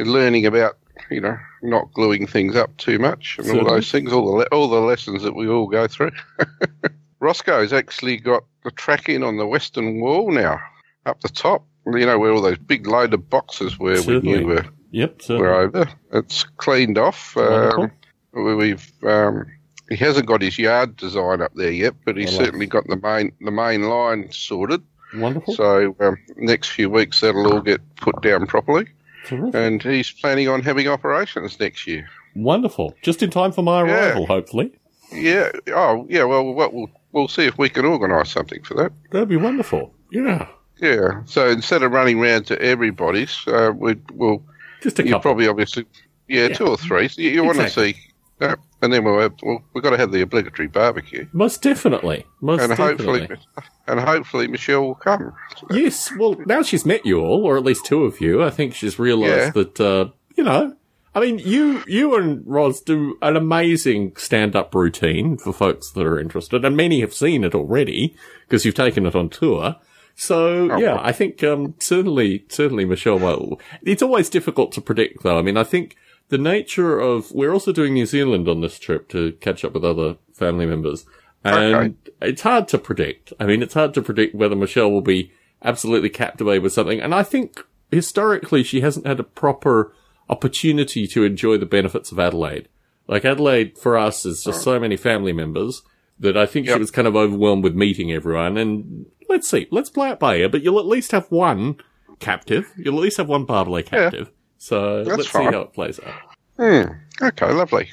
learning 0.06 0.46
about 0.46 0.78
you 1.10 1.20
know 1.20 1.36
not 1.62 1.92
gluing 1.92 2.26
things 2.26 2.54
up 2.56 2.76
too 2.76 2.98
much 2.98 3.38
and 3.38 3.50
all 3.58 3.64
those 3.66 3.90
things, 3.90 4.12
all 4.12 4.26
the 4.26 4.36
le- 4.38 4.46
all 4.52 4.68
the 4.68 4.80
lessons 4.80 5.22
that 5.22 5.34
we 5.34 5.48
all 5.48 5.66
go 5.66 5.86
through. 5.86 6.10
Roscoe's 7.20 7.72
actually 7.72 8.16
got 8.18 8.44
the 8.64 8.70
track 8.70 9.08
in 9.08 9.22
on 9.22 9.36
the 9.38 9.46
western 9.46 10.00
wall 10.00 10.30
now, 10.30 10.60
up 11.06 11.20
the 11.20 11.28
top. 11.28 11.64
You 11.86 12.06
know 12.06 12.18
where 12.18 12.30
all 12.32 12.42
those 12.42 12.58
big 12.58 12.86
loaded 12.86 13.28
boxes 13.30 13.78
were 13.78 13.94
when 13.94 14.02
Certainly. 14.02 14.38
you 14.40 14.46
were 14.46 14.64
Yep. 14.90 15.22
Certainly. 15.22 15.42
we're 15.42 15.54
over. 15.54 15.88
It's 16.12 16.44
cleaned 16.58 16.96
off. 16.98 17.36
Um, 17.36 17.90
we- 18.32 18.54
we've 18.54 18.92
um, 19.04 19.46
he 19.88 19.96
hasn't 19.96 20.26
got 20.26 20.42
his 20.42 20.58
yard 20.58 20.96
design 20.96 21.40
up 21.40 21.54
there 21.54 21.70
yet, 21.70 21.94
but 22.04 22.16
he's 22.16 22.36
like- 22.36 22.46
certainly 22.46 22.66
got 22.66 22.86
the 22.86 22.96
main 22.96 23.32
the 23.40 23.50
main 23.50 23.82
line 23.88 24.30
sorted. 24.30 24.82
Wonderful. 25.14 25.54
So 25.54 25.96
um, 26.00 26.18
next 26.36 26.68
few 26.68 26.90
weeks 26.90 27.20
that'll 27.20 27.52
all 27.52 27.60
get 27.62 27.80
put 27.96 28.20
down 28.22 28.46
properly, 28.46 28.86
Terrific. 29.28 29.54
and 29.54 29.82
he's 29.82 30.10
planning 30.10 30.48
on 30.48 30.62
having 30.62 30.88
operations 30.88 31.58
next 31.60 31.86
year. 31.86 32.08
Wonderful. 32.34 32.94
Just 33.02 33.22
in 33.22 33.30
time 33.30 33.52
for 33.52 33.62
my 33.62 33.84
Yeah. 33.86 34.08
arrival, 34.08 34.26
hopefully. 34.26 34.72
Yeah. 35.12 35.50
Oh, 35.68 36.06
yeah. 36.08 36.24
Well, 36.24 36.52
we'll 36.54 36.90
we'll 37.12 37.28
see 37.28 37.44
if 37.46 37.56
we 37.58 37.68
can 37.68 37.84
organise 37.84 38.30
something 38.30 38.62
for 38.62 38.74
that. 38.74 38.92
That'd 39.10 39.28
be 39.28 39.36
wonderful. 39.36 39.94
Yeah. 40.12 40.46
Yeah. 40.80 41.22
So 41.24 41.48
instead 41.48 41.82
of 41.82 41.92
running 41.92 42.20
round 42.20 42.46
to 42.48 42.60
everybody's, 42.62 43.36
uh, 43.48 43.72
we, 43.74 43.96
we'll 44.12 44.42
Just 44.82 44.98
a 44.98 45.02
couple. 45.02 45.16
you 45.16 45.20
probably 45.20 45.48
obviously 45.48 45.86
yeah, 46.28 46.48
Yeah. 46.48 46.54
two 46.54 46.66
or 46.66 46.76
three. 46.76 47.08
So 47.08 47.22
you, 47.22 47.30
you 47.30 47.44
want 47.44 47.58
to 47.58 47.68
see, 47.70 47.96
yeah, 48.40 48.54
and 48.82 48.92
then 48.92 49.04
we'll 49.04 49.20
have, 49.20 49.34
we'll, 49.42 49.62
we've 49.74 49.82
got 49.82 49.90
to 49.90 49.96
have 49.96 50.12
the 50.12 50.20
obligatory 50.20 50.68
barbecue. 50.68 51.26
Most 51.32 51.62
definitely. 51.62 52.24
Most 52.40 52.60
and 52.62 52.70
definitely. 52.70 53.20
hopefully, 53.20 53.38
and 53.86 54.00
hopefully 54.00 54.46
Michelle 54.48 54.82
will 54.82 54.94
come. 54.94 55.32
Yes. 55.70 56.10
Well, 56.16 56.36
now 56.46 56.62
she's 56.62 56.86
met 56.86 57.04
you 57.04 57.20
all, 57.20 57.44
or 57.44 57.56
at 57.56 57.64
least 57.64 57.84
two 57.84 58.04
of 58.04 58.20
you, 58.20 58.42
I 58.42 58.50
think 58.50 58.74
she's 58.74 58.98
realised 58.98 59.56
Yeah. 59.56 59.62
that, 59.62 59.80
uh, 59.80 60.10
you 60.36 60.44
know, 60.44 60.74
I 61.14 61.20
mean, 61.20 61.38
you, 61.38 61.82
you 61.88 62.14
and 62.14 62.42
Roz 62.46 62.80
do 62.80 63.18
an 63.22 63.34
amazing 63.36 64.14
stand-up 64.16 64.72
routine 64.74 65.36
for 65.38 65.52
folks 65.52 65.90
that 65.92 66.06
are 66.06 66.20
interested, 66.20 66.64
and 66.64 66.76
many 66.76 67.00
have 67.00 67.14
seen 67.14 67.42
it 67.42 67.54
already 67.56 68.14
because 68.46 68.64
you've 68.64 68.74
taken 68.76 69.04
it 69.06 69.16
on 69.16 69.28
tour. 69.28 69.76
So 70.14 70.70
Oh, 70.70 70.78
yeah, 70.78 70.94
well. 70.94 71.00
I 71.02 71.12
think 71.12 71.42
um, 71.42 71.74
certainly, 71.78 72.44
certainly 72.48 72.84
Michelle. 72.84 73.18
Will. 73.18 73.60
It's 73.82 74.02
always 74.02 74.28
difficult 74.28 74.70
to 74.72 74.80
predict, 74.80 75.22
though. 75.22 75.38
I 75.38 75.42
mean, 75.42 75.56
I 75.56 75.64
think 75.64 75.96
the 76.28 76.38
nature 76.38 76.98
of 76.98 77.30
we're 77.32 77.52
also 77.52 77.72
doing 77.72 77.94
New 77.94 78.06
Zealand 78.06 78.48
on 78.48 78.60
this 78.60 78.78
trip 78.78 79.08
to 79.10 79.32
catch 79.32 79.64
up 79.64 79.72
with 79.72 79.84
other 79.84 80.16
family 80.32 80.66
members, 80.66 81.06
and 81.44 81.96
it's 82.20 82.42
hard 82.42 82.68
to 82.68 82.78
predict. 82.78 83.32
I 83.40 83.46
mean, 83.46 83.62
it's 83.62 83.74
hard 83.74 83.94
to 83.94 84.02
predict 84.02 84.34
whether 84.34 84.56
Michelle 84.56 84.90
will 84.90 85.00
be 85.00 85.32
absolutely 85.62 86.10
captivated 86.10 86.62
with 86.62 86.72
something, 86.72 87.00
and 87.00 87.14
I 87.14 87.22
think 87.22 87.64
historically 87.90 88.62
she 88.62 88.80
hasn't 88.80 89.06
had 89.06 89.20
a 89.20 89.24
proper 89.24 89.94
opportunity 90.28 91.06
to 91.06 91.24
enjoy 91.24 91.56
the 91.56 91.66
benefits 91.66 92.12
of 92.12 92.18
Adelaide. 92.18 92.68
Like 93.06 93.24
Adelaide 93.24 93.78
for 93.78 93.96
us 93.96 94.26
is 94.26 94.44
just 94.44 94.62
so 94.62 94.78
many 94.78 94.96
family 94.96 95.32
members 95.32 95.82
that 96.20 96.36
I 96.36 96.44
think 96.44 96.68
she 96.68 96.78
was 96.78 96.90
kind 96.90 97.08
of 97.08 97.16
overwhelmed 97.16 97.64
with 97.64 97.74
meeting 97.74 98.12
everyone. 98.12 98.58
And 98.58 99.06
let's 99.28 99.48
see. 99.48 99.66
Let's 99.70 99.88
play 99.88 100.10
it 100.10 100.18
by 100.18 100.36
ear, 100.36 100.48
but 100.48 100.62
you'll 100.62 100.78
at 100.78 100.86
least 100.86 101.12
have 101.12 101.30
one 101.30 101.76
captive. 102.18 102.70
You'll 102.76 102.96
at 102.96 103.02
least 103.02 103.16
have 103.16 103.28
one 103.28 103.46
Barbalet 103.46 103.86
captive. 103.86 104.30
So 104.58 105.04
That's 105.04 105.16
let's 105.18 105.28
fine. 105.30 105.46
see 105.50 105.54
how 105.54 105.60
it 105.62 105.72
plays 105.72 106.00
out. 106.00 106.14
Hmm. 106.56 107.24
Okay, 107.24 107.52
lovely. 107.52 107.88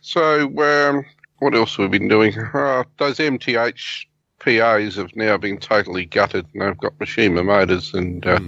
So, 0.00 0.42
um, 0.60 1.04
what 1.38 1.54
else 1.54 1.76
have 1.76 1.90
we 1.90 1.98
been 1.98 2.08
doing? 2.08 2.34
Uh, 2.38 2.84
those 2.98 3.18
MTH 3.18 4.06
PAs 4.38 4.96
have 4.96 5.14
now 5.16 5.36
been 5.36 5.58
totally 5.58 6.06
gutted, 6.06 6.46
and 6.54 6.62
they've 6.62 6.78
got 6.78 6.98
Mashima 6.98 7.44
motors 7.44 7.92
and 7.94 8.26
uh, 8.26 8.40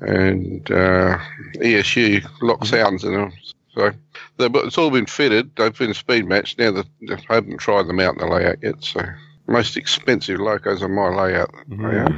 and 0.00 0.70
uh, 0.70 1.18
ESU 1.56 2.22
LokSounds 2.40 3.04
in 3.04 3.12
them. 3.12 3.32
So, 3.74 3.90
they've- 4.38 4.54
it's 4.66 4.78
all 4.78 4.90
been 4.90 5.06
fitted. 5.06 5.54
They've 5.56 5.76
been 5.76 5.94
speed 5.94 6.26
matched. 6.26 6.58
Now 6.58 6.72
that 6.72 6.86
they 7.06 7.16
haven't 7.28 7.58
tried 7.58 7.86
them 7.86 8.00
out 8.00 8.14
in 8.14 8.18
the 8.20 8.26
layout 8.26 8.62
yet. 8.62 8.82
So, 8.82 9.02
most 9.46 9.76
expensive 9.76 10.40
locos 10.40 10.82
on 10.82 10.92
my 10.92 11.08
layout. 11.08 11.54
layout. 11.68 12.12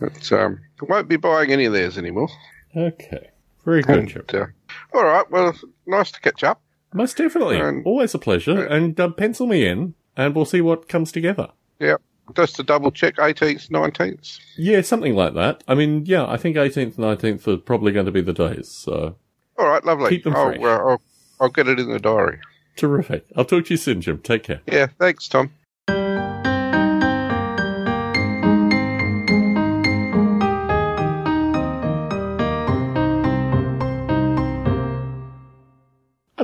But 0.00 0.32
um, 0.32 0.60
won't 0.88 1.08
be 1.08 1.16
buying 1.16 1.52
any 1.52 1.66
of 1.66 1.72
theirs 1.72 1.98
anymore. 1.98 2.28
Okay. 2.76 3.30
Very 3.68 3.82
good, 3.82 4.14
And, 4.32 4.34
uh, 4.34 4.46
all 4.94 5.04
right. 5.04 5.30
Well, 5.30 5.54
nice 5.86 6.10
to 6.12 6.20
catch 6.20 6.42
up. 6.42 6.62
Most 6.94 7.18
definitely. 7.18 7.58
and- 7.60 7.84
Always 7.84 8.14
a 8.14 8.18
pleasure. 8.18 8.64
And 8.64 8.98
uh, 8.98 9.10
pencil 9.10 9.46
me 9.46 9.66
in, 9.66 9.94
and 10.16 10.34
we'll 10.34 10.46
see 10.46 10.62
what 10.62 10.88
comes 10.88 11.12
together. 11.12 11.48
Yeah. 11.78 11.96
Just 12.34 12.56
to 12.56 12.62
double 12.62 12.90
check, 12.90 13.16
18th, 13.16 13.68
19th. 13.70 14.38
Yeah, 14.56 14.80
something 14.82 15.14
like 15.14 15.34
that. 15.34 15.64
I 15.68 15.74
mean, 15.74 16.04
yeah, 16.06 16.26
I 16.26 16.36
think 16.38 16.56
18th, 16.56 16.94
19th 16.96 17.46
are 17.46 17.56
probably 17.58 17.92
going 17.92 18.06
to 18.06 18.12
be 18.12 18.20
the 18.22 18.32
days. 18.32 18.68
So 18.70 19.16
All 19.58 19.66
right, 19.68 19.84
lovely. 19.84 20.10
Keep 20.10 20.24
them 20.24 20.36
I'll, 20.36 20.46
fresh. 20.50 20.60
uh, 20.62 20.66
I'll, 20.88 21.02
I'll 21.40 21.48
get 21.50 21.68
it 21.68 21.78
in 21.78 21.90
the 21.90 21.98
diary. 21.98 22.38
terrific. 22.76 23.26
I'll 23.36 23.44
talk 23.46 23.66
to 23.66 23.70
you 23.74 23.76
soon, 23.78 24.00
Jim. 24.00 24.18
Take 24.18 24.44
care. 24.44 24.60
Yeah, 24.66 24.86
thanks, 24.98 25.28
Tom. 25.28 25.50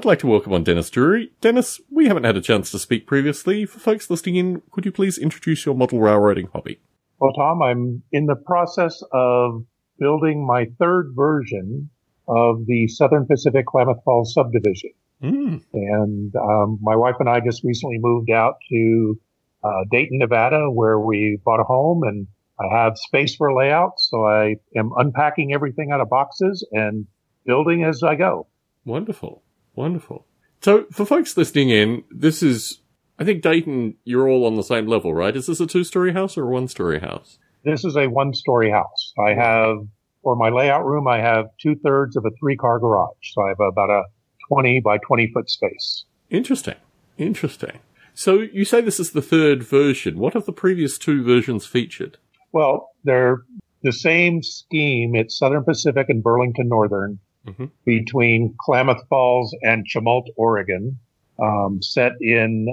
I'd 0.05 0.09
like 0.09 0.19
to 0.19 0.27
welcome 0.27 0.53
on 0.53 0.65
Dennis 0.65 0.91
Drury. 0.91 1.33
Dennis, 1.41 1.81
we 1.91 2.09
haven't 2.09 2.25
had 2.25 2.37
a 2.37 2.43
chance 2.43 2.71
to 2.73 2.79
speak 2.79 3.07
previously. 3.07 3.65
For 3.65 3.79
folks 3.79 4.11
listening 4.11 4.37
in, 4.37 4.63
could 4.71 4.85
you 4.85 4.93
please 4.93 5.17
introduce 5.17 5.65
your 5.65 5.75
model 5.75 5.99
railroading 5.99 6.51
hobby? 6.53 6.79
Well, 7.19 7.33
Tom, 7.33 7.63
I'm 7.63 8.03
in 8.13 8.27
the 8.27 8.35
process 8.35 9.03
of 9.15 9.65
building 9.99 10.47
my 10.47 10.67
third 10.79 11.15
version 11.17 11.89
of 12.29 12.67
the 12.67 12.87
Southern 12.89 13.25
Pacific 13.27 13.65
Klamath 13.65 14.05
Falls 14.05 14.35
subdivision. 14.35 14.91
Mm, 15.23 15.63
And 15.73 16.37
um, 16.37 16.79
my 16.83 16.97
wife 16.97 17.17
and 17.19 17.29
I 17.31 17.41
just 17.41 17.65
recently 17.65 17.97
moved 17.99 18.31
out 18.31 18.57
to 18.69 19.19
uh, 19.65 19.85
Dayton, 19.91 20.19
Nevada, 20.19 20.71
where 20.71 21.01
we 21.01 21.39
bought 21.47 21.61
a 21.61 21.65
home 21.65 22.03
and 22.03 22.27
I 22.61 22.77
have 22.77 22.99
space 22.99 23.37
for 23.37 23.55
layout. 23.55 23.93
So 23.97 24.27
I 24.27 24.57
am 24.77 24.91
unpacking 24.99 25.55
everything 25.55 25.93
out 25.93 26.03
of 26.03 26.11
boxes 26.11 26.63
and 26.73 27.07
building 27.47 27.85
as 27.85 28.03
I 28.03 28.17
go. 28.17 28.49
wonderful. 28.85 29.41
Wonderful. 29.77 30.27
So, 30.61 30.87
for 30.93 31.05
folks 31.05 31.37
listening 31.37 31.70
in, 31.70 32.05
this 32.11 32.43
is, 32.43 32.81
I 33.18 33.25
think 33.25 33.43
Dayton, 33.43 33.97
you're 34.05 34.29
all 34.29 34.47
on 34.47 34.55
the 34.55 34.62
same 34.62 34.87
level, 34.87 35.12
right? 35.12 35.37
Is 35.37 35.47
this 35.47 35.61
a 35.61 35.66
two 35.66 35.85
story 35.85 36.12
house 36.12 36.39
or 36.39 36.45
a 36.45 36.51
one 36.51 36.68
story 36.68 37.01
house? 37.01 37.39
This 37.64 37.85
is 37.85 37.97
a 37.97 38.07
one 38.07 38.33
story 38.35 38.70
house. 38.70 39.12
I 39.18 39.35
have, 39.35 39.79
for 40.22 40.37
my 40.37 40.49
layout 40.49 40.87
room, 40.87 41.07
I 41.07 41.18
have 41.18 41.47
two 41.61 41.75
thirds 41.77 42.16
of 42.16 42.25
a 42.25 42.31
three 42.41 42.57
car 42.57 42.79
garage. 42.79 43.33
So 43.33 43.43
I 43.43 43.49
have 43.49 43.61
about 43.61 43.91
a 43.91 44.05
20 44.49 44.81
by 44.81 44.99
20 44.99 45.31
foot 45.33 45.51
space. 45.51 46.05
Interesting. 46.31 46.77
Interesting. 47.18 47.81
So, 48.14 48.41
you 48.41 48.64
say 48.64 48.81
this 48.81 49.01
is 49.01 49.11
the 49.11 49.22
third 49.22 49.62
version. 49.64 50.18
What 50.18 50.35
have 50.35 50.47
the 50.47 50.53
previous 50.53 50.99
two 50.99 51.25
versions 51.25 51.66
featured? 51.66 52.18
Well, 52.53 52.91
they're 53.03 53.43
the 53.83 53.93
same 53.93 54.43
scheme. 54.43 55.14
It's 55.14 55.37
Southern 55.37 55.64
Pacific 55.64 56.07
and 56.09 56.22
Burlington 56.22 56.68
Northern 56.68 57.18
Mhm. 57.47 57.70
between 57.84 58.55
Klamath 58.61 59.07
Falls 59.09 59.55
and 59.62 59.86
Chemult, 59.86 60.28
Oregon, 60.36 60.99
um, 61.38 61.82
set 61.82 62.12
in 62.20 62.66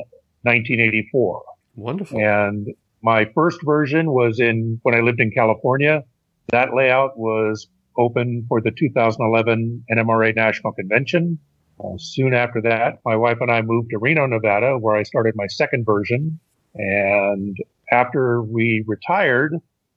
1984. 0.43 1.43
Wonderful. 1.76 2.19
And 2.19 2.67
my 3.01 3.26
first 3.26 3.59
version 3.65 4.11
was 4.11 4.39
in 4.39 4.80
when 4.84 4.95
I 4.95 4.99
lived 4.99 5.19
in 5.19 5.32
California. 5.32 6.03
That 6.49 6.74
layout 6.74 7.17
was 7.17 7.67
open 7.97 8.45
for 8.47 8.61
the 8.61 8.72
2011 8.72 9.84
NMRA 9.89 10.34
National 10.34 10.74
Convention. 10.74 11.39
Uh, 11.80 11.97
soon 11.97 12.34
after 12.34 12.61
that, 12.61 12.99
my 13.05 13.15
wife 13.15 13.38
and 13.41 13.51
I 13.51 13.61
moved 13.61 13.89
to 13.89 13.97
Reno, 13.97 14.26
Nevada, 14.28 14.78
where 14.78 14.95
I 14.95 15.03
started 15.03 15.34
my 15.36 15.47
second 15.47 15.86
version. 15.86 16.39
And 16.76 17.57
after 17.91 18.41
we 18.41 18.84
retired, 18.88 19.55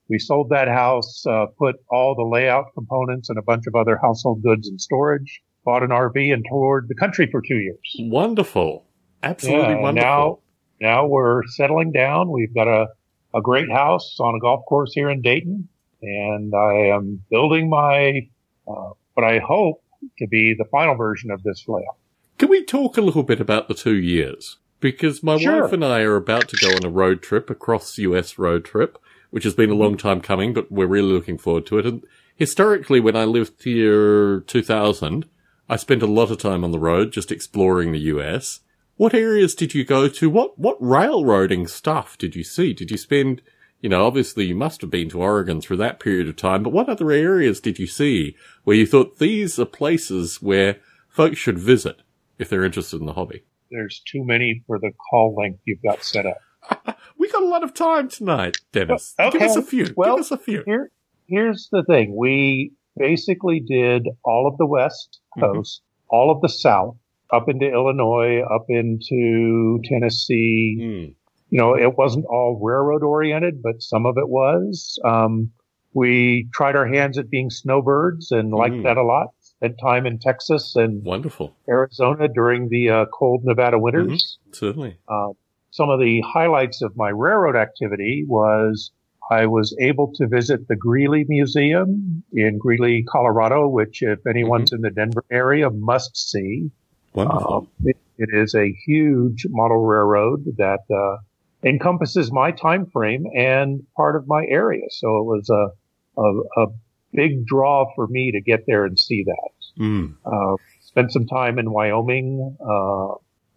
we 0.09 0.19
sold 0.19 0.51
that 0.51 0.69
house, 0.69 1.25
uh, 1.27 1.47
put 1.59 1.77
all 1.91 2.15
the 2.15 2.23
layout 2.23 2.67
components 2.75 3.31
and 3.31 3.39
a 3.39 3.43
bunch 3.43 3.65
of 3.67 3.75
other 3.75 3.99
household 4.03 4.43
goods 4.43 4.69
in 4.69 4.79
storage, 4.79 5.41
bought 5.65 5.83
an 5.83 5.91
RV 5.91 6.33
and 6.33 6.45
toured 6.49 6.87
the 6.89 6.95
country 6.95 7.29
for 7.31 7.41
two 7.41 7.57
years. 7.57 7.97
Wonderful. 8.01 8.85
Absolutely 9.23 9.75
Yeah, 9.75 9.81
wonderful. 9.81 10.43
Now, 10.81 10.89
now 10.89 11.07
we're 11.07 11.43
settling 11.49 11.93
down. 11.93 12.31
We've 12.31 12.55
got 12.55 12.69
a, 12.69 12.89
a 13.35 13.41
great 13.41 13.71
house 13.71 14.17
on 14.21 14.35
a 14.35 14.41
golf 14.41 14.65
course 14.69 14.93
here 14.93 15.09
in 15.09 15.23
Dayton, 15.23 15.69
and 16.03 16.55
I 16.55 16.89
am 16.95 17.23
building 17.31 17.71
my, 17.71 18.29
uh, 18.69 18.91
what 19.15 19.25
I 19.25 19.39
hope 19.39 19.83
to 20.19 20.27
be 20.27 20.55
the 20.57 20.67
final 20.67 20.97
version 20.97 21.31
of 21.31 21.43
this 21.43 21.65
layout. 21.67 21.97
Can 22.37 22.51
we 22.51 22.63
talk 22.65 22.99
a 22.99 23.01
little 23.01 23.23
bit 23.23 23.41
about 23.41 23.69
the 23.69 23.75
two 23.75 23.95
years? 23.97 24.59
Because 24.81 25.23
my 25.23 25.39
Sure. 25.39 25.63
wife 25.63 25.73
and 25.73 25.83
I 25.85 26.01
are 26.01 26.17
about 26.17 26.49
to 26.49 26.57
go 26.61 26.75
on 26.77 26.85
a 26.85 26.91
road 26.91 27.23
trip, 27.23 27.49
a 27.49 27.55
cross 27.55 27.97
US 27.97 28.39
road 28.39 28.67
trip, 28.67 28.99
which 29.35 29.43
has 29.43 29.55
been 29.55 29.69
a 29.69 29.75
long 29.75 29.97
mm-hmm. 29.97 30.09
time 30.09 30.21
coming, 30.21 30.55
but 30.55 30.71
we're 30.71 30.87
really 30.87 31.13
looking 31.13 31.37
forward 31.37 31.67
to 31.67 31.77
it. 31.77 31.85
And 31.85 32.05
historically, 32.37 33.01
when 33.01 33.17
I 33.17 33.25
lived 33.25 33.65
here 33.65 34.43
2000, 34.43 35.25
I 35.69 35.75
spent 35.75 36.05
a 36.05 36.07
lot 36.07 36.31
of 36.31 36.39
time 36.39 36.63
on 36.63 36.71
the 36.71 36.79
road 36.79 37.11
just 37.11 37.33
exploring 37.33 37.91
the 37.91 37.99
US. 38.15 38.61
What 38.95 39.13
areas 39.13 39.57
did 39.57 39.75
you 39.75 39.85
go 39.85 40.07
to? 40.07 40.31
What, 40.31 40.57
what 40.57 40.77
railroading 40.81 41.67
stuff 41.67 42.17
did 42.17 42.37
you 42.37 42.45
see? 42.45 42.73
Did 42.73 42.93
you 42.93 42.97
spend, 42.97 43.43
you 43.81 43.89
know, 43.89 44.07
obviously 44.07 44.45
you 44.45 44.55
must 44.55 44.83
have 44.83 44.91
been 44.91 45.09
to 45.09 45.21
Oregon 45.21 45.61
through 45.61 45.79
that 45.79 45.99
period 45.99 46.29
of 46.29 46.37
time, 46.37 46.63
but 46.63 46.73
what 46.73 46.89
other 46.89 47.11
areas 47.11 47.59
did 47.59 47.81
you 47.81 47.89
see 47.89 48.37
where 48.63 48.77
you 48.77 48.87
thought 48.87 49.19
these 49.19 49.59
are 49.59 49.65
places 49.65 50.41
where 50.41 50.77
folks 51.09 51.39
should 51.39 51.59
visit 51.59 52.03
if 52.39 52.49
they're 52.49 52.63
interested 52.63 53.01
in 53.01 53.07
the 53.07 53.15
hobby? 53.15 53.43
There's 53.73 54.01
too 54.07 54.25
many 54.25 54.63
for 54.69 54.79
the 54.79 54.93
call 55.11 55.35
length 55.35 55.59
you've 55.65 55.83
got 55.83 56.05
set 56.05 56.25
up. 56.25 56.39
We 57.17 57.31
got 57.31 57.43
a 57.43 57.47
lot 57.47 57.63
of 57.63 57.73
time 57.75 58.09
tonight, 58.09 58.59
Dennis. 58.73 59.15
Give 59.33 59.41
us 59.43 59.57
a 59.57 59.63
few. 59.63 59.87
Well, 59.97 60.17
Give 60.17 60.21
us 60.25 60.31
a 60.33 60.37
few. 60.37 60.63
Here, 60.67 60.91
here's 61.27 61.69
the 61.71 61.83
thing. 61.85 62.15
We 62.17 62.73
basically 62.99 63.61
did 63.61 64.09
all 64.25 64.47
of 64.47 64.57
the 64.59 64.67
West 64.67 65.21
Mhm. 65.39 65.41
Coast, 65.41 65.83
all 66.09 66.31
of 66.31 66.41
the 66.43 66.49
South, 66.49 66.97
up 67.33 67.49
into 67.49 67.67
Illinois, 67.71 68.41
up 68.43 68.67
into 68.69 69.81
Tennessee, 69.85 70.77
Mm. 70.81 71.15
you 71.51 71.59
know, 71.59 71.75
it 71.77 71.97
wasn't 71.97 72.27
all 72.27 72.59
railroad 72.61 73.03
oriented, 73.03 73.63
but 73.63 73.81
some 73.83 74.07
of 74.07 74.19
it 74.19 74.29
was. 74.29 74.99
Um, 75.05 75.51
we 75.95 76.49
tried 76.53 76.75
our 76.77 76.87
hands 76.87 77.17
at 77.17 77.31
being 77.31 77.49
snowbirds 77.51 78.33
and 78.33 78.51
liked 78.53 78.75
Mm. 78.77 78.83
that 78.83 78.97
a 78.97 79.03
lot. 79.05 79.29
Spent 79.41 79.77
time 79.81 80.05
in 80.05 80.19
Texas 80.19 80.75
and 80.77 81.03
Wonderful. 81.05 81.55
Arizona 81.69 82.27
during 82.29 82.69
the 82.69 82.91
uh, 82.91 83.07
cold 83.07 83.45
Nevada 83.45 83.79
winters. 83.79 84.39
Certainly. 84.53 84.97
Uh, 85.09 85.29
some 85.75 85.91
of 85.91 85.99
the 85.99 86.21
highlights 86.21 86.83
of 86.83 86.97
my 86.97 87.09
railroad 87.09 87.57
activity 87.57 88.25
was 88.29 88.93
I 89.29 89.47
was 89.47 89.77
able 89.81 90.13
to 90.15 90.29
visit 90.29 90.69
the 90.69 90.77
Greeley 90.77 91.25
Museum 91.29 92.23
in 92.33 92.59
Greeley, 92.59 93.03
Colorado, 93.03 93.67
which 93.67 94.01
if 94.01 94.25
anyone's 94.25 94.73
in 94.73 94.83
the 94.83 94.91
Denver 94.91 95.25
area 95.33 95.71
must 95.71 96.17
see. 96.17 96.71
Wonderful. 97.15 97.55
Um, 97.55 97.69
it, 97.85 97.97
it 98.19 98.29
is 98.33 98.55
a 98.55 98.73
huge 98.87 99.47
model 99.51 99.85
railroad 99.85 100.45
that 100.59 100.85
uh, 100.95 101.17
encompasses 101.65 102.31
my 102.31 102.53
time 102.53 102.87
frame 102.87 103.25
and 103.37 103.85
part 103.97 104.15
of 104.15 104.29
my 104.29 104.45
area. 104.47 104.87
So 104.91 105.19
it 105.19 105.25
was 105.25 105.51
a, 105.51 106.21
a, 106.21 106.63
a 106.63 106.67
big 107.13 107.47
draw 107.47 107.93
for 107.97 108.07
me 108.07 108.31
to 108.31 108.41
get 108.41 108.61
there 108.69 108.85
and 108.85 108.97
see 108.97 109.25
that. 109.25 109.83
Mm. 109.83 110.15
Uh, 110.25 110.55
spent 110.83 111.11
some 111.11 111.27
time 111.27 111.59
in 111.59 111.73
Wyoming. 111.73 112.57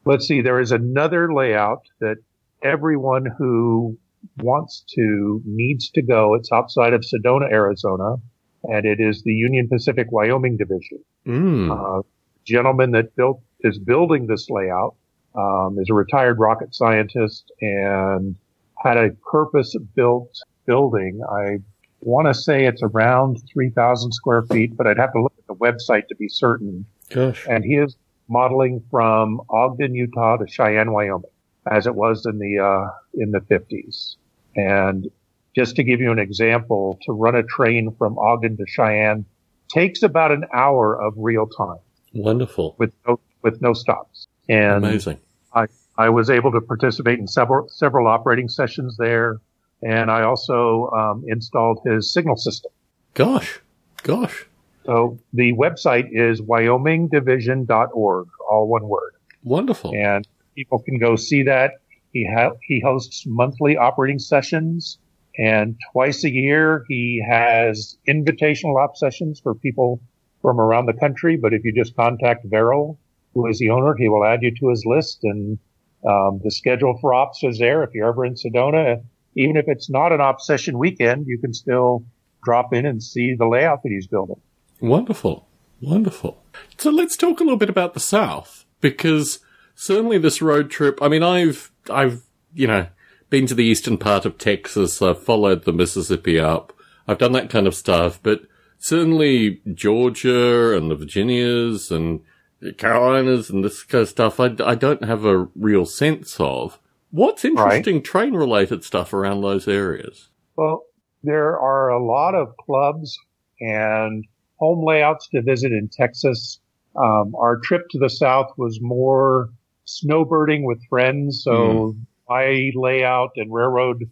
Let's 0.08 0.28
see, 0.28 0.41
there 0.41 0.60
is 0.60 0.72
another 0.72 1.34
layout 1.34 1.82
that 1.99 2.18
everyone 2.64 3.26
who 3.38 3.97
wants 4.38 4.84
to 4.95 5.41
needs 5.45 5.89
to 5.91 6.01
go. 6.01 6.34
It's 6.34 6.51
outside 6.51 6.93
of 6.93 7.01
Sedona, 7.01 7.51
Arizona, 7.51 8.16
and 8.64 8.86
it 8.86 8.99
is 8.99 9.24
the 9.24 9.34
Union 9.34 9.68
Pacific 9.68 10.08
Wyoming 10.12 10.58
Division 10.58 10.99
Mm. 11.26 11.70
uh, 11.72 12.01
gentleman 12.45 12.91
that 12.91 13.14
built 13.18 13.41
is 13.62 13.78
building 13.78 14.28
this 14.28 14.49
layout 14.49 14.95
um, 15.36 15.78
is 15.80 15.89
a 15.91 15.93
retired 15.93 16.39
rocket 16.39 16.74
scientist 16.74 17.51
and 17.60 18.38
had 18.82 18.95
a 18.97 19.10
purpose-built 19.30 20.32
building. 20.66 21.20
I 21.30 21.58
want 21.99 22.28
to 22.28 22.34
say 22.34 22.66
it's 22.66 22.82
around 22.82 23.41
3,000 23.51 24.12
square 24.14 24.43
feet, 24.43 24.78
but 24.78 24.88
I'd 24.88 24.97
have 24.97 25.12
to 25.14 25.22
look 25.22 25.34
at 25.38 25.47
the 25.47 25.55
website 25.55 26.08
to 26.08 26.16
be 26.16 26.30
certain. 26.30 26.86
Gosh. 27.10 27.45
And 27.49 27.64
he 27.66 27.76
is 27.76 27.95
modeling 28.30 28.84
from 28.90 29.42
Ogden, 29.50 29.96
Utah 29.96 30.38
to 30.38 30.48
Cheyenne, 30.48 30.92
Wyoming, 30.92 31.30
as 31.70 31.88
it 31.88 31.96
was 31.96 32.26
in 32.26 32.40
the 32.40 32.60
uh, 32.60 32.92
in 33.14 33.32
the 33.32 33.40
50s. 33.40 34.16
And 34.56 35.10
just 35.56 35.76
to 35.76 35.84
give 35.84 36.00
you 36.00 36.12
an 36.12 36.20
example, 36.20 37.00
to 37.06 37.14
run 37.14 37.36
a 37.36 37.44
train 37.44 37.96
from 37.98 38.18
Ogden 38.18 38.58
to 38.58 38.66
Cheyenne 38.68 39.26
takes 39.70 40.04
about 40.04 40.32
an 40.32 40.46
hour 40.54 41.00
of 41.00 41.14
real 41.18 41.48
time. 41.48 41.80
Wonderful. 42.14 42.76
With 42.78 42.94
no, 43.08 43.20
with 43.42 43.62
no 43.62 43.74
stops. 43.74 44.28
And 44.50 44.86
Amazing. 44.86 45.20
I, 45.54 45.68
I 45.98 46.10
was 46.10 46.30
able 46.30 46.52
to 46.52 46.62
participate 46.62 47.20
in 47.20 47.28
several, 47.28 47.68
several 47.70 48.08
operating 48.08 48.50
sessions 48.50 48.98
there. 48.98 49.40
And 49.84 50.10
I 50.10 50.24
also 50.24 50.90
um, 50.92 51.24
installed 51.28 51.80
his 51.86 52.12
signal 52.12 52.38
system. 52.38 52.72
Gosh, 53.14 53.60
gosh. 54.04 54.47
So 54.88 55.20
the 55.34 55.52
website 55.52 56.08
is 56.14 56.40
wyomingdivision.org, 56.42 58.28
all 58.50 58.68
one 58.70 58.88
word. 58.88 59.16
Wonderful. 59.44 59.94
And 59.94 60.26
people 60.56 60.80
can 60.80 60.98
go 60.98 61.18
see 61.18 61.44
that. 61.44 61.72
He 62.14 62.26
ha- 62.26 62.54
he 62.66 62.80
hosts 62.80 63.26
monthly 63.28 63.76
operating 63.76 64.18
sessions, 64.18 64.98
and 65.38 65.76
twice 65.92 66.24
a 66.24 66.32
year 66.32 66.86
he 66.88 67.22
has 67.30 67.98
invitational 68.08 68.82
op 68.82 68.96
sessions 68.96 69.42
for 69.42 69.54
people 69.56 70.00
from 70.42 70.58
around 70.58 70.86
the 70.86 70.94
country. 70.94 71.36
But 71.36 71.54
if 71.54 71.66
you 71.66 71.74
just 71.74 71.94
contact 71.98 72.46
Verrill, 72.46 72.98
who 73.34 73.46
is 73.48 73.60
the 73.60 73.72
owner, 73.72 73.94
he 73.98 74.08
will 74.08 74.24
add 74.24 74.42
you 74.42 74.56
to 74.56 74.70
his 74.70 74.86
list, 74.86 75.20
and 75.24 75.60
um, 76.08 76.40
the 76.46 76.52
schedule 76.52 76.98
for 77.02 77.14
ops 77.14 77.44
is 77.44 77.60
there. 77.60 77.84
If 77.84 77.94
you're 77.94 78.08
ever 78.08 78.26
in 78.26 78.36
Sedona, 78.36 79.04
even 79.36 79.58
if 79.58 79.66
it's 79.68 79.90
not 79.90 80.14
an 80.14 80.22
op 80.22 80.40
session 80.40 80.78
weekend, 80.78 81.28
you 81.28 81.40
can 81.40 81.54
still 81.54 82.06
drop 82.42 82.74
in 82.74 82.86
and 82.86 83.04
see 83.04 83.36
the 83.36 83.48
layout 83.48 83.84
that 83.84 83.90
he's 83.90 84.08
building. 84.08 84.40
Wonderful. 84.80 85.48
Wonderful. 85.82 86.44
So 86.78 86.90
let's 86.90 87.18
talk 87.18 87.40
a 87.40 87.44
little 87.44 87.58
bit 87.58 87.70
about 87.70 87.94
the 87.94 88.00
South 88.00 88.66
because 88.82 89.40
certainly 89.76 90.18
this 90.18 90.42
road 90.42 90.70
trip, 90.70 91.02
I 91.02 91.08
mean, 91.08 91.24
I've, 91.24 91.72
I've, 91.90 92.24
you 92.54 92.68
know, 92.68 92.88
been 93.30 93.46
to 93.48 93.56
the 93.56 93.66
eastern 93.66 93.98
part 93.98 94.26
of 94.26 94.38
Texas. 94.38 95.02
I've 95.02 95.22
followed 95.22 95.66
the 95.66 95.74
Mississippi 95.74 96.40
up. 96.40 96.74
I've 97.08 97.18
done 97.18 97.32
that 97.34 97.50
kind 97.50 97.68
of 97.68 97.76
stuff, 97.76 98.20
but 98.22 98.42
certainly 98.80 99.62
Georgia 99.74 100.76
and 100.76 100.90
the 100.90 100.96
Virginias 100.96 101.92
and 101.92 102.22
the 102.60 102.74
Carolinas 102.74 103.50
and 103.50 103.64
this 103.64 103.84
kind 103.84 104.02
of 104.02 104.10
stuff, 104.10 104.40
I, 104.40 104.56
I 104.64 104.76
don't 104.76 105.04
have 105.04 105.26
a 105.26 105.48
real 105.56 105.86
sense 105.86 106.40
of. 106.40 106.80
What's 107.12 107.46
interesting 107.46 107.96
right. 107.96 108.04
train 108.04 108.34
related 108.34 108.84
stuff 108.84 109.14
around 109.14 109.42
those 109.42 109.68
areas? 109.68 110.30
Well, 110.56 110.84
there 111.24 111.58
are 111.58 111.90
a 111.90 112.04
lot 112.04 112.36
of 112.36 112.58
clubs 112.58 113.18
and 113.60 114.26
home 114.58 114.86
layouts 114.86 115.28
to 115.30 115.41
visit 115.41 115.72
in 115.72 115.89
Texas. 115.91 116.60
Um, 116.95 117.36
our 117.36 117.60
trip 117.64 117.84
to 117.91 117.99
the 117.99 118.10
south 118.10 118.51
was 118.58 118.80
more 118.82 119.49
snowbirding 119.86 120.64
with 120.64 120.80
friends. 120.89 121.43
So 121.43 121.51
mm. 121.51 121.99
my 122.28 122.72
layout 122.76 123.32
and 123.36 123.53
railroad 123.53 124.03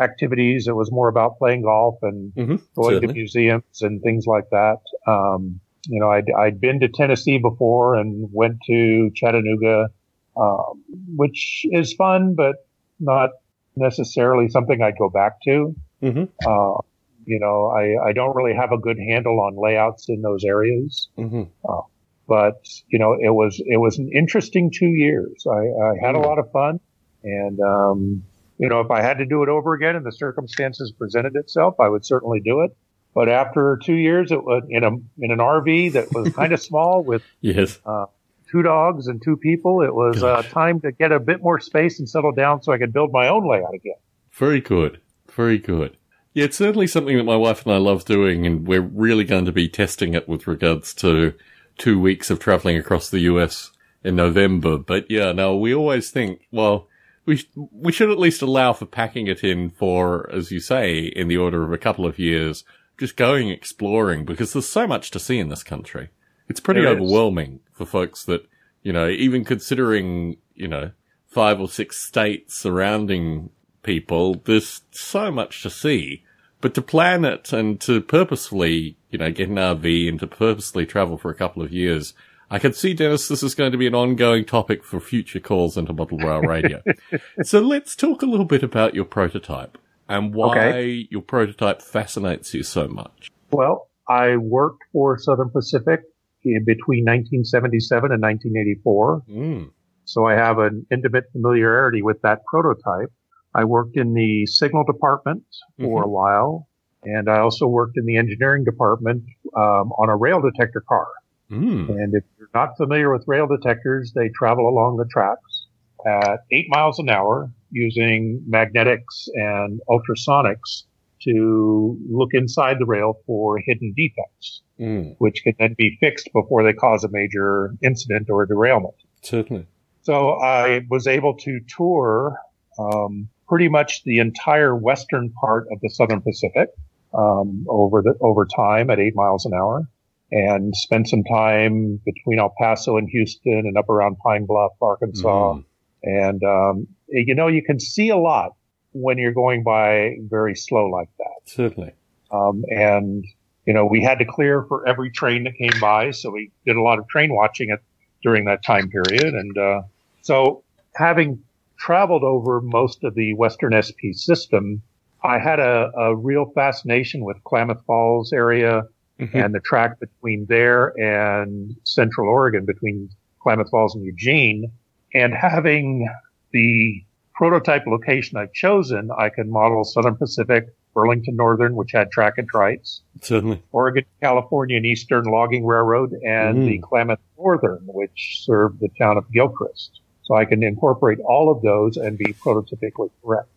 activities, 0.00 0.66
it 0.68 0.74
was 0.74 0.90
more 0.90 1.08
about 1.08 1.38
playing 1.38 1.62
golf 1.62 1.98
and 2.02 2.32
mm-hmm. 2.34 2.56
going 2.74 2.94
Certainly. 2.96 3.06
to 3.06 3.12
museums 3.12 3.82
and 3.82 4.02
things 4.02 4.26
like 4.26 4.50
that. 4.50 4.78
Um, 5.06 5.60
you 5.86 6.00
know, 6.00 6.10
I'd, 6.10 6.30
I'd 6.38 6.60
been 6.60 6.80
to 6.80 6.88
Tennessee 6.88 7.38
before 7.38 7.96
and 7.96 8.28
went 8.32 8.58
to 8.66 9.10
Chattanooga, 9.14 9.88
um, 10.36 10.82
which 11.14 11.66
is 11.70 11.92
fun, 11.94 12.34
but 12.34 12.56
not 13.00 13.30
necessarily 13.76 14.48
something 14.48 14.82
I'd 14.82 14.98
go 14.98 15.10
back 15.10 15.32
to. 15.44 15.74
Mm-hmm. 16.02 16.24
Uh, 16.46 16.80
you 17.26 17.38
know, 17.40 17.66
I, 17.66 18.08
I 18.08 18.12
don't 18.12 18.34
really 18.34 18.54
have 18.54 18.72
a 18.72 18.78
good 18.78 18.98
handle 18.98 19.40
on 19.40 19.56
layouts 19.56 20.08
in 20.08 20.22
those 20.22 20.44
areas. 20.44 21.08
Mm-hmm. 21.18 21.42
Uh, 21.68 21.82
but 22.26 22.66
you 22.88 22.98
know, 22.98 23.14
it 23.20 23.30
was 23.30 23.60
it 23.64 23.76
was 23.76 23.98
an 23.98 24.10
interesting 24.14 24.70
two 24.70 24.88
years. 24.88 25.46
I, 25.46 25.58
I 25.58 25.92
had 26.00 26.14
a 26.14 26.18
mm. 26.18 26.24
lot 26.24 26.38
of 26.38 26.50
fun, 26.52 26.80
and 27.22 27.60
um, 27.60 28.24
you 28.58 28.68
know, 28.68 28.80
if 28.80 28.90
I 28.90 29.02
had 29.02 29.18
to 29.18 29.26
do 29.26 29.42
it 29.42 29.48
over 29.48 29.74
again 29.74 29.96
and 29.96 30.06
the 30.06 30.12
circumstances 30.12 30.92
presented 30.92 31.36
itself, 31.36 31.74
I 31.80 31.88
would 31.88 32.04
certainly 32.04 32.40
do 32.40 32.62
it. 32.62 32.76
But 33.14 33.28
after 33.28 33.78
two 33.82 33.94
years, 33.94 34.32
it 34.32 34.42
was 34.42 34.64
in 34.68 34.84
a 34.84 34.90
in 35.18 35.30
an 35.30 35.38
RV 35.38 35.92
that 35.92 36.12
was 36.12 36.32
kind 36.34 36.52
of 36.52 36.62
small 36.62 37.04
with 37.04 37.22
yes. 37.40 37.78
Uh, 37.84 38.06
two 38.50 38.62
dogs 38.62 39.06
and 39.06 39.20
two 39.22 39.36
people. 39.36 39.82
It 39.82 39.94
was 39.94 40.22
uh, 40.22 40.42
time 40.42 40.80
to 40.80 40.92
get 40.92 41.12
a 41.12 41.20
bit 41.20 41.42
more 41.42 41.60
space 41.60 41.98
and 41.98 42.08
settle 42.08 42.32
down 42.32 42.62
so 42.62 42.72
I 42.72 42.78
could 42.78 42.92
build 42.92 43.10
my 43.12 43.28
own 43.28 43.48
layout 43.48 43.74
again. 43.74 43.96
Very 44.32 44.60
good, 44.60 45.00
very 45.30 45.58
good. 45.58 45.96
Yeah, 46.34 46.46
it's 46.46 46.56
certainly 46.56 46.88
something 46.88 47.16
that 47.16 47.24
my 47.24 47.36
wife 47.36 47.64
and 47.64 47.72
I 47.72 47.78
love 47.78 48.04
doing, 48.04 48.44
and 48.44 48.66
we're 48.66 48.80
really 48.80 49.22
going 49.24 49.44
to 49.44 49.52
be 49.52 49.68
testing 49.68 50.14
it 50.14 50.28
with 50.28 50.48
regards 50.48 50.92
to 50.94 51.34
two 51.78 52.00
weeks 52.00 52.28
of 52.28 52.40
traveling 52.40 52.76
across 52.76 53.08
the 53.08 53.20
US 53.20 53.70
in 54.02 54.16
November. 54.16 54.76
But 54.76 55.08
yeah, 55.08 55.30
no, 55.30 55.56
we 55.56 55.72
always 55.72 56.10
think, 56.10 56.48
well, 56.50 56.88
we 57.24 57.46
we 57.54 57.92
should 57.92 58.10
at 58.10 58.18
least 58.18 58.42
allow 58.42 58.72
for 58.72 58.84
packing 58.84 59.28
it 59.28 59.44
in 59.44 59.70
for, 59.70 60.28
as 60.32 60.50
you 60.50 60.58
say, 60.58 61.04
in 61.04 61.28
the 61.28 61.38
order 61.38 61.62
of 61.62 61.72
a 61.72 61.78
couple 61.78 62.04
of 62.04 62.18
years, 62.18 62.64
just 62.98 63.16
going 63.16 63.48
exploring 63.48 64.24
because 64.24 64.52
there's 64.52 64.68
so 64.68 64.88
much 64.88 65.12
to 65.12 65.20
see 65.20 65.38
in 65.38 65.50
this 65.50 65.62
country. 65.62 66.10
It's 66.48 66.60
pretty 66.60 66.80
there 66.80 66.90
overwhelming 66.90 67.54
is. 67.54 67.76
for 67.76 67.86
folks 67.86 68.24
that 68.24 68.48
you 68.82 68.92
know, 68.92 69.08
even 69.08 69.44
considering 69.44 70.38
you 70.56 70.66
know 70.66 70.90
five 71.28 71.60
or 71.60 71.68
six 71.68 71.96
states 71.96 72.54
surrounding 72.54 73.50
people. 73.84 74.42
There's 74.44 74.82
so 74.90 75.30
much 75.30 75.62
to 75.62 75.70
see. 75.70 76.23
But 76.64 76.72
to 76.76 76.80
plan 76.80 77.26
it 77.26 77.52
and 77.52 77.78
to 77.82 78.00
purposefully, 78.00 78.96
you 79.10 79.18
know, 79.18 79.30
get 79.30 79.50
an 79.50 79.56
RV 79.56 80.08
and 80.08 80.18
to 80.18 80.26
purposely 80.26 80.86
travel 80.86 81.18
for 81.18 81.30
a 81.30 81.34
couple 81.34 81.62
of 81.62 81.74
years, 81.74 82.14
I 82.50 82.58
can 82.58 82.72
see, 82.72 82.94
Dennis, 82.94 83.28
this 83.28 83.42
is 83.42 83.54
going 83.54 83.72
to 83.72 83.76
be 83.76 83.86
an 83.86 83.94
ongoing 83.94 84.46
topic 84.46 84.82
for 84.82 84.98
future 84.98 85.40
calls 85.40 85.76
into 85.76 85.92
Model 85.92 86.16
Rail 86.16 86.40
Radio. 86.40 86.80
so 87.42 87.60
let's 87.60 87.94
talk 87.94 88.22
a 88.22 88.26
little 88.26 88.46
bit 88.46 88.62
about 88.62 88.94
your 88.94 89.04
prototype 89.04 89.76
and 90.08 90.32
why 90.32 90.70
okay. 90.70 91.08
your 91.10 91.20
prototype 91.20 91.82
fascinates 91.82 92.54
you 92.54 92.62
so 92.62 92.88
much. 92.88 93.30
Well, 93.50 93.90
I 94.08 94.38
worked 94.38 94.84
for 94.90 95.18
Southern 95.18 95.50
Pacific 95.50 96.00
in 96.44 96.64
between 96.64 97.04
1977 97.04 98.10
and 98.10 98.22
1984. 98.22 99.22
Mm. 99.28 99.70
So 100.06 100.24
I 100.24 100.32
have 100.32 100.56
an 100.60 100.86
intimate 100.90 101.24
familiarity 101.32 102.00
with 102.00 102.22
that 102.22 102.46
prototype. 102.46 103.12
I 103.54 103.64
worked 103.64 103.96
in 103.96 104.14
the 104.14 104.46
signal 104.46 104.84
department 104.84 105.44
for 105.78 106.00
mm-hmm. 106.00 106.04
a 106.04 106.08
while, 106.08 106.68
and 107.04 107.28
I 107.28 107.38
also 107.38 107.66
worked 107.66 107.96
in 107.96 108.06
the 108.06 108.16
engineering 108.16 108.64
department 108.64 109.24
um, 109.56 109.92
on 109.92 110.08
a 110.08 110.16
rail 110.16 110.40
detector 110.40 110.82
car. 110.88 111.06
Mm. 111.50 111.90
And 111.90 112.14
if 112.14 112.24
you're 112.38 112.48
not 112.54 112.76
familiar 112.76 113.12
with 113.12 113.24
rail 113.26 113.46
detectors, 113.46 114.12
they 114.14 114.30
travel 114.30 114.68
along 114.68 114.96
the 114.96 115.04
tracks 115.04 115.66
at 116.06 116.40
eight 116.50 116.66
miles 116.68 116.98
an 116.98 117.08
hour 117.08 117.50
using 117.70 118.42
magnetics 118.46 119.28
and 119.34 119.80
ultrasonics 119.88 120.84
to 121.22 121.98
look 122.10 122.30
inside 122.32 122.76
the 122.78 122.86
rail 122.86 123.18
for 123.26 123.58
hidden 123.58 123.94
defects, 123.96 124.62
mm. 124.78 125.14
which 125.18 125.42
can 125.42 125.54
then 125.58 125.74
be 125.78 125.96
fixed 126.00 126.28
before 126.32 126.62
they 126.62 126.72
cause 126.72 127.04
a 127.04 127.08
major 127.10 127.74
incident 127.82 128.28
or 128.28 128.46
derailment. 128.46 128.94
Certainly. 129.22 129.66
So 130.02 130.32
I 130.32 130.82
was 130.90 131.06
able 131.06 131.34
to 131.38 131.60
tour 131.66 132.38
um, 132.78 133.28
pretty 133.48 133.68
much 133.68 134.02
the 134.04 134.18
entire 134.18 134.74
western 134.74 135.30
part 135.32 135.66
of 135.70 135.80
the 135.80 135.90
Southern 135.90 136.20
Pacific 136.20 136.70
um, 137.12 137.66
over 137.68 138.02
the 138.02 138.14
over 138.20 138.46
time 138.46 138.90
at 138.90 138.98
eight 138.98 139.14
miles 139.14 139.46
an 139.46 139.54
hour, 139.54 139.88
and 140.30 140.74
spent 140.74 141.08
some 141.08 141.24
time 141.24 142.00
between 142.04 142.38
El 142.38 142.52
Paso 142.58 142.96
and 142.96 143.08
Houston 143.08 143.62
and 143.66 143.76
up 143.76 143.88
around 143.88 144.18
Pine 144.18 144.46
Bluff, 144.46 144.72
Arkansas. 144.80 145.54
Mm. 145.54 145.64
And 146.02 146.44
um, 146.44 146.86
you 147.08 147.34
know, 147.34 147.48
you 147.48 147.62
can 147.62 147.80
see 147.80 148.10
a 148.10 148.16
lot 148.16 148.54
when 148.92 149.18
you're 149.18 149.32
going 149.32 149.62
by 149.62 150.16
very 150.20 150.54
slow 150.54 150.86
like 150.86 151.08
that. 151.18 151.40
Certainly. 151.46 151.92
Um, 152.30 152.64
and 152.68 153.24
you 153.66 153.72
know, 153.72 153.86
we 153.86 154.02
had 154.02 154.18
to 154.18 154.24
clear 154.24 154.64
for 154.64 154.86
every 154.86 155.10
train 155.10 155.44
that 155.44 155.54
came 155.56 155.80
by, 155.80 156.10
so 156.10 156.30
we 156.30 156.50
did 156.66 156.76
a 156.76 156.82
lot 156.82 156.98
of 156.98 157.08
train 157.08 157.34
watching 157.34 157.70
it 157.70 157.80
during 158.22 158.44
that 158.46 158.62
time 158.64 158.90
period. 158.90 159.34
And 159.34 159.56
uh, 159.56 159.82
so, 160.22 160.62
having 160.94 161.42
traveled 161.84 162.24
over 162.24 162.62
most 162.62 163.04
of 163.04 163.14
the 163.14 163.34
Western 163.34 163.74
SP 163.76 164.12
system, 164.12 164.82
I 165.22 165.38
had 165.38 165.60
a, 165.60 165.90
a 165.98 166.16
real 166.16 166.50
fascination 166.54 167.24
with 167.24 167.36
Klamath 167.44 167.84
Falls 167.86 168.32
area 168.32 168.84
mm-hmm. 169.20 169.36
and 169.36 169.54
the 169.54 169.60
track 169.60 170.00
between 170.00 170.46
there 170.48 170.94
and 170.98 171.76
Central 171.84 172.28
Oregon, 172.28 172.64
between 172.64 173.10
Klamath 173.40 173.70
Falls 173.70 173.94
and 173.94 174.04
Eugene. 174.04 174.72
And 175.12 175.34
having 175.34 176.08
the 176.52 177.04
prototype 177.34 177.84
location 177.86 178.38
I've 178.38 178.54
chosen, 178.54 179.10
I 179.16 179.28
can 179.28 179.50
model 179.50 179.84
Southern 179.84 180.16
Pacific, 180.16 180.68
Burlington 180.94 181.36
Northern, 181.36 181.74
which 181.74 181.92
had 181.92 182.08
trackage 182.10 182.54
rights. 182.54 183.02
Certainly. 183.20 183.62
Oregon, 183.72 184.04
California, 184.22 184.78
and 184.78 184.86
Eastern 184.86 185.24
Logging 185.24 185.66
Railroad, 185.66 186.12
and 186.12 186.58
mm. 186.58 186.66
the 186.66 186.78
Klamath 186.78 187.20
Northern, 187.36 187.82
which 187.84 188.40
served 188.42 188.80
the 188.80 188.88
town 188.98 189.18
of 189.18 189.30
Gilchrist. 189.30 190.00
So 190.24 190.34
I 190.34 190.44
can 190.44 190.62
incorporate 190.62 191.18
all 191.20 191.50
of 191.50 191.62
those 191.62 191.96
and 191.96 192.16
be 192.16 192.32
prototypically 192.32 193.10
correct. 193.22 193.48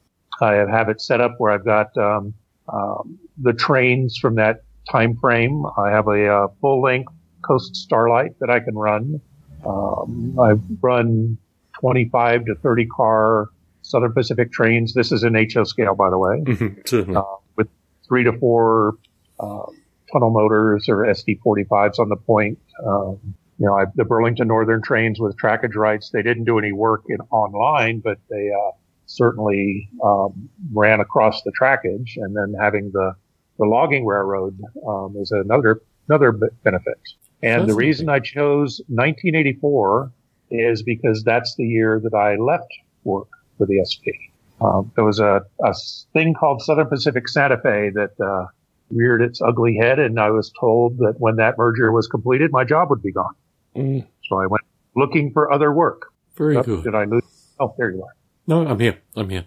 I 0.41 0.53
have 0.53 0.89
it 0.89 1.01
set 1.01 1.21
up 1.21 1.35
where 1.39 1.51
I've 1.51 1.65
got 1.65 1.97
um, 1.97 2.33
um, 2.71 3.17
the 3.41 3.53
trains 3.53 4.17
from 4.17 4.35
that 4.35 4.63
time 4.89 5.15
frame. 5.17 5.65
I 5.77 5.89
have 5.89 6.07
a, 6.07 6.27
uh, 6.27 6.47
full 6.61 6.81
length 6.81 7.11
Coast 7.41 7.75
Starlight 7.75 8.37
that 8.39 8.49
I 8.49 8.59
can 8.59 8.75
run. 8.75 9.21
Um, 9.65 10.37
I've 10.39 10.61
run 10.81 11.37
25 11.79 12.45
to 12.45 12.55
30 12.55 12.85
car 12.87 13.49
Southern 13.81 14.13
Pacific 14.13 14.51
trains. 14.51 14.93
This 14.93 15.11
is 15.11 15.23
an 15.23 15.33
HO 15.35 15.63
scale, 15.63 15.95
by 15.95 16.09
the 16.09 16.17
way, 16.17 16.43
Certainly. 16.85 17.15
uh, 17.15 17.23
with 17.55 17.67
three 18.07 18.23
to 18.25 18.33
four 18.37 18.95
uh, 19.39 19.65
tunnel 20.11 20.29
motors 20.29 20.89
or 20.89 20.97
SD45s 21.05 21.99
on 21.99 22.09
the 22.09 22.17
point. 22.17 22.59
Um, 22.85 23.35
you 23.59 23.65
know, 23.65 23.73
I, 23.73 23.85
the 23.95 24.05
Burlington 24.05 24.47
Northern 24.47 24.81
trains 24.81 25.19
with 25.19 25.35
trackage 25.37 25.75
rights, 25.75 26.11
they 26.11 26.21
didn't 26.21 26.43
do 26.43 26.59
any 26.59 26.71
work 26.71 27.03
in 27.09 27.17
online, 27.31 27.99
but 27.99 28.19
they 28.29 28.51
uh, 28.51 28.71
certainly 29.07 29.89
um, 30.03 30.49
ran 30.73 30.99
across 30.99 31.41
the 31.43 31.51
trackage. 31.59 32.17
And 32.17 32.35
then 32.35 32.53
having 32.59 32.91
the, 32.91 33.15
the 33.57 33.65
logging 33.65 34.05
railroad 34.05 34.59
um, 34.87 35.15
is 35.19 35.31
another 35.31 35.81
another 36.07 36.31
b- 36.31 36.47
benefit. 36.63 36.99
And 37.43 37.67
the 37.67 37.75
reason 37.75 38.09
I 38.09 38.19
chose 38.19 38.81
1984 38.87 40.11
is 40.51 40.83
because 40.83 41.23
that's 41.23 41.55
the 41.55 41.65
year 41.65 41.99
that 42.03 42.15
I 42.15 42.35
left 42.35 42.71
work 43.03 43.27
for 43.57 43.65
the 43.67 43.83
SP. 43.83 44.15
Um, 44.61 44.91
there 44.95 45.03
was 45.03 45.19
a, 45.19 45.41
a 45.63 45.75
thing 46.13 46.33
called 46.33 46.61
Southern 46.61 46.87
Pacific 46.87 47.27
Santa 47.27 47.57
Fe 47.57 47.91
that 47.93 48.19
uh, 48.19 48.47
reared 48.89 49.21
its 49.21 49.41
ugly 49.41 49.77
head, 49.77 49.99
and 49.99 50.19
I 50.19 50.31
was 50.31 50.51
told 50.59 50.97
that 50.99 51.15
when 51.19 51.35
that 51.35 51.57
merger 51.57 51.91
was 51.91 52.07
completed, 52.07 52.51
my 52.51 52.63
job 52.63 52.89
would 52.89 53.03
be 53.03 53.11
gone. 53.11 53.35
Mm, 53.77 54.05
So 54.29 54.37
I 54.39 54.47
went 54.47 54.63
looking 54.95 55.31
for 55.31 55.51
other 55.51 55.71
work. 55.71 56.11
very 56.35 56.57
Oh, 56.57 56.63
good. 56.63 56.83
Did 56.83 56.95
I 56.95 57.05
lose? 57.05 57.23
Oh, 57.59 57.73
there 57.77 57.91
you 57.91 58.03
are. 58.03 58.13
No, 58.47 58.65
I'm 58.65 58.79
here. 58.79 58.99
I'm 59.15 59.29
here. 59.29 59.45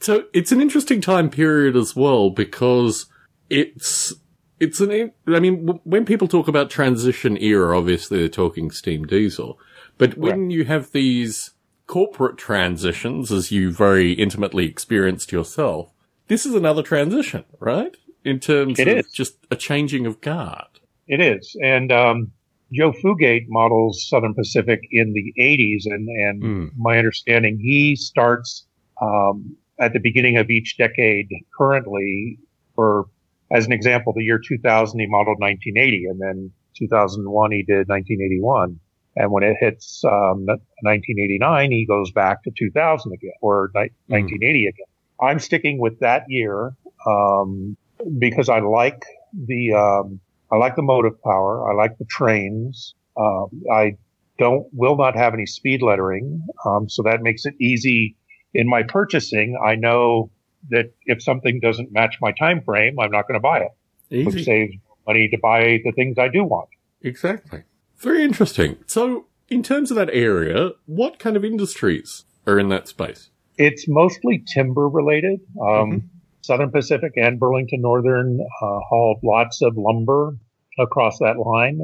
So 0.00 0.24
it's 0.32 0.52
an 0.52 0.60
interesting 0.60 1.00
time 1.00 1.30
period 1.30 1.76
as 1.76 1.94
well 1.96 2.30
because 2.30 3.06
it's 3.50 4.12
it's 4.58 4.80
an. 4.80 5.12
I 5.28 5.40
mean, 5.40 5.80
when 5.84 6.04
people 6.04 6.28
talk 6.28 6.48
about 6.48 6.70
transition 6.70 7.36
era, 7.38 7.76
obviously 7.78 8.18
they're 8.18 8.28
talking 8.28 8.70
steam 8.70 9.04
diesel, 9.06 9.58
but 9.98 10.16
when 10.16 10.50
you 10.50 10.64
have 10.64 10.92
these 10.92 11.50
corporate 11.86 12.38
transitions, 12.38 13.30
as 13.32 13.52
you 13.52 13.70
very 13.72 14.12
intimately 14.12 14.66
experienced 14.66 15.30
yourself, 15.32 15.90
this 16.28 16.46
is 16.46 16.54
another 16.54 16.82
transition, 16.82 17.44
right? 17.60 17.96
In 18.24 18.38
terms 18.40 18.78
It 18.78 18.88
of 18.88 18.98
is. 18.98 19.12
just 19.12 19.34
a 19.50 19.56
changing 19.56 20.06
of 20.06 20.20
guard. 20.20 20.66
It 21.08 21.20
is. 21.20 21.56
And 21.62 21.90
um, 21.92 22.30
Joe 22.72 22.92
Fugate 22.92 23.46
models 23.48 24.06
Southern 24.08 24.34
Pacific 24.34 24.80
in 24.90 25.12
the 25.12 25.32
80s. 25.40 25.82
And, 25.86 26.08
and 26.08 26.42
Mm. 26.42 26.70
my 26.76 26.98
understanding, 26.98 27.58
he 27.60 27.96
starts 27.96 28.66
um, 29.00 29.56
at 29.78 29.92
the 29.92 30.00
beginning 30.00 30.36
of 30.36 30.50
each 30.50 30.76
decade 30.78 31.28
currently. 31.56 32.38
For, 32.74 33.06
as 33.50 33.66
an 33.66 33.72
example, 33.72 34.12
the 34.16 34.22
year 34.24 34.38
2000, 34.38 34.98
he 34.98 35.06
modeled 35.06 35.38
1980. 35.40 36.06
And 36.06 36.20
then 36.20 36.50
2001, 36.78 37.52
he 37.52 37.62
did 37.62 37.88
1981. 37.88 38.78
And 39.16 39.30
when 39.30 39.42
it 39.42 39.56
hits 39.60 40.02
um, 40.04 40.46
1989, 40.46 41.70
he 41.70 41.84
goes 41.86 42.10
back 42.12 42.42
to 42.44 42.50
2000 42.58 43.12
again, 43.12 43.30
or 43.42 43.70
ni- 43.74 43.90
1980 44.06 44.66
again. 44.68 44.86
I'm 45.20 45.38
sticking 45.38 45.78
with 45.78 46.00
that 46.00 46.24
year 46.28 46.72
um, 47.06 47.76
because 48.18 48.48
I 48.48 48.60
like 48.60 49.04
the 49.34 49.74
um, 49.74 50.20
I 50.52 50.56
like 50.56 50.76
the 50.76 50.82
motive 50.82 51.20
power. 51.22 51.70
I 51.70 51.74
like 51.74 51.96
the 51.98 52.04
trains. 52.04 52.94
Um, 53.16 53.62
I 53.72 53.96
don't 54.38 54.66
will 54.72 54.96
not 54.96 55.16
have 55.16 55.34
any 55.34 55.46
speed 55.46 55.82
lettering, 55.82 56.46
um, 56.66 56.88
so 56.88 57.02
that 57.02 57.22
makes 57.22 57.44
it 57.44 57.54
easy 57.60 58.16
in 58.54 58.68
my 58.68 58.82
purchasing. 58.82 59.58
I 59.64 59.74
know 59.76 60.30
that 60.70 60.92
if 61.06 61.22
something 61.22 61.60
doesn't 61.60 61.92
match 61.92 62.16
my 62.20 62.32
time 62.32 62.62
frame, 62.62 62.98
I'm 63.00 63.10
not 63.10 63.26
going 63.26 63.38
to 63.38 63.42
buy 63.42 63.60
it, 63.60 64.26
which 64.26 64.44
saves 64.44 64.74
money 65.06 65.28
to 65.28 65.38
buy 65.38 65.80
the 65.84 65.92
things 65.92 66.18
I 66.18 66.28
do 66.28 66.44
want. 66.44 66.68
Exactly. 67.02 67.64
Very 67.96 68.22
interesting. 68.22 68.76
So, 68.86 69.26
in 69.48 69.62
terms 69.62 69.90
of 69.90 69.96
that 69.96 70.10
area, 70.12 70.70
what 70.86 71.18
kind 71.18 71.36
of 71.36 71.44
industries 71.44 72.24
are 72.46 72.58
in 72.58 72.68
that 72.68 72.88
space? 72.88 73.30
It's 73.58 73.86
mostly 73.88 74.42
timber 74.52 74.88
related. 74.88 75.40
Um, 75.60 76.10
Southern 76.42 76.70
Pacific 76.70 77.12
and 77.16 77.38
Burlington 77.38 77.80
Northern 77.80 78.40
uh, 78.40 78.80
hauled 78.88 79.20
lots 79.22 79.62
of 79.62 79.76
lumber 79.76 80.36
across 80.78 81.18
that 81.18 81.38
line. 81.38 81.80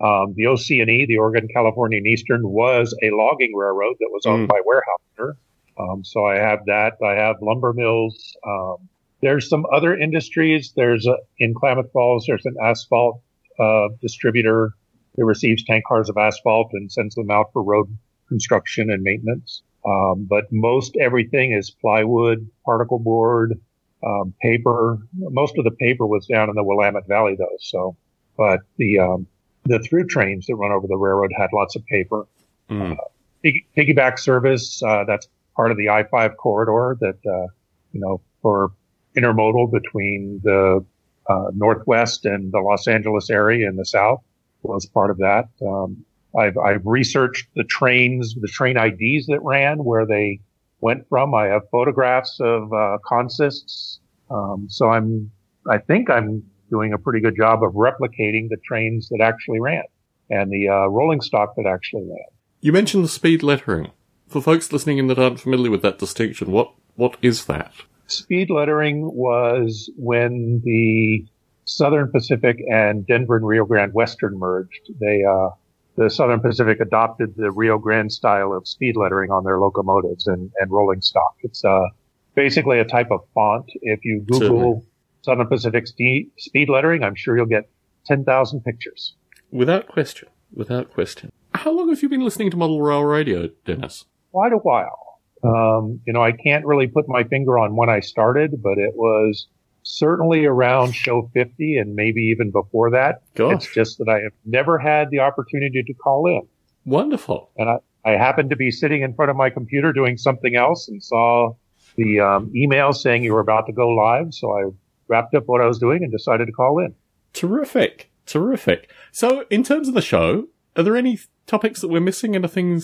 Um, 0.00 0.32
the 0.36 0.46
OC&E, 0.46 1.06
the 1.06 1.18
Oregon, 1.18 1.48
California, 1.52 1.98
and 1.98 2.06
Eastern, 2.06 2.48
was 2.48 2.94
a 3.02 3.10
logging 3.10 3.54
railroad 3.54 3.96
that 3.98 4.08
was 4.12 4.24
owned 4.26 4.48
Mm. 4.48 4.50
by 4.50 4.60
Weyerhaeuser. 4.60 5.32
Um, 5.78 6.04
so 6.04 6.24
I 6.24 6.36
have 6.36 6.60
that. 6.66 6.94
I 7.04 7.14
have 7.14 7.36
lumber 7.42 7.72
mills. 7.72 8.36
Um, 8.46 8.76
there's 9.20 9.48
some 9.48 9.66
other 9.72 9.96
industries. 9.96 10.72
There's 10.74 11.06
a, 11.06 11.16
in 11.38 11.52
Klamath 11.54 11.90
Falls. 11.92 12.24
There's 12.26 12.46
an 12.46 12.54
asphalt 12.62 13.20
uh, 13.58 13.88
distributor 14.00 14.72
that 15.16 15.24
receives 15.24 15.64
tank 15.64 15.84
cars 15.86 16.08
of 16.08 16.16
asphalt 16.16 16.70
and 16.72 16.90
sends 16.90 17.14
them 17.16 17.30
out 17.30 17.52
for 17.52 17.62
road 17.62 17.88
construction 18.28 18.90
and 18.90 19.02
maintenance. 19.02 19.62
Um, 19.84 20.26
but 20.30 20.44
most 20.52 20.96
everything 20.96 21.52
is 21.52 21.70
plywood, 21.70 22.48
particle 22.64 22.98
board, 23.00 23.60
um, 24.04 24.34
paper. 24.40 24.98
Most 25.14 25.58
of 25.58 25.64
the 25.64 25.70
paper 25.72 26.06
was 26.06 26.26
down 26.26 26.48
in 26.48 26.54
the 26.54 26.64
Willamette 26.64 27.06
Valley, 27.08 27.36
though. 27.36 27.56
So, 27.60 27.96
but 28.36 28.60
the 28.76 28.98
um, 28.98 29.26
the 29.64 29.78
through 29.80 30.06
trains 30.06 30.46
that 30.46 30.56
run 30.56 30.72
over 30.72 30.86
the 30.86 30.96
railroad 30.96 31.32
had 31.36 31.50
lots 31.52 31.76
of 31.76 31.84
paper. 31.86 32.26
Mm. 32.70 32.96
Piggy, 33.42 33.66
piggyback 33.76 34.18
service. 34.18 34.82
Uh, 34.82 35.04
that's 35.06 35.28
part 35.56 35.70
of 35.70 35.76
the 35.76 35.88
I-5 35.88 36.36
corridor 36.36 36.96
that 37.00 37.18
uh, 37.26 37.46
you 37.92 38.00
know 38.00 38.20
for 38.42 38.72
intermodal 39.16 39.70
between 39.70 40.40
the 40.44 40.84
uh, 41.28 41.50
northwest 41.54 42.24
and 42.24 42.52
the 42.52 42.60
Los 42.60 42.88
Angeles 42.88 43.30
area 43.30 43.68
in 43.68 43.76
the 43.76 43.84
south 43.84 44.22
was 44.62 44.86
part 44.86 45.10
of 45.10 45.18
that. 45.18 45.48
Um, 45.66 46.04
I've, 46.38 46.58
I've 46.58 46.84
researched 46.84 47.48
the 47.54 47.64
trains, 47.64 48.34
the 48.34 48.48
train 48.48 48.76
IDs 48.76 49.26
that 49.26 49.40
ran, 49.42 49.84
where 49.84 50.06
they 50.06 50.40
went 50.80 51.08
from. 51.08 51.34
I 51.34 51.46
have 51.46 51.62
photographs 51.70 52.38
of 52.40 52.72
uh, 52.72 52.98
consists. 53.06 54.00
Um, 54.30 54.66
so 54.68 54.90
I'm, 54.90 55.30
I 55.68 55.78
think 55.78 56.10
I'm 56.10 56.44
doing 56.70 56.92
a 56.92 56.98
pretty 56.98 57.20
good 57.20 57.36
job 57.36 57.62
of 57.62 57.72
replicating 57.72 58.48
the 58.48 58.58
trains 58.66 59.08
that 59.08 59.20
actually 59.22 59.60
ran 59.60 59.84
and 60.30 60.50
the 60.50 60.68
uh, 60.68 60.86
rolling 60.88 61.20
stock 61.20 61.54
that 61.56 61.66
actually 61.66 62.02
ran. 62.02 62.26
You 62.60 62.72
mentioned 62.72 63.04
the 63.04 63.08
speed 63.08 63.42
lettering. 63.42 63.92
For 64.26 64.42
folks 64.42 64.70
listening 64.72 64.98
in 64.98 65.06
that 65.06 65.18
aren't 65.18 65.40
familiar 65.40 65.70
with 65.70 65.80
that 65.82 65.98
distinction, 65.98 66.52
what 66.52 66.72
what 66.96 67.16
is 67.22 67.46
that? 67.46 67.72
Speed 68.08 68.50
lettering 68.50 69.10
was 69.14 69.90
when 69.96 70.60
the 70.64 71.24
Southern 71.64 72.10
Pacific 72.10 72.58
and 72.70 73.06
Denver 73.06 73.36
and 73.36 73.46
Rio 73.46 73.64
Grande 73.64 73.92
Western 73.92 74.38
merged. 74.38 74.90
They, 74.98 75.22
uh, 75.24 75.50
the 75.98 76.08
Southern 76.08 76.40
Pacific 76.40 76.80
adopted 76.80 77.34
the 77.36 77.50
Rio 77.50 77.78
Grande 77.78 78.12
style 78.12 78.52
of 78.52 78.66
speed 78.66 78.96
lettering 78.96 79.30
on 79.30 79.44
their 79.44 79.58
locomotives 79.60 80.26
and, 80.26 80.50
and 80.58 80.70
rolling 80.70 81.00
stock. 81.00 81.34
It's, 81.42 81.64
uh, 81.64 81.88
basically 82.34 82.78
a 82.78 82.84
type 82.84 83.10
of 83.10 83.20
font. 83.34 83.64
If 83.82 84.04
you 84.04 84.20
Google 84.20 84.38
Certainly. 84.48 84.82
Southern 85.22 85.46
Pacific 85.48 85.86
speed 85.88 86.68
lettering, 86.68 87.02
I'm 87.02 87.16
sure 87.16 87.36
you'll 87.36 87.46
get 87.46 87.68
10,000 88.06 88.60
pictures. 88.62 89.14
Without 89.50 89.88
question. 89.88 90.28
Without 90.54 90.92
question. 90.92 91.32
How 91.54 91.72
long 91.72 91.88
have 91.88 92.00
you 92.00 92.08
been 92.08 92.22
listening 92.22 92.52
to 92.52 92.56
Model 92.56 92.80
Rail 92.80 93.02
Radio, 93.02 93.48
Dennis? 93.64 94.04
quite 94.30 94.52
a 94.52 94.58
while. 94.58 95.20
Um, 95.42 96.00
you 96.06 96.12
know, 96.12 96.22
I 96.22 96.32
can't 96.32 96.64
really 96.64 96.86
put 96.86 97.08
my 97.08 97.24
finger 97.24 97.58
on 97.58 97.74
when 97.74 97.88
I 97.88 98.00
started, 98.00 98.62
but 98.62 98.78
it 98.78 98.94
was 98.94 99.48
certainly 99.88 100.44
around 100.44 100.92
show 100.92 101.30
50 101.32 101.78
and 101.78 101.94
maybe 101.94 102.20
even 102.20 102.50
before 102.50 102.90
that. 102.90 103.22
Gosh. 103.34 103.64
It's 103.64 103.74
just 103.74 103.98
that 103.98 104.08
I 104.08 104.20
have 104.20 104.32
never 104.44 104.78
had 104.78 105.10
the 105.10 105.20
opportunity 105.20 105.82
to 105.82 105.94
call 105.94 106.26
in. 106.26 106.42
Wonderful. 106.84 107.50
And 107.56 107.70
I, 107.70 107.78
I 108.04 108.10
happened 108.12 108.50
to 108.50 108.56
be 108.56 108.70
sitting 108.70 109.02
in 109.02 109.14
front 109.14 109.30
of 109.30 109.36
my 109.36 109.50
computer 109.50 109.92
doing 109.92 110.18
something 110.18 110.54
else 110.54 110.88
and 110.88 111.02
saw 111.02 111.54
the 111.96 112.20
um, 112.20 112.52
email 112.54 112.92
saying 112.92 113.24
you 113.24 113.32
were 113.32 113.40
about 113.40 113.66
to 113.66 113.72
go 113.72 113.88
live. 113.88 114.34
So 114.34 114.52
I 114.52 114.70
wrapped 115.08 115.34
up 115.34 115.44
what 115.46 115.62
I 115.62 115.66
was 115.66 115.78
doing 115.78 116.02
and 116.02 116.12
decided 116.12 116.46
to 116.46 116.52
call 116.52 116.78
in. 116.80 116.94
Terrific. 117.32 118.10
Terrific. 118.26 118.90
So, 119.10 119.46
in 119.48 119.62
terms 119.62 119.88
of 119.88 119.94
the 119.94 120.02
show, 120.02 120.48
are 120.76 120.82
there 120.82 120.96
any 120.96 121.18
topics 121.46 121.80
that 121.80 121.88
we're 121.88 121.98
missing? 121.98 122.36
Anything, 122.36 122.82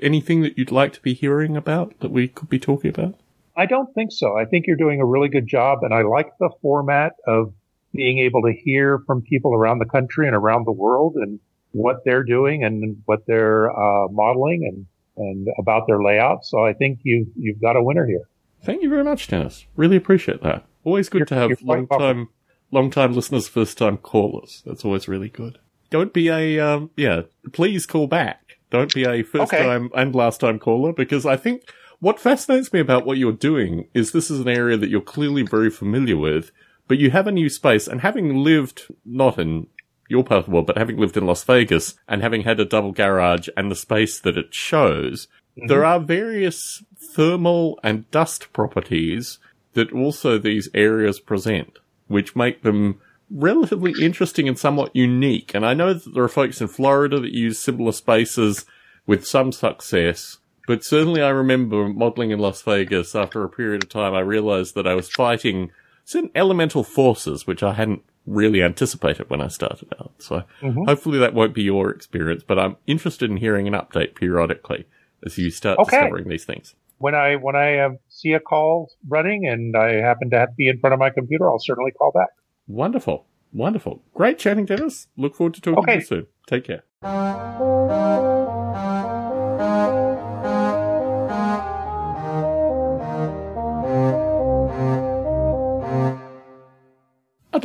anything 0.00 0.40
that 0.40 0.56
you'd 0.56 0.72
like 0.72 0.94
to 0.94 1.02
be 1.02 1.12
hearing 1.12 1.54
about 1.54 2.00
that 2.00 2.10
we 2.10 2.28
could 2.28 2.48
be 2.48 2.58
talking 2.58 2.88
about? 2.88 3.14
I 3.56 3.66
don't 3.66 3.92
think 3.94 4.12
so. 4.12 4.36
I 4.36 4.44
think 4.44 4.66
you're 4.66 4.76
doing 4.76 5.00
a 5.00 5.06
really 5.06 5.28
good 5.28 5.46
job, 5.46 5.78
and 5.82 5.94
I 5.94 6.02
like 6.02 6.28
the 6.38 6.50
format 6.60 7.12
of 7.26 7.52
being 7.92 8.18
able 8.18 8.42
to 8.42 8.52
hear 8.52 8.98
from 9.06 9.22
people 9.22 9.54
around 9.54 9.78
the 9.78 9.86
country 9.86 10.26
and 10.26 10.36
around 10.36 10.66
the 10.66 10.72
world 10.72 11.14
and 11.16 11.40
what 11.72 12.04
they're 12.04 12.22
doing 12.24 12.64
and 12.64 13.02
what 13.06 13.26
they're 13.26 13.70
uh, 13.70 14.08
modeling 14.08 14.64
and 14.70 14.86
and 15.18 15.48
about 15.58 15.86
their 15.86 16.02
layout. 16.02 16.44
So 16.44 16.64
I 16.64 16.74
think 16.74 17.00
you 17.02 17.26
you've 17.36 17.60
got 17.60 17.76
a 17.76 17.82
winner 17.82 18.06
here. 18.06 18.28
Thank 18.62 18.82
you 18.82 18.90
very 18.90 19.04
much, 19.04 19.28
Dennis. 19.28 19.64
Really 19.76 19.96
appreciate 19.96 20.42
that. 20.42 20.64
Always 20.84 21.08
good 21.08 21.20
You're- 21.20 21.28
to 21.28 21.34
have 21.34 21.62
long 21.62 21.86
time, 21.86 22.28
long 22.70 22.90
time 22.90 23.14
listeners, 23.14 23.48
first 23.48 23.78
time 23.78 23.96
callers. 23.96 24.62
That's 24.66 24.84
always 24.84 25.08
really 25.08 25.28
good. 25.30 25.58
Don't 25.88 26.12
be 26.12 26.28
a, 26.28 26.58
um, 26.58 26.90
yeah, 26.96 27.22
please 27.52 27.86
call 27.86 28.08
back. 28.08 28.58
Don't 28.70 28.92
be 28.92 29.04
a 29.06 29.22
first 29.22 29.52
Okay. 29.54 29.64
time 29.64 29.88
and 29.94 30.14
last 30.14 30.40
time 30.40 30.58
caller 30.58 30.92
because 30.92 31.24
I 31.24 31.36
think 31.36 31.62
what 32.00 32.20
fascinates 32.20 32.72
me 32.72 32.80
about 32.80 33.06
what 33.06 33.18
you're 33.18 33.32
doing 33.32 33.88
is 33.94 34.12
this 34.12 34.30
is 34.30 34.40
an 34.40 34.48
area 34.48 34.76
that 34.76 34.90
you're 34.90 35.00
clearly 35.00 35.42
very 35.42 35.70
familiar 35.70 36.16
with, 36.16 36.50
but 36.88 36.98
you 36.98 37.10
have 37.10 37.26
a 37.26 37.32
new 37.32 37.48
space 37.48 37.88
and 37.88 38.00
having 38.00 38.36
lived 38.36 38.86
not 39.04 39.38
in 39.38 39.66
your 40.08 40.22
part 40.22 40.40
of 40.40 40.44
the 40.46 40.50
world, 40.52 40.66
but 40.66 40.78
having 40.78 40.98
lived 40.98 41.16
in 41.16 41.26
Las 41.26 41.42
Vegas 41.44 41.94
and 42.06 42.22
having 42.22 42.42
had 42.42 42.60
a 42.60 42.64
double 42.64 42.92
garage 42.92 43.48
and 43.56 43.70
the 43.70 43.76
space 43.76 44.20
that 44.20 44.36
it 44.36 44.54
shows, 44.54 45.26
mm-hmm. 45.56 45.66
there 45.66 45.84
are 45.84 45.98
various 45.98 46.84
thermal 46.96 47.78
and 47.82 48.10
dust 48.10 48.52
properties 48.52 49.38
that 49.74 49.92
also 49.92 50.38
these 50.38 50.68
areas 50.74 51.20
present, 51.20 51.78
which 52.08 52.36
make 52.36 52.62
them 52.62 53.00
relatively 53.30 53.92
interesting 54.00 54.48
and 54.48 54.58
somewhat 54.58 54.94
unique. 54.94 55.54
And 55.54 55.66
I 55.66 55.74
know 55.74 55.94
that 55.94 56.14
there 56.14 56.22
are 56.22 56.28
folks 56.28 56.60
in 56.60 56.68
Florida 56.68 57.18
that 57.20 57.32
use 57.32 57.58
similar 57.58 57.92
spaces 57.92 58.64
with 59.06 59.26
some 59.26 59.52
success, 59.52 60.38
but 60.66 60.84
certainly 60.84 61.22
I 61.22 61.28
remember 61.30 61.88
modeling 61.88 62.30
in 62.30 62.38
Las 62.38 62.62
Vegas 62.62 63.14
after 63.14 63.44
a 63.44 63.48
period 63.48 63.82
of 63.84 63.88
time, 63.88 64.14
I 64.14 64.20
realized 64.20 64.74
that 64.74 64.86
I 64.86 64.94
was 64.94 65.08
fighting 65.08 65.70
certain 66.04 66.30
elemental 66.34 66.84
forces, 66.84 67.46
which 67.46 67.62
I 67.62 67.72
hadn't 67.74 68.02
really 68.26 68.62
anticipated 68.62 69.30
when 69.30 69.40
I 69.40 69.48
started 69.48 69.92
out. 70.00 70.12
So 70.18 70.42
mm-hmm. 70.60 70.84
hopefully 70.84 71.18
that 71.18 71.34
won't 71.34 71.54
be 71.54 71.62
your 71.62 71.90
experience, 71.90 72.42
but 72.46 72.58
I'm 72.58 72.76
interested 72.86 73.30
in 73.30 73.36
hearing 73.36 73.66
an 73.68 73.74
update 73.74 74.14
periodically 74.14 74.86
as 75.24 75.38
you 75.38 75.50
start 75.50 75.78
okay. 75.78 75.96
discovering 75.96 76.28
these 76.28 76.44
things. 76.44 76.74
When 76.98 77.14
I 77.14 77.36
when 77.36 77.54
I 77.54 77.76
uh, 77.76 77.90
see 78.08 78.32
a 78.32 78.40
call 78.40 78.90
running 79.06 79.46
and 79.46 79.76
I 79.76 80.00
happen 80.00 80.30
to 80.30 80.38
have 80.38 80.48
to 80.48 80.54
be 80.54 80.68
in 80.68 80.78
front 80.80 80.94
of 80.94 80.98
my 80.98 81.10
computer, 81.10 81.46
I'll 81.46 81.58
certainly 81.58 81.90
call 81.90 82.10
back. 82.10 82.30
Wonderful, 82.66 83.26
wonderful, 83.52 84.02
great 84.14 84.38
chatting, 84.38 84.64
Dennis. 84.64 85.08
Look 85.16 85.34
forward 85.34 85.54
to 85.54 85.60
talking 85.60 85.78
okay. 85.80 85.92
to 85.94 85.98
you 85.98 86.04
soon. 86.06 86.26
Take 86.46 86.64
care. 86.64 88.35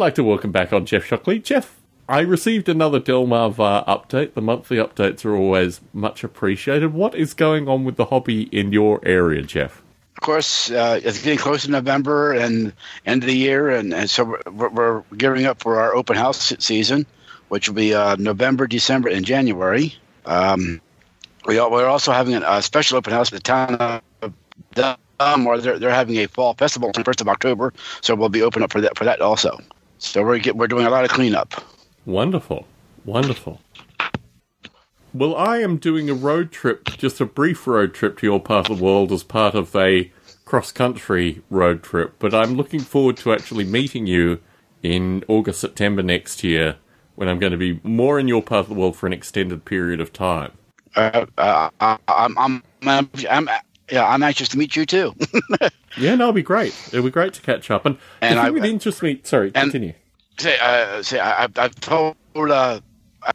Like 0.02 0.16
to 0.16 0.24
welcome 0.24 0.52
back 0.52 0.74
on 0.74 0.88
Jeff 0.88 1.06
Shockley. 1.06 1.38
Jeff, 1.38 1.80
I 2.10 2.22
received 2.22 2.68
another 2.68 3.00
Delmarva 3.00 3.86
update. 3.86 4.34
The 4.34 4.42
monthly 4.42 4.78
updates 4.78 5.24
are 5.26 5.36
always 5.36 5.80
much 5.94 6.24
appreciated. 6.24 6.92
What 6.92 7.14
is 7.14 7.36
going 7.36 7.70
on 7.70 7.84
with 7.84 7.98
the 7.98 8.06
hobby 8.06 8.46
in 8.46 8.74
your 8.74 9.00
area, 9.06 9.44
Jeff? 9.44 9.84
Of 10.18 10.22
course, 10.22 10.72
uh, 10.72 11.00
it's 11.04 11.22
getting 11.22 11.38
close 11.38 11.66
to 11.66 11.70
November 11.70 12.34
and 12.34 12.74
end 13.06 13.22
of 13.22 13.28
the 13.28 13.38
year, 13.38 13.70
and, 13.70 13.94
and 13.94 14.10
so 14.10 14.40
we're, 14.52 14.70
we're, 14.70 15.04
gearing 15.18 15.46
up 15.46 15.62
for 15.62 15.80
our 15.80 15.94
open 15.94 16.16
house 16.16 16.52
season, 16.58 17.06
which 17.50 17.70
will 17.70 17.76
be 17.76 17.94
uh, 17.94 18.16
November, 18.16 18.66
December, 18.66 19.10
and 19.10 19.24
January. 19.24 19.94
Um, 20.26 20.82
we 21.46 21.60
are, 21.60 21.70
we're 21.70 21.86
also 21.86 22.12
having 22.12 22.34
a 22.34 22.62
special 22.64 22.98
open 22.98 23.14
house 23.14 23.32
at 23.32 23.34
the 23.34 23.40
town 23.40 23.76
of 23.76 24.34
Dum, 24.74 25.46
where 25.46 25.60
they're, 25.60 25.78
they're 25.78 25.92
having 25.92 26.18
a 26.18 26.28
fall 26.28 26.56
festival 26.56 26.88
on 26.88 26.94
the 26.96 27.04
first 27.04 27.22
of 27.22 27.30
October, 27.30 27.72
so 28.02 28.16
we'll 28.16 28.30
be 28.30 28.42
open 28.42 28.64
up 28.64 28.72
for 28.72 28.82
that 28.82 28.98
for 28.98 29.04
that 29.04 29.22
also. 29.22 29.60
So 30.02 30.24
we're 30.24 30.40
get, 30.40 30.56
we're 30.56 30.68
doing 30.68 30.88
a 30.88 30.90
lot 30.90 31.06
of 31.06 31.12
cleanup. 31.12 31.54
Wonderful, 32.06 32.66
wonderful. 33.06 33.62
Well, 35.14 35.36
I 35.36 35.60
am 35.60 35.78
doing 35.78 36.10
a 36.10 36.14
road 36.16 36.52
trip, 36.52 36.98
just 36.98 37.22
a 37.22 37.26
brief 37.26 37.68
road 37.68 37.94
trip 37.94 38.18
to 38.18 38.26
your 38.26 38.40
part 38.40 38.70
of 38.70 38.78
the 38.78 38.84
world 38.84 39.12
as 39.12 39.24
part 39.24 39.54
of 39.54 39.76
a 39.76 40.12
cross 40.44 40.72
country 40.72 41.44
road 41.52 41.84
trip. 41.84 42.16
But 42.18 42.34
I'm 42.34 42.56
looking 42.56 42.80
forward 42.80 43.18
to 43.18 43.32
actually 43.32 43.64
meeting 43.64 44.08
you 44.08 44.40
in 44.82 45.24
August, 45.28 45.62
September 45.62 46.02
next 46.02 46.44
year 46.44 46.78
when 47.16 47.30
I'm 47.30 47.38
going 47.38 47.52
to 47.52 47.58
be 47.58 47.80
more 47.84 48.20
in 48.20 48.28
your 48.28 48.42
part 48.42 48.62
of 48.62 48.70
the 48.70 48.74
world 48.74 48.96
for 48.96 49.06
an 49.06 49.14
extended 49.14 49.66
period 49.66 50.02
of 50.02 50.12
time. 50.12 50.54
Uh, 50.96 51.28
uh, 51.38 51.70
I'm, 51.80 52.38
I'm, 52.38 52.64
I'm, 52.82 53.10
I'm, 53.30 53.50
yeah, 53.92 54.08
I'm 54.08 54.24
anxious 54.24 54.48
to 54.50 54.58
meet 54.58 54.76
you 54.76 54.86
too. 54.86 55.14
yeah, 55.98 56.16
no, 56.16 56.26
it'll 56.26 56.34
be 56.34 56.42
great. 56.42 56.74
It'll 56.88 57.04
be 57.04 57.12
great 57.12 57.34
to 57.34 57.42
catch 57.42 57.70
up. 57.70 57.86
And, 57.86 57.98
and 58.22 58.38
the 58.38 58.42
I, 58.42 58.50
that 58.52 58.66
interests 58.66 59.02
me, 59.02 59.20
sorry, 59.24 59.52
continue. 59.52 59.94
Say, 60.38 60.58
uh, 60.60 61.04
say, 61.04 61.20
I, 61.20 61.48
I've 61.56 61.76
told 61.82 62.16
uh, 62.36 62.80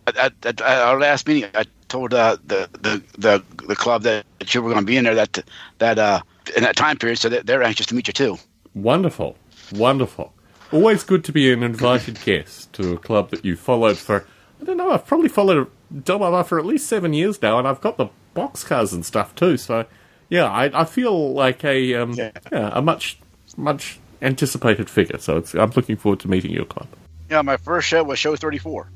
at, 0.06 0.16
at, 0.16 0.46
at, 0.46 0.60
our 0.62 0.98
last 0.98 1.28
meeting, 1.28 1.50
I 1.54 1.64
told 1.88 2.14
uh, 2.14 2.38
the, 2.46 2.68
the 2.80 3.02
the 3.18 3.44
the 3.66 3.76
club 3.76 4.02
that, 4.02 4.24
you 4.52 4.62
were 4.62 4.70
going 4.70 4.82
to 4.82 4.86
be 4.86 4.96
in 4.96 5.04
there 5.04 5.14
that 5.14 5.44
that 5.78 5.98
uh, 5.98 6.20
in 6.56 6.62
that 6.62 6.76
time 6.76 6.96
period, 6.96 7.18
so 7.18 7.28
they're 7.28 7.62
anxious 7.62 7.86
to 7.86 7.94
meet 7.94 8.06
you 8.06 8.12
too. 8.12 8.38
Wonderful, 8.74 9.36
wonderful. 9.72 10.32
Always 10.72 11.04
good 11.04 11.22
to 11.24 11.32
be 11.32 11.52
an 11.52 11.62
invited 11.62 12.20
guest 12.24 12.72
to 12.72 12.94
a 12.94 12.98
club 12.98 13.30
that 13.30 13.44
you 13.44 13.56
followed 13.56 13.98
for. 13.98 14.26
I 14.60 14.64
don't 14.64 14.76
know. 14.76 14.90
I've 14.90 15.06
probably 15.06 15.28
followed 15.28 15.70
Delmar 16.02 16.42
for 16.44 16.58
at 16.58 16.66
least 16.66 16.88
seven 16.88 17.12
years 17.12 17.40
now, 17.40 17.58
and 17.58 17.68
I've 17.68 17.80
got 17.80 17.98
the 17.98 18.08
boxcars 18.34 18.92
and 18.92 19.04
stuff 19.04 19.34
too. 19.34 19.56
So 19.56 19.86
yeah, 20.28 20.46
I, 20.46 20.82
I 20.82 20.84
feel 20.84 21.32
like 21.32 21.64
a 21.64 21.94
um, 21.94 22.12
yeah. 22.12 22.32
yeah. 22.52 22.70
a 22.72 22.82
much 22.82 23.18
much 23.56 23.98
anticipated 24.22 24.90
figure. 24.90 25.18
So 25.18 25.42
I'm 25.54 25.70
looking 25.70 25.96
forward 25.96 26.20
to 26.20 26.28
meeting 26.28 26.50
your 26.50 26.64
club. 26.64 26.88
Yeah, 27.30 27.42
my 27.42 27.56
first 27.56 27.88
show 27.88 28.04
was 28.04 28.18
show 28.18 28.36
34. 28.36 28.88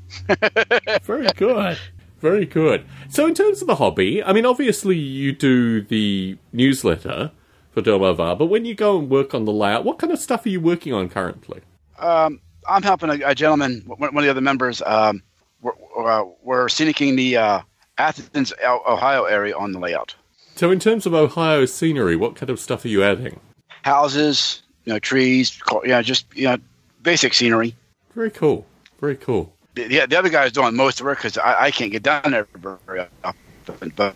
Very 1.03 1.27
good. 1.35 1.77
Very 2.19 2.45
good. 2.45 2.85
So, 3.09 3.25
in 3.27 3.33
terms 3.33 3.61
of 3.61 3.67
the 3.67 3.75
hobby, 3.75 4.23
I 4.23 4.31
mean, 4.31 4.45
obviously 4.45 4.95
you 4.95 5.33
do 5.33 5.81
the 5.81 6.37
newsletter 6.53 7.31
for 7.71 7.81
Delmarva, 7.81 8.37
but 8.37 8.45
when 8.45 8.63
you 8.63 8.75
go 8.75 8.99
and 8.99 9.09
work 9.09 9.33
on 9.33 9.45
the 9.45 9.51
layout, 9.51 9.83
what 9.83 9.97
kind 9.97 10.13
of 10.13 10.19
stuff 10.19 10.45
are 10.45 10.49
you 10.49 10.61
working 10.61 10.93
on 10.93 11.09
currently? 11.09 11.61
Um, 11.97 12.39
I'm 12.67 12.83
helping 12.83 13.09
a, 13.09 13.19
a, 13.25 13.35
gentleman, 13.35 13.83
one 13.87 14.15
of 14.15 14.23
the 14.23 14.29
other 14.29 14.41
members. 14.41 14.83
Um, 14.85 15.23
we're, 15.61 15.73
uh, 15.97 16.25
we're 16.43 16.67
scenicking 16.67 17.15
the 17.15 17.37
uh, 17.37 17.61
Athens, 17.97 18.53
Ohio 18.63 19.23
area 19.23 19.57
on 19.57 19.71
the 19.71 19.79
layout. 19.79 20.13
So, 20.61 20.69
in 20.69 20.79
terms 20.79 21.07
of 21.07 21.15
Ohio 21.15 21.65
scenery, 21.65 22.15
what 22.15 22.35
kind 22.35 22.51
of 22.51 22.59
stuff 22.59 22.85
are 22.85 22.87
you 22.87 23.03
adding? 23.03 23.39
Houses, 23.81 24.61
you 24.85 24.93
know, 24.93 24.99
trees, 24.99 25.59
you 25.71 25.87
know, 25.87 26.03
just 26.03 26.27
you 26.35 26.43
know, 26.43 26.57
basic 27.01 27.33
scenery. 27.33 27.75
Very 28.13 28.29
cool. 28.29 28.67
Very 28.99 29.15
cool. 29.15 29.51
The, 29.73 30.05
the 30.05 30.15
other 30.15 30.29
guy 30.29 30.45
is 30.45 30.51
doing 30.51 30.75
most 30.75 30.99
of 30.99 31.03
the 31.03 31.05
work 31.05 31.17
because 31.17 31.39
I, 31.39 31.63
I, 31.63 31.71
can't 31.71 31.91
get 31.91 32.03
down 32.03 32.29
there 32.29 32.45
very 32.85 33.07
often. 33.23 33.91
But 33.95 34.15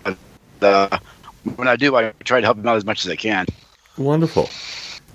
uh, 0.61 0.99
when 1.55 1.67
I 1.67 1.77
do, 1.77 1.95
I 1.95 2.11
try 2.23 2.41
to 2.41 2.45
help 2.45 2.59
him 2.59 2.67
out 2.67 2.75
as 2.75 2.85
much 2.85 3.03
as 3.05 3.11
I 3.11 3.15
can. 3.15 3.47
Wonderful. 3.97 4.45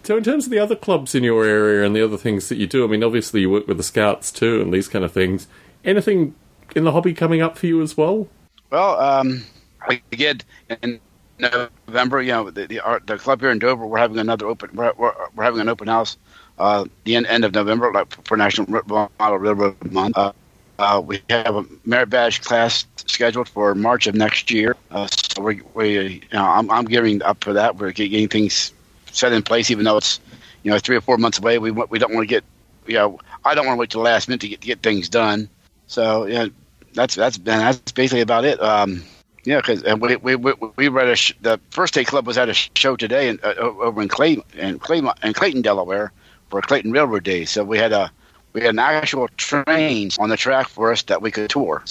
So, 0.03 0.16
in 0.16 0.24
terms 0.24 0.47
of 0.47 0.51
the 0.51 0.59
other 0.59 0.74
clubs 0.74 1.14
in 1.14 1.22
your 1.22 1.45
area 1.45 1.87
and 1.87 1.95
the 1.95 2.03
other 2.03 2.16
things 2.16 2.49
that 2.49 2.57
you 2.57 2.66
do, 2.66 2.83
I 2.83 2.89
mean, 2.89 3.05
obviously 3.05 3.43
you 3.43 3.51
work 3.51 3.68
with 3.68 3.76
the 3.76 3.85
Scouts 3.85 4.33
too 4.33 4.61
and 4.61 4.74
these 4.74 4.89
kind 4.89 5.05
of 5.05 5.12
things. 5.12 5.47
Anything 5.85 6.35
in 6.74 6.83
the 6.83 6.91
hobby 6.91 7.14
coming 7.14 7.41
up 7.41 7.57
for 7.57 7.66
you 7.66 7.83
as 7.83 7.97
well? 7.97 8.26
Well, 8.72 8.99
um, 8.99 9.45
again, 10.11 10.41
in 10.83 10.99
November, 11.41 12.22
you 12.22 12.32
know, 12.32 12.51
the, 12.51 12.66
the, 12.66 12.80
our, 12.80 13.01
the 13.01 13.18
club 13.18 13.41
here 13.41 13.51
in 13.51 13.59
Dover, 13.59 13.86
we're 13.86 13.99
having 13.99 14.18
another 14.18 14.47
open, 14.47 14.70
we're, 14.74 14.93
we're, 14.97 15.12
we're 15.34 15.45
having 15.45 15.61
an 15.61 15.68
open 15.68 15.88
house 15.88 16.16
uh, 16.59 16.84
the 17.05 17.16
end, 17.16 17.26
end 17.26 17.45
of 17.45 17.55
November, 17.55 17.93
like 17.93 18.12
for 18.26 18.36
National 18.36 18.82
Model 18.86 19.38
Railroad 19.38 19.93
Month. 19.93 20.16
Uh, 20.16 20.32
uh, 20.78 21.01
we 21.05 21.20
have 21.28 21.57
a 21.57 21.64
merit 21.84 22.09
badge 22.09 22.41
class 22.41 22.86
scheduled 22.97 23.49
for 23.49 23.74
March 23.74 24.07
of 24.07 24.14
next 24.14 24.51
year. 24.51 24.76
Uh, 24.91 25.07
so 25.07 25.43
we, 25.43 25.61
we 25.74 25.99
you 25.99 26.20
know, 26.32 26.45
I'm, 26.45 26.70
I'm 26.70 26.84
gearing 26.86 27.22
up 27.22 27.45
for 27.45 27.53
that. 27.53 27.76
We're 27.76 27.93
getting 27.93 28.28
things 28.28 28.72
set 29.12 29.32
in 29.32 29.43
place, 29.43 29.70
even 29.70 29.84
though 29.84 29.99
it's, 29.99 30.20
you 30.62 30.70
know, 30.70 30.78
three 30.78 30.97
or 30.97 31.01
four 31.01 31.18
months 31.18 31.38
away. 31.38 31.59
We 31.59 31.70
we 31.70 31.99
don't 31.99 32.14
want 32.14 32.28
to 32.28 32.34
get, 32.34 32.45
you 32.86 32.95
know, 32.95 33.18
I 33.45 33.55
don't 33.55 33.66
want 33.66 33.76
to 33.76 33.80
wait 33.80 33.91
till 33.91 34.01
the 34.01 34.05
last 34.05 34.28
minute 34.28 34.41
to 34.43 34.49
get 34.49 34.61
to 34.62 34.66
get 34.66 34.82
things 34.82 35.09
done. 35.09 35.49
So 35.86 36.26
yeah, 36.26 36.47
that's 36.95 37.14
that's 37.14 37.38
that's 37.38 37.93
basically 37.93 38.20
about 38.20 38.45
it. 38.45 38.61
Um, 38.62 39.03
yeah, 39.45 39.61
because 39.61 39.82
we 40.01 40.16
we 40.16 40.36
we, 40.36 40.53
we 40.76 40.88
read 40.88 41.09
a 41.09 41.16
sh- 41.16 41.34
the 41.41 41.61
first 41.70 41.95
day 41.95 42.05
club 42.05 42.26
was 42.26 42.36
at 42.36 42.49
a 42.49 42.55
show 42.55 42.97
today 42.97 43.28
in, 43.28 43.41
uh, 43.43 43.55
over 43.59 44.03
in 44.03 44.09
Clay 44.09 44.38
in 44.55 44.78
Clay 44.78 44.99
in 44.99 45.32
Clayton, 45.32 45.62
Delaware, 45.62 46.12
for 46.51 46.61
Clayton 46.61 46.93
Railroad 46.93 47.24
Day. 47.24 47.45
So 47.45 47.64
we 47.64 47.78
had 47.78 47.93
a 47.93 48.11
we 48.53 48.61
had 48.61 48.70
an 48.70 48.78
actual 48.78 49.28
train 49.36 50.11
on 50.18 50.28
the 50.28 50.36
track 50.36 50.68
for 50.68 50.93
us 50.93 51.03
that 51.05 51.22
we 51.22 51.30
could 51.30 51.49
tour. 51.49 51.82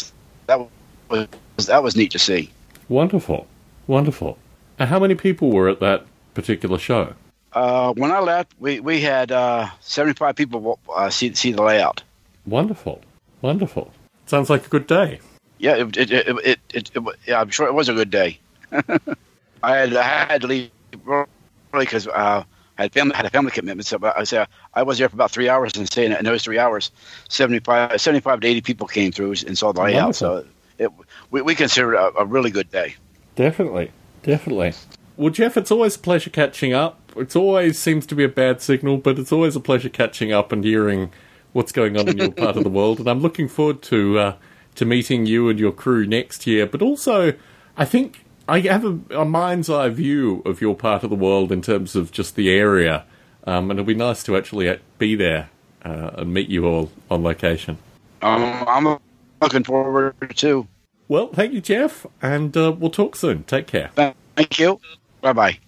That 0.47 0.67
was 1.09 1.27
that 1.65 1.83
was 1.83 1.95
neat 1.95 2.11
to 2.11 2.19
see. 2.19 2.51
Wonderful, 2.87 3.47
wonderful. 3.87 4.37
And 4.77 4.89
how 4.89 4.99
many 4.99 5.15
people 5.15 5.51
were 5.51 5.69
at 5.69 5.79
that 5.79 6.05
particular 6.33 6.77
show? 6.77 7.13
Uh, 7.53 7.93
when 7.93 8.11
I 8.11 8.19
left, 8.19 8.53
we 8.59 8.79
we 8.79 9.01
had 9.01 9.31
uh, 9.31 9.69
seventy 9.81 10.13
five 10.13 10.35
people 10.35 10.79
uh, 10.93 11.09
see 11.09 11.33
see 11.33 11.51
the 11.51 11.63
layout. 11.63 12.03
Wonderful, 12.45 13.01
wonderful. 13.41 13.91
Sounds 14.25 14.49
like 14.49 14.65
a 14.65 14.69
good 14.69 14.85
day. 14.85 15.19
Yeah, 15.59 15.75
it 15.75 15.97
it 15.97 16.11
it, 16.11 16.59
it, 16.73 16.91
it, 16.95 17.03
yeah, 17.27 17.39
I'm 17.39 17.49
sure 17.49 17.67
it 17.67 17.73
was 17.73 17.89
a 17.89 17.93
good 17.93 18.09
day. 18.09 18.39
I 18.71 19.75
had 19.75 19.95
I 19.95 20.03
had 20.03 20.41
to 20.41 20.47
leave 20.47 20.71
early 21.07 21.27
because 21.73 22.07
uh, 22.07 22.43
I 22.77 22.81
had 22.81 22.93
family 22.93 23.13
had 23.13 23.25
a 23.25 23.29
family 23.29 23.51
commitment, 23.51 23.85
so 23.85 23.99
I 24.01 24.19
was 24.19 24.33
I 24.33 24.83
was 24.83 24.97
there 24.97 25.09
for 25.09 25.15
about 25.15 25.31
three 25.31 25.49
hours 25.49 25.75
and 25.75 25.85
staying 25.85 26.13
in 26.13 26.23
those 26.23 26.43
three 26.43 26.57
hours, 26.57 26.91
75, 27.27 27.99
75 27.99 28.39
to 28.39 28.47
eighty 28.47 28.61
people 28.61 28.87
came 28.87 29.11
through 29.11 29.35
and 29.45 29.57
saw 29.57 29.73
the 29.73 29.81
layout. 29.81 30.15
So 30.15 30.45
it, 30.77 30.89
we, 31.29 31.41
we 31.41 31.55
consider 31.55 31.93
it 31.93 31.97
a, 31.97 32.19
a 32.19 32.25
really 32.25 32.51
good 32.51 32.71
day. 32.71 32.95
Definitely, 33.35 33.91
definitely. 34.23 34.73
Well, 35.17 35.31
Jeff, 35.31 35.57
it's 35.57 35.71
always 35.71 35.97
a 35.97 35.99
pleasure 35.99 36.29
catching 36.29 36.71
up. 36.71 37.01
It 37.17 37.35
always 37.35 37.77
seems 37.77 38.05
to 38.05 38.15
be 38.15 38.23
a 38.23 38.29
bad 38.29 38.61
signal, 38.61 38.97
but 38.97 39.19
it's 39.19 39.33
always 39.33 39.57
a 39.57 39.59
pleasure 39.59 39.89
catching 39.89 40.31
up 40.31 40.53
and 40.53 40.63
hearing 40.63 41.11
what's 41.51 41.73
going 41.73 41.97
on 41.97 42.07
in 42.07 42.17
your 42.17 42.31
part 42.31 42.55
of 42.55 42.63
the 42.63 42.69
world. 42.79 42.99
And 42.99 43.09
I'm 43.09 43.19
looking 43.19 43.49
forward 43.49 43.81
to 43.83 44.19
uh, 44.19 44.35
to 44.75 44.85
meeting 44.85 45.25
you 45.25 45.49
and 45.49 45.59
your 45.59 45.71
crew 45.71 46.05
next 46.05 46.47
year. 46.47 46.65
But 46.65 46.81
also, 46.81 47.33
I 47.77 47.85
think 47.85 48.23
I 48.47 48.59
have 48.61 48.85
a, 48.85 48.99
a, 49.11 49.25
mind's 49.25 49.69
eye 49.69 49.89
view 49.89 50.41
of 50.45 50.61
your 50.61 50.75
part 50.75 51.03
of 51.03 51.09
the 51.09 51.15
world 51.15 51.51
in 51.51 51.61
terms 51.61 51.95
of 51.95 52.11
just 52.11 52.35
the 52.35 52.49
area, 52.49 53.05
um, 53.45 53.69
and 53.69 53.79
it'll 53.79 53.87
be 53.87 53.93
nice 53.93 54.23
to 54.23 54.37
actually 54.37 54.79
be 54.97 55.15
there 55.15 55.49
uh, 55.83 56.11
and 56.17 56.33
meet 56.33 56.49
you 56.49 56.65
all 56.65 56.91
on 57.09 57.23
location. 57.23 57.77
Um, 58.21 58.63
I'm 58.67 58.99
looking 59.41 59.63
forward 59.63 60.15
to. 60.35 60.67
Well, 61.07 61.27
thank 61.27 61.53
you, 61.53 61.61
Jeff, 61.61 62.05
and 62.21 62.55
uh, 62.55 62.71
we'll 62.77 62.91
talk 62.91 63.15
soon. 63.15 63.43
Take 63.43 63.67
care. 63.67 63.91
Thank 63.95 64.15
Thank 64.39 64.57
you. 64.57 64.79
Bye 65.19 65.33
bye. 65.33 65.59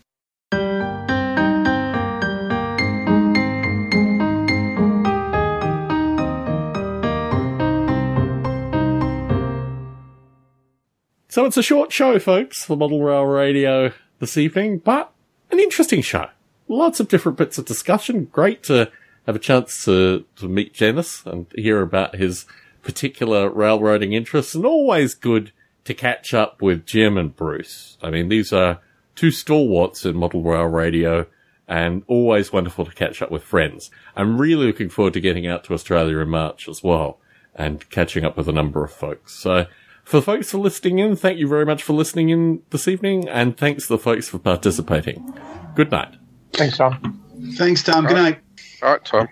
So 11.32 11.46
it's 11.46 11.56
a 11.56 11.64
short 11.64 11.94
show, 11.94 12.20
folks, 12.20 12.66
for 12.66 12.76
Model 12.76 13.02
Rail 13.02 13.24
Radio 13.24 13.94
this 14.20 14.36
evening, 14.36 14.80
but 14.80 15.14
an 15.50 15.62
interesting 15.62 16.02
show. 16.02 16.28
Lots 16.68 17.00
of 17.00 17.08
different 17.08 17.38
bits 17.38 17.58
of 17.58 17.64
discussion. 17.64 18.26
Great 18.26 18.64
to 18.64 18.92
have 19.26 19.38
a 19.38 19.40
chance 19.40 19.86
to, 19.86 20.26
to 20.36 20.50
meet 20.50 20.76
Dennis 20.76 21.26
and 21.26 21.46
hear 21.56 21.82
about 21.82 22.18
his 22.18 22.46
particular 22.84 23.50
railroading 23.50 24.12
interests, 24.12 24.56
and 24.56 24.66
always 24.66 25.14
good 25.14 25.54
to 25.86 25.94
catch 25.94 26.34
up 26.34 26.62
with 26.62 26.86
Jim 26.86 27.18
and 27.18 27.34
Bruce. 27.34 27.98
I 28.04 28.10
mean, 28.10 28.28
these 28.28 28.52
are 28.52 28.82
two 29.16 29.32
stalwarts 29.32 30.06
in 30.06 30.18
Model 30.18 30.44
Rail 30.44 30.66
Radio, 30.66 31.28
and 31.66 32.04
always 32.08 32.52
wonderful 32.52 32.84
to 32.84 32.92
catch 32.92 33.22
up 33.22 33.32
with 33.32 33.44
friends. 33.44 33.90
I'm 34.18 34.38
really 34.38 34.66
looking 34.66 34.90
forward 34.90 35.14
to 35.14 35.22
getting 35.22 35.48
out 35.48 35.64
to 35.64 35.74
Australia 35.76 36.18
in 36.18 36.28
March 36.28 36.68
as 36.68 36.84
well, 36.84 37.20
and 37.56 37.90
catching 37.90 38.26
up 38.26 38.36
with 38.36 38.50
a 38.50 38.52
number 38.52 38.84
of 38.84 38.92
folks. 38.92 39.34
So, 39.34 39.68
for 40.04 40.18
the 40.18 40.24
folks 40.24 40.52
for 40.52 40.58
listening 40.58 41.00
in, 41.00 41.16
thank 41.16 41.38
you 41.38 41.48
very 41.48 41.66
much 41.66 41.84
for 41.84 41.94
listening 41.94 42.30
in 42.30 42.62
this 42.70 42.88
evening, 42.88 43.28
and 43.30 43.58
thanks 43.58 43.88
to 43.88 43.94
the 43.94 44.00
folks 44.00 44.30
for 44.30 44.40
participating. 44.40 45.34
Good 45.76 45.92
night. 45.92 46.16
Thanks, 46.54 46.78
Tom. 46.78 47.22
Thanks, 47.56 47.84
Tom. 47.84 48.06
Good 48.06 48.18
night. 48.18 48.40
All 48.84 48.92
right, 48.92 49.06
Tom. 49.06 49.28